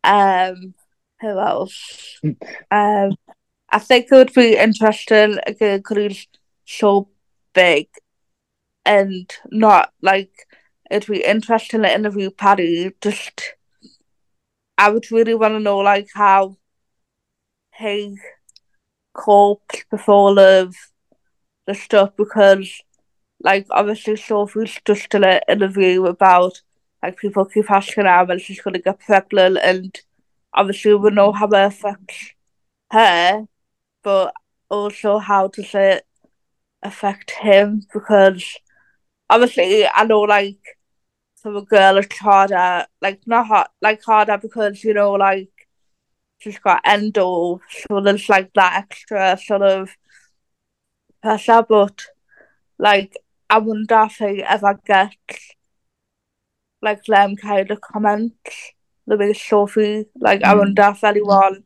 Um 0.03 0.75
who 1.21 1.39
else? 1.39 2.19
um 2.71 3.11
I 3.69 3.79
think 3.79 4.07
it 4.11 4.15
would 4.15 4.33
be 4.33 4.57
interesting 4.57 5.39
again 5.47 5.79
because 5.79 5.97
he's 5.97 6.27
so 6.65 7.09
big 7.53 7.87
and 8.85 9.33
not 9.51 9.93
like 10.01 10.31
it'd 10.89 11.09
be 11.09 11.23
interesting 11.23 11.83
to 11.83 11.93
interview 11.93 12.29
Paddy. 12.29 12.91
Just 13.01 13.53
I 14.77 14.89
would 14.89 15.11
really 15.11 15.35
want 15.35 15.53
to 15.53 15.59
know 15.59 15.79
like 15.79 16.07
how 16.13 16.57
he 17.77 18.17
coped 19.13 19.85
before 19.89 20.35
the 20.35 20.73
the 21.65 21.73
stuff 21.73 22.11
because 22.15 22.81
like 23.41 23.65
obviously 23.71 24.15
Sophie's 24.15 24.79
just 24.85 25.09
done 25.09 25.23
an 25.23 25.41
interview 25.47 26.05
about 26.05 26.61
like 27.03 27.17
people 27.17 27.45
keep 27.45 27.69
asking 27.69 28.05
her 28.05 28.25
when 28.25 28.39
she's 28.39 28.61
gonna 28.61 28.79
get 28.79 28.99
pregnant 28.99 29.57
and 29.61 29.99
obviously 30.53 30.93
we 30.93 31.09
know 31.11 31.31
how 31.31 31.47
it 31.47 31.65
affects 31.65 32.33
her 32.91 33.45
but 34.03 34.33
also 34.69 35.17
how 35.17 35.47
does 35.47 35.73
it 35.73 36.05
affect 36.83 37.31
him 37.31 37.81
because 37.93 38.57
obviously 39.29 39.85
I 39.87 40.05
know 40.05 40.21
like 40.21 40.76
for 41.47 41.57
a 41.57 41.61
girl 41.61 41.97
it's 41.97 42.17
harder 42.17 42.85
like 43.01 43.21
not 43.25 43.47
hard 43.47 43.67
like 43.81 44.01
harder 44.03 44.37
because 44.37 44.83
you 44.83 44.93
know 44.93 45.13
like 45.13 45.49
she's 46.39 46.59
got 46.59 46.81
endo 46.85 47.59
so 47.87 48.01
there's 48.01 48.27
like 48.29 48.51
that 48.53 48.83
extra 48.83 49.37
sort 49.37 49.61
of 49.61 49.89
pressure 51.21 51.63
but 51.67 52.05
like 52.77 53.15
I 53.49 53.59
wonder 53.59 54.03
if 54.09 54.17
he 54.17 54.43
ever 54.43 54.77
gets 54.85 55.15
like 56.81 57.03
them 57.05 57.35
kind 57.35 57.71
of 57.71 57.81
comments 57.81 58.73
the 59.07 59.17
way 59.17 59.33
Sophie 59.33 60.05
like 60.19 60.43
I 60.43 60.53
Mm. 60.53 60.57
wonder 60.59 60.89
if 60.91 61.03
anyone 61.03 61.63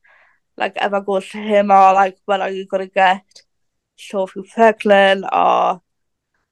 like 0.57 0.77
ever 0.77 1.01
goes 1.01 1.27
to 1.29 1.37
him 1.37 1.71
or 1.71 1.93
like 1.93 2.17
when 2.25 2.41
are 2.41 2.49
you 2.51 2.65
gonna 2.67 2.87
get 2.87 3.25
Sophie 3.97 4.43
pregnant 4.53 5.25
or 5.33 5.81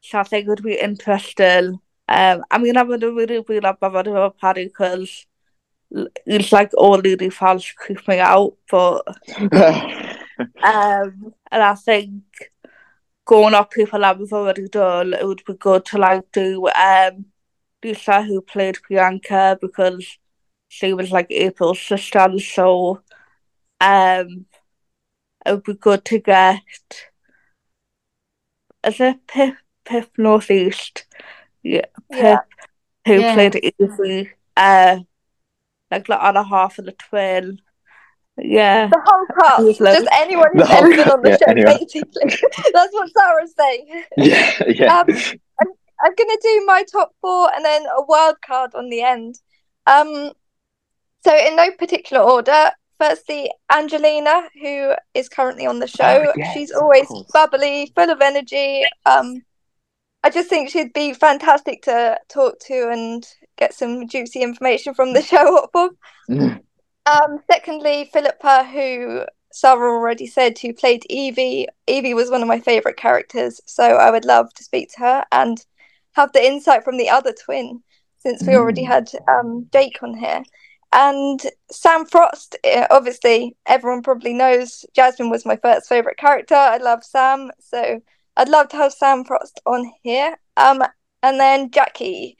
so 0.02 0.20
I 0.20 0.24
think 0.24 0.46
it 0.46 0.50
would 0.50 0.64
be 0.64 0.80
interesting. 0.80 1.80
Um, 2.10 2.44
I 2.52 2.58
mean, 2.58 2.78
I 2.78 2.84
would 2.84 3.04
really 3.04 3.42
be 3.44 3.60
like 3.60 3.80
bothered 3.80 4.08
about 4.08 4.40
Paddy 4.40 4.66
because 4.66 5.28
it's 6.26 6.52
like 6.52 6.72
all 6.76 7.02
the 7.02 7.30
fans 7.30 7.72
creep 7.78 8.08
me 8.08 8.20
out, 8.20 8.56
but 8.70 9.08
um, 10.64 11.34
and 11.52 11.64
I 11.64 11.76
think 11.76 12.24
going 13.26 13.54
up 13.54 13.72
people 13.72 14.00
that 14.00 14.20
we've 14.20 14.34
already 14.34 14.68
done, 14.68 15.14
it 15.14 15.26
would 15.26 15.44
be 15.46 15.54
good 15.54 15.86
to 15.86 15.98
like 15.98 16.32
do 16.32 16.68
um 16.70 17.26
Lisa 17.84 18.24
who 18.24 18.42
played 18.42 18.78
Bianca 18.90 19.58
because 19.62 20.18
she 20.68 20.94
was 20.94 21.12
like 21.12 21.28
April's 21.32 21.82
sister 21.82 22.28
the 22.30 22.40
show. 22.40 23.02
Um, 23.82 24.46
it 25.46 25.52
would 25.54 25.64
be 25.64 25.74
good 25.74 26.06
to 26.06 26.20
get. 26.20 26.62
Is 28.86 29.00
it 29.00 29.26
Pip 29.28 29.56
Pip 29.86 30.12
Northeast? 30.18 31.06
Yeah, 31.64 31.86
Pip 32.12 32.22
Yeah. 32.24 32.40
who 33.06 33.20
Yeah. 33.22 33.34
played 33.34 33.74
Evie. 33.80 34.32
Uh, 34.56 35.00
like 35.92 36.08
the 36.08 36.22
other 36.24 36.44
half 36.44 36.78
of 36.80 36.86
the 36.86 36.92
twin. 36.94 37.60
Yeah. 38.38 38.88
The 38.88 39.02
whole 39.06 39.26
cast, 39.42 39.64
was 39.64 39.78
just 39.78 39.82
lovely. 39.82 40.08
anyone 40.14 40.50
The 40.56 40.66
who's 40.66 40.70
whole 40.70 40.78
ever 40.86 40.90
been 40.90 41.04
cast, 41.04 41.12
on 41.14 41.22
the 41.24 41.30
yeah, 41.32 41.38
show, 41.38 41.46
anyone. 41.48 41.78
basically. 41.80 42.50
That's 42.74 42.94
what 42.94 43.10
Sarah's 43.18 43.54
saying. 43.58 44.04
Yeah, 44.18 44.64
yeah. 44.68 45.00
Um, 45.00 45.08
I'm, 45.62 45.68
I'm 46.02 46.16
gonna 46.16 46.38
do 46.42 46.64
my 46.66 46.84
top 46.92 47.12
four 47.22 47.50
and 47.54 47.66
then 47.66 47.86
a 47.86 48.04
wild 48.04 48.40
card 48.42 48.76
on 48.76 48.90
the 48.90 49.02
end. 49.02 49.36
Um, 49.88 50.32
so 51.26 51.36
in 51.36 51.56
no 51.58 51.72
particular 51.72 52.24
order. 52.24 52.72
Firstly, 53.00 53.50
Angelina, 53.74 54.44
who 54.62 54.94
is 55.14 55.30
currently 55.30 55.66
on 55.66 55.80
the 55.80 55.88
show. 55.88 56.26
Oh, 56.28 56.34
yes, 56.36 56.54
She's 56.54 56.72
always 56.72 57.08
bubbly, 57.34 57.92
full 57.96 58.10
of 58.10 58.20
energy. 58.20 58.84
Um, 59.06 59.42
I 60.24 60.30
just 60.30 60.50
think 60.50 60.70
she'd 60.70 60.94
be 60.94 61.14
fantastic 61.14 61.84
to 61.84 62.20
talk 62.28 62.60
to 62.68 62.90
and 62.92 63.26
get 63.58 63.74
some 63.74 64.08
juicy 64.08 64.42
information 64.42 64.94
from 64.94 65.14
the 65.14 65.22
show 65.32 65.58
off 65.58 65.70
of. 65.74 65.92
Mm. 66.30 66.62
Um, 67.06 67.40
secondly, 67.50 68.10
Philippa, 68.12 68.66
who 68.66 69.26
Sarah 69.52 69.92
already 69.92 70.28
said, 70.28 70.60
who 70.60 70.74
played 70.74 71.06
Evie. 71.10 71.68
Evie 71.88 72.14
was 72.14 72.30
one 72.30 72.42
of 72.42 72.48
my 72.48 72.60
favourite 72.60 72.98
characters, 72.98 73.62
so 73.66 73.84
I 73.84 74.12
would 74.12 74.26
love 74.26 74.54
to 74.56 74.64
speak 74.64 74.92
to 74.94 75.00
her 75.00 75.26
and 75.32 75.64
have 76.14 76.32
the 76.34 76.46
insight 76.46 76.84
from 76.84 76.98
the 76.98 77.10
other 77.10 77.34
twin, 77.34 77.82
since 78.20 78.46
we 78.46 78.56
already 78.56 78.84
Mm. 78.84 78.88
had 78.88 79.12
um, 79.28 79.68
Jake 79.72 80.04
on 80.04 80.16
here. 80.18 80.44
And 80.92 81.40
Sam 81.72 82.06
Frost, 82.06 82.58
eh, 82.64 82.88
obviously, 82.90 83.56
everyone 83.68 84.02
probably 84.02 84.34
knows 84.34 84.86
Jasmine 84.96 85.30
was 85.30 85.46
my 85.46 85.56
first 85.56 85.88
favourite 85.88 86.18
character. 86.18 86.56
I 86.56 86.78
love 86.78 87.04
Sam, 87.04 87.52
so 87.60 88.02
I'd 88.40 88.48
love 88.48 88.70
to 88.70 88.78
have 88.78 88.94
Sam 88.94 89.26
Frost 89.26 89.60
on 89.66 89.92
here. 90.02 90.40
Um, 90.56 90.82
and 91.22 91.40
then 91.40 91.72
Jackie. 91.72 92.38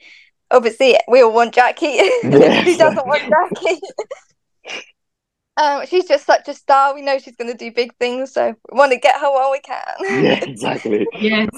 Obviously, 0.50 0.96
we 1.06 1.20
all 1.20 1.32
want 1.32 1.54
Jackie. 1.54 1.98
Who 2.22 2.30
doesn't 2.30 3.06
want 3.06 3.22
Jackie? 3.22 3.80
Um, 5.56 5.84
she's 5.84 6.06
just 6.06 6.24
such 6.24 6.48
a 6.48 6.54
star. 6.54 6.94
We 6.94 7.02
know 7.02 7.18
she's 7.18 7.36
going 7.36 7.50
to 7.50 7.56
do 7.56 7.70
big 7.70 7.94
things, 7.96 8.32
so 8.32 8.54
we 8.72 8.78
want 8.78 8.92
to 8.92 8.98
get 8.98 9.20
her 9.20 9.30
while 9.30 9.50
we 9.50 9.60
can. 9.60 9.84
Yeah, 10.00 10.42
exactly. 10.48 11.06
Yes. 11.12 11.50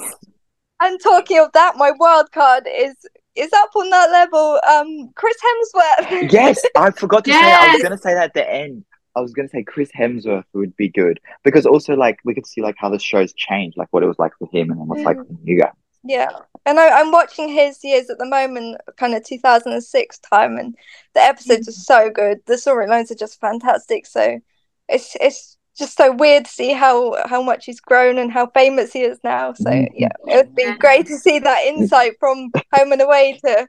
and 0.81 0.99
talking 1.01 1.39
of 1.39 1.53
that, 1.53 1.75
my 1.77 1.91
wild 1.97 2.29
card 2.33 2.67
is 2.69 2.95
is 3.35 3.53
up 3.53 3.69
on 3.77 3.89
that 3.91 4.11
level. 4.11 4.59
Um, 4.67 5.09
Chris 5.15 5.37
Hemsworth. 5.37 6.33
Yes, 6.33 6.61
I 6.75 6.91
forgot 6.91 7.23
to 7.25 7.31
say. 7.31 7.39
I 7.39 7.73
was 7.75 7.83
gonna 7.83 7.97
say 7.97 8.13
that 8.13 8.25
at 8.25 8.33
the 8.33 8.51
end. 8.51 8.83
I 9.15 9.21
was 9.21 9.33
gonna 9.33 9.49
say 9.49 9.63
Chris 9.63 9.91
Hemsworth 9.91 10.45
would 10.53 10.75
be 10.75 10.89
good 10.89 11.19
because 11.43 11.65
also 11.65 11.95
like 11.95 12.19
we 12.23 12.33
could 12.33 12.47
see 12.47 12.61
like 12.61 12.75
how 12.77 12.89
the 12.89 12.99
show's 12.99 13.33
changed, 13.33 13.77
like 13.77 13.87
what 13.91 14.03
it 14.03 14.07
was 14.07 14.19
like 14.19 14.33
for 14.39 14.47
him 14.51 14.71
and 14.71 14.79
then 14.79 14.87
what's 14.87 15.03
like 15.05 15.17
Mm. 15.17 15.27
for 15.27 15.35
you 15.43 15.59
guys. 15.59 15.71
Yeah, 16.05 16.29
and 16.65 16.79
I, 16.79 16.99
I'm 16.99 17.11
watching 17.11 17.47
his 17.47 17.81
years 17.83 18.09
at 18.09 18.17
the 18.17 18.25
moment, 18.25 18.81
kind 18.97 19.13
of 19.15 19.23
2006 19.23 20.19
time, 20.19 20.57
and 20.57 20.75
the 21.13 21.21
episodes 21.21 21.67
are 21.69 21.71
so 21.71 22.09
good. 22.09 22.41
The 22.45 22.55
storylines 22.55 23.09
are 23.11 23.15
just 23.15 23.39
fantastic. 23.39 24.05
So 24.05 24.39
it's 24.89 25.15
it's 25.21 25.57
just 25.77 25.95
so 25.95 26.11
weird 26.11 26.45
to 26.45 26.51
see 26.51 26.73
how 26.73 27.15
how 27.27 27.41
much 27.41 27.65
he's 27.65 27.79
grown 27.79 28.17
and 28.17 28.31
how 28.31 28.47
famous 28.47 28.91
he 28.91 29.01
is 29.03 29.19
now. 29.23 29.53
So 29.53 29.69
Mhm. 29.69 29.89
yeah, 29.95 30.09
it 30.27 30.35
would 30.35 30.55
be 30.55 30.71
great 30.73 31.05
to 31.07 31.17
see 31.17 31.39
that 31.39 31.65
insight 31.65 32.13
from 32.19 32.51
Home 32.73 32.91
and 32.91 33.01
Away 33.01 33.39
to 33.45 33.67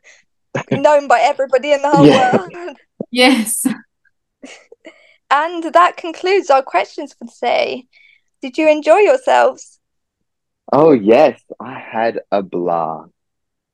known 0.72 1.06
by 1.08 1.20
everybody 1.20 1.72
in 1.72 1.82
the 1.82 1.90
whole 1.90 2.06
Yeah. 2.06 2.36
world. 2.38 2.76
Yes. 3.10 3.64
And 5.30 5.64
that 5.74 5.96
concludes 5.96 6.50
our 6.50 6.62
questions 6.62 7.14
for 7.14 7.26
today. 7.26 7.86
Did 8.42 8.58
you 8.58 8.68
enjoy 8.68 8.98
yourselves? 8.98 9.80
Oh 10.72 10.92
yes, 10.92 11.40
I 11.60 11.78
had 11.78 12.20
a 12.30 12.42
blast. 12.42 13.10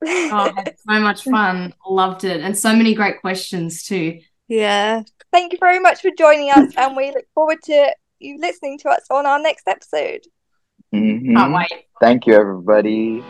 Oh, 0.03 0.49
I 0.49 0.51
had 0.55 0.75
so 0.79 0.99
much 0.99 1.23
fun. 1.23 1.73
Loved 1.87 2.23
it. 2.23 2.41
And 2.41 2.57
so 2.57 2.75
many 2.75 2.95
great 2.95 3.21
questions 3.21 3.83
too. 3.83 4.19
Yeah. 4.47 5.03
Thank 5.31 5.53
you 5.53 5.59
very 5.59 5.79
much 5.79 6.01
for 6.01 6.09
joining 6.17 6.49
us, 6.49 6.73
and 6.77 6.97
we 6.97 7.07
look 7.11 7.25
forward 7.35 7.59
to 7.65 7.93
you 8.19 8.39
listening 8.39 8.79
to 8.79 8.89
us 8.89 9.05
on 9.11 9.25
our 9.25 9.39
next 9.39 9.67
episode. 9.67 10.21
Mhm. 10.93 11.35
Can't 11.35 11.53
wait. 11.53 11.85
Thank 12.01 12.25
you, 12.25 12.33
everybody. 12.33 13.21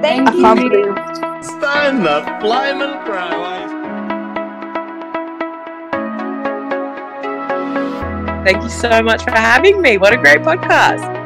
Thank 0.00 0.28
I 0.28 0.54
you. 0.54 0.94
can't 0.94 1.44
Stand 1.44 2.04
the 2.06 2.38
blimey 2.40 3.04
crowd. 3.04 3.59
Thank 8.44 8.62
you 8.62 8.70
so 8.70 9.02
much 9.02 9.22
for 9.22 9.32
having 9.32 9.82
me. 9.82 9.98
What 9.98 10.12
a 10.12 10.16
great 10.16 10.40
podcast. 10.40 11.18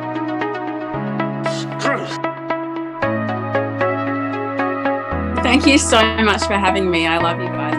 Thank 5.42 5.66
you 5.66 5.78
so 5.78 6.02
much 6.24 6.42
for 6.46 6.54
having 6.54 6.90
me. 6.90 7.06
I 7.06 7.18
love 7.18 7.38
you 7.38 7.46
guys. 7.46 7.74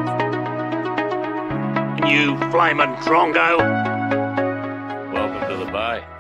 You 2.10 2.38
flaming 2.52 2.96
drongo. 3.04 3.58
Welcome 5.12 5.50
to 5.50 5.66
the 5.66 5.72
bay. 5.72 6.15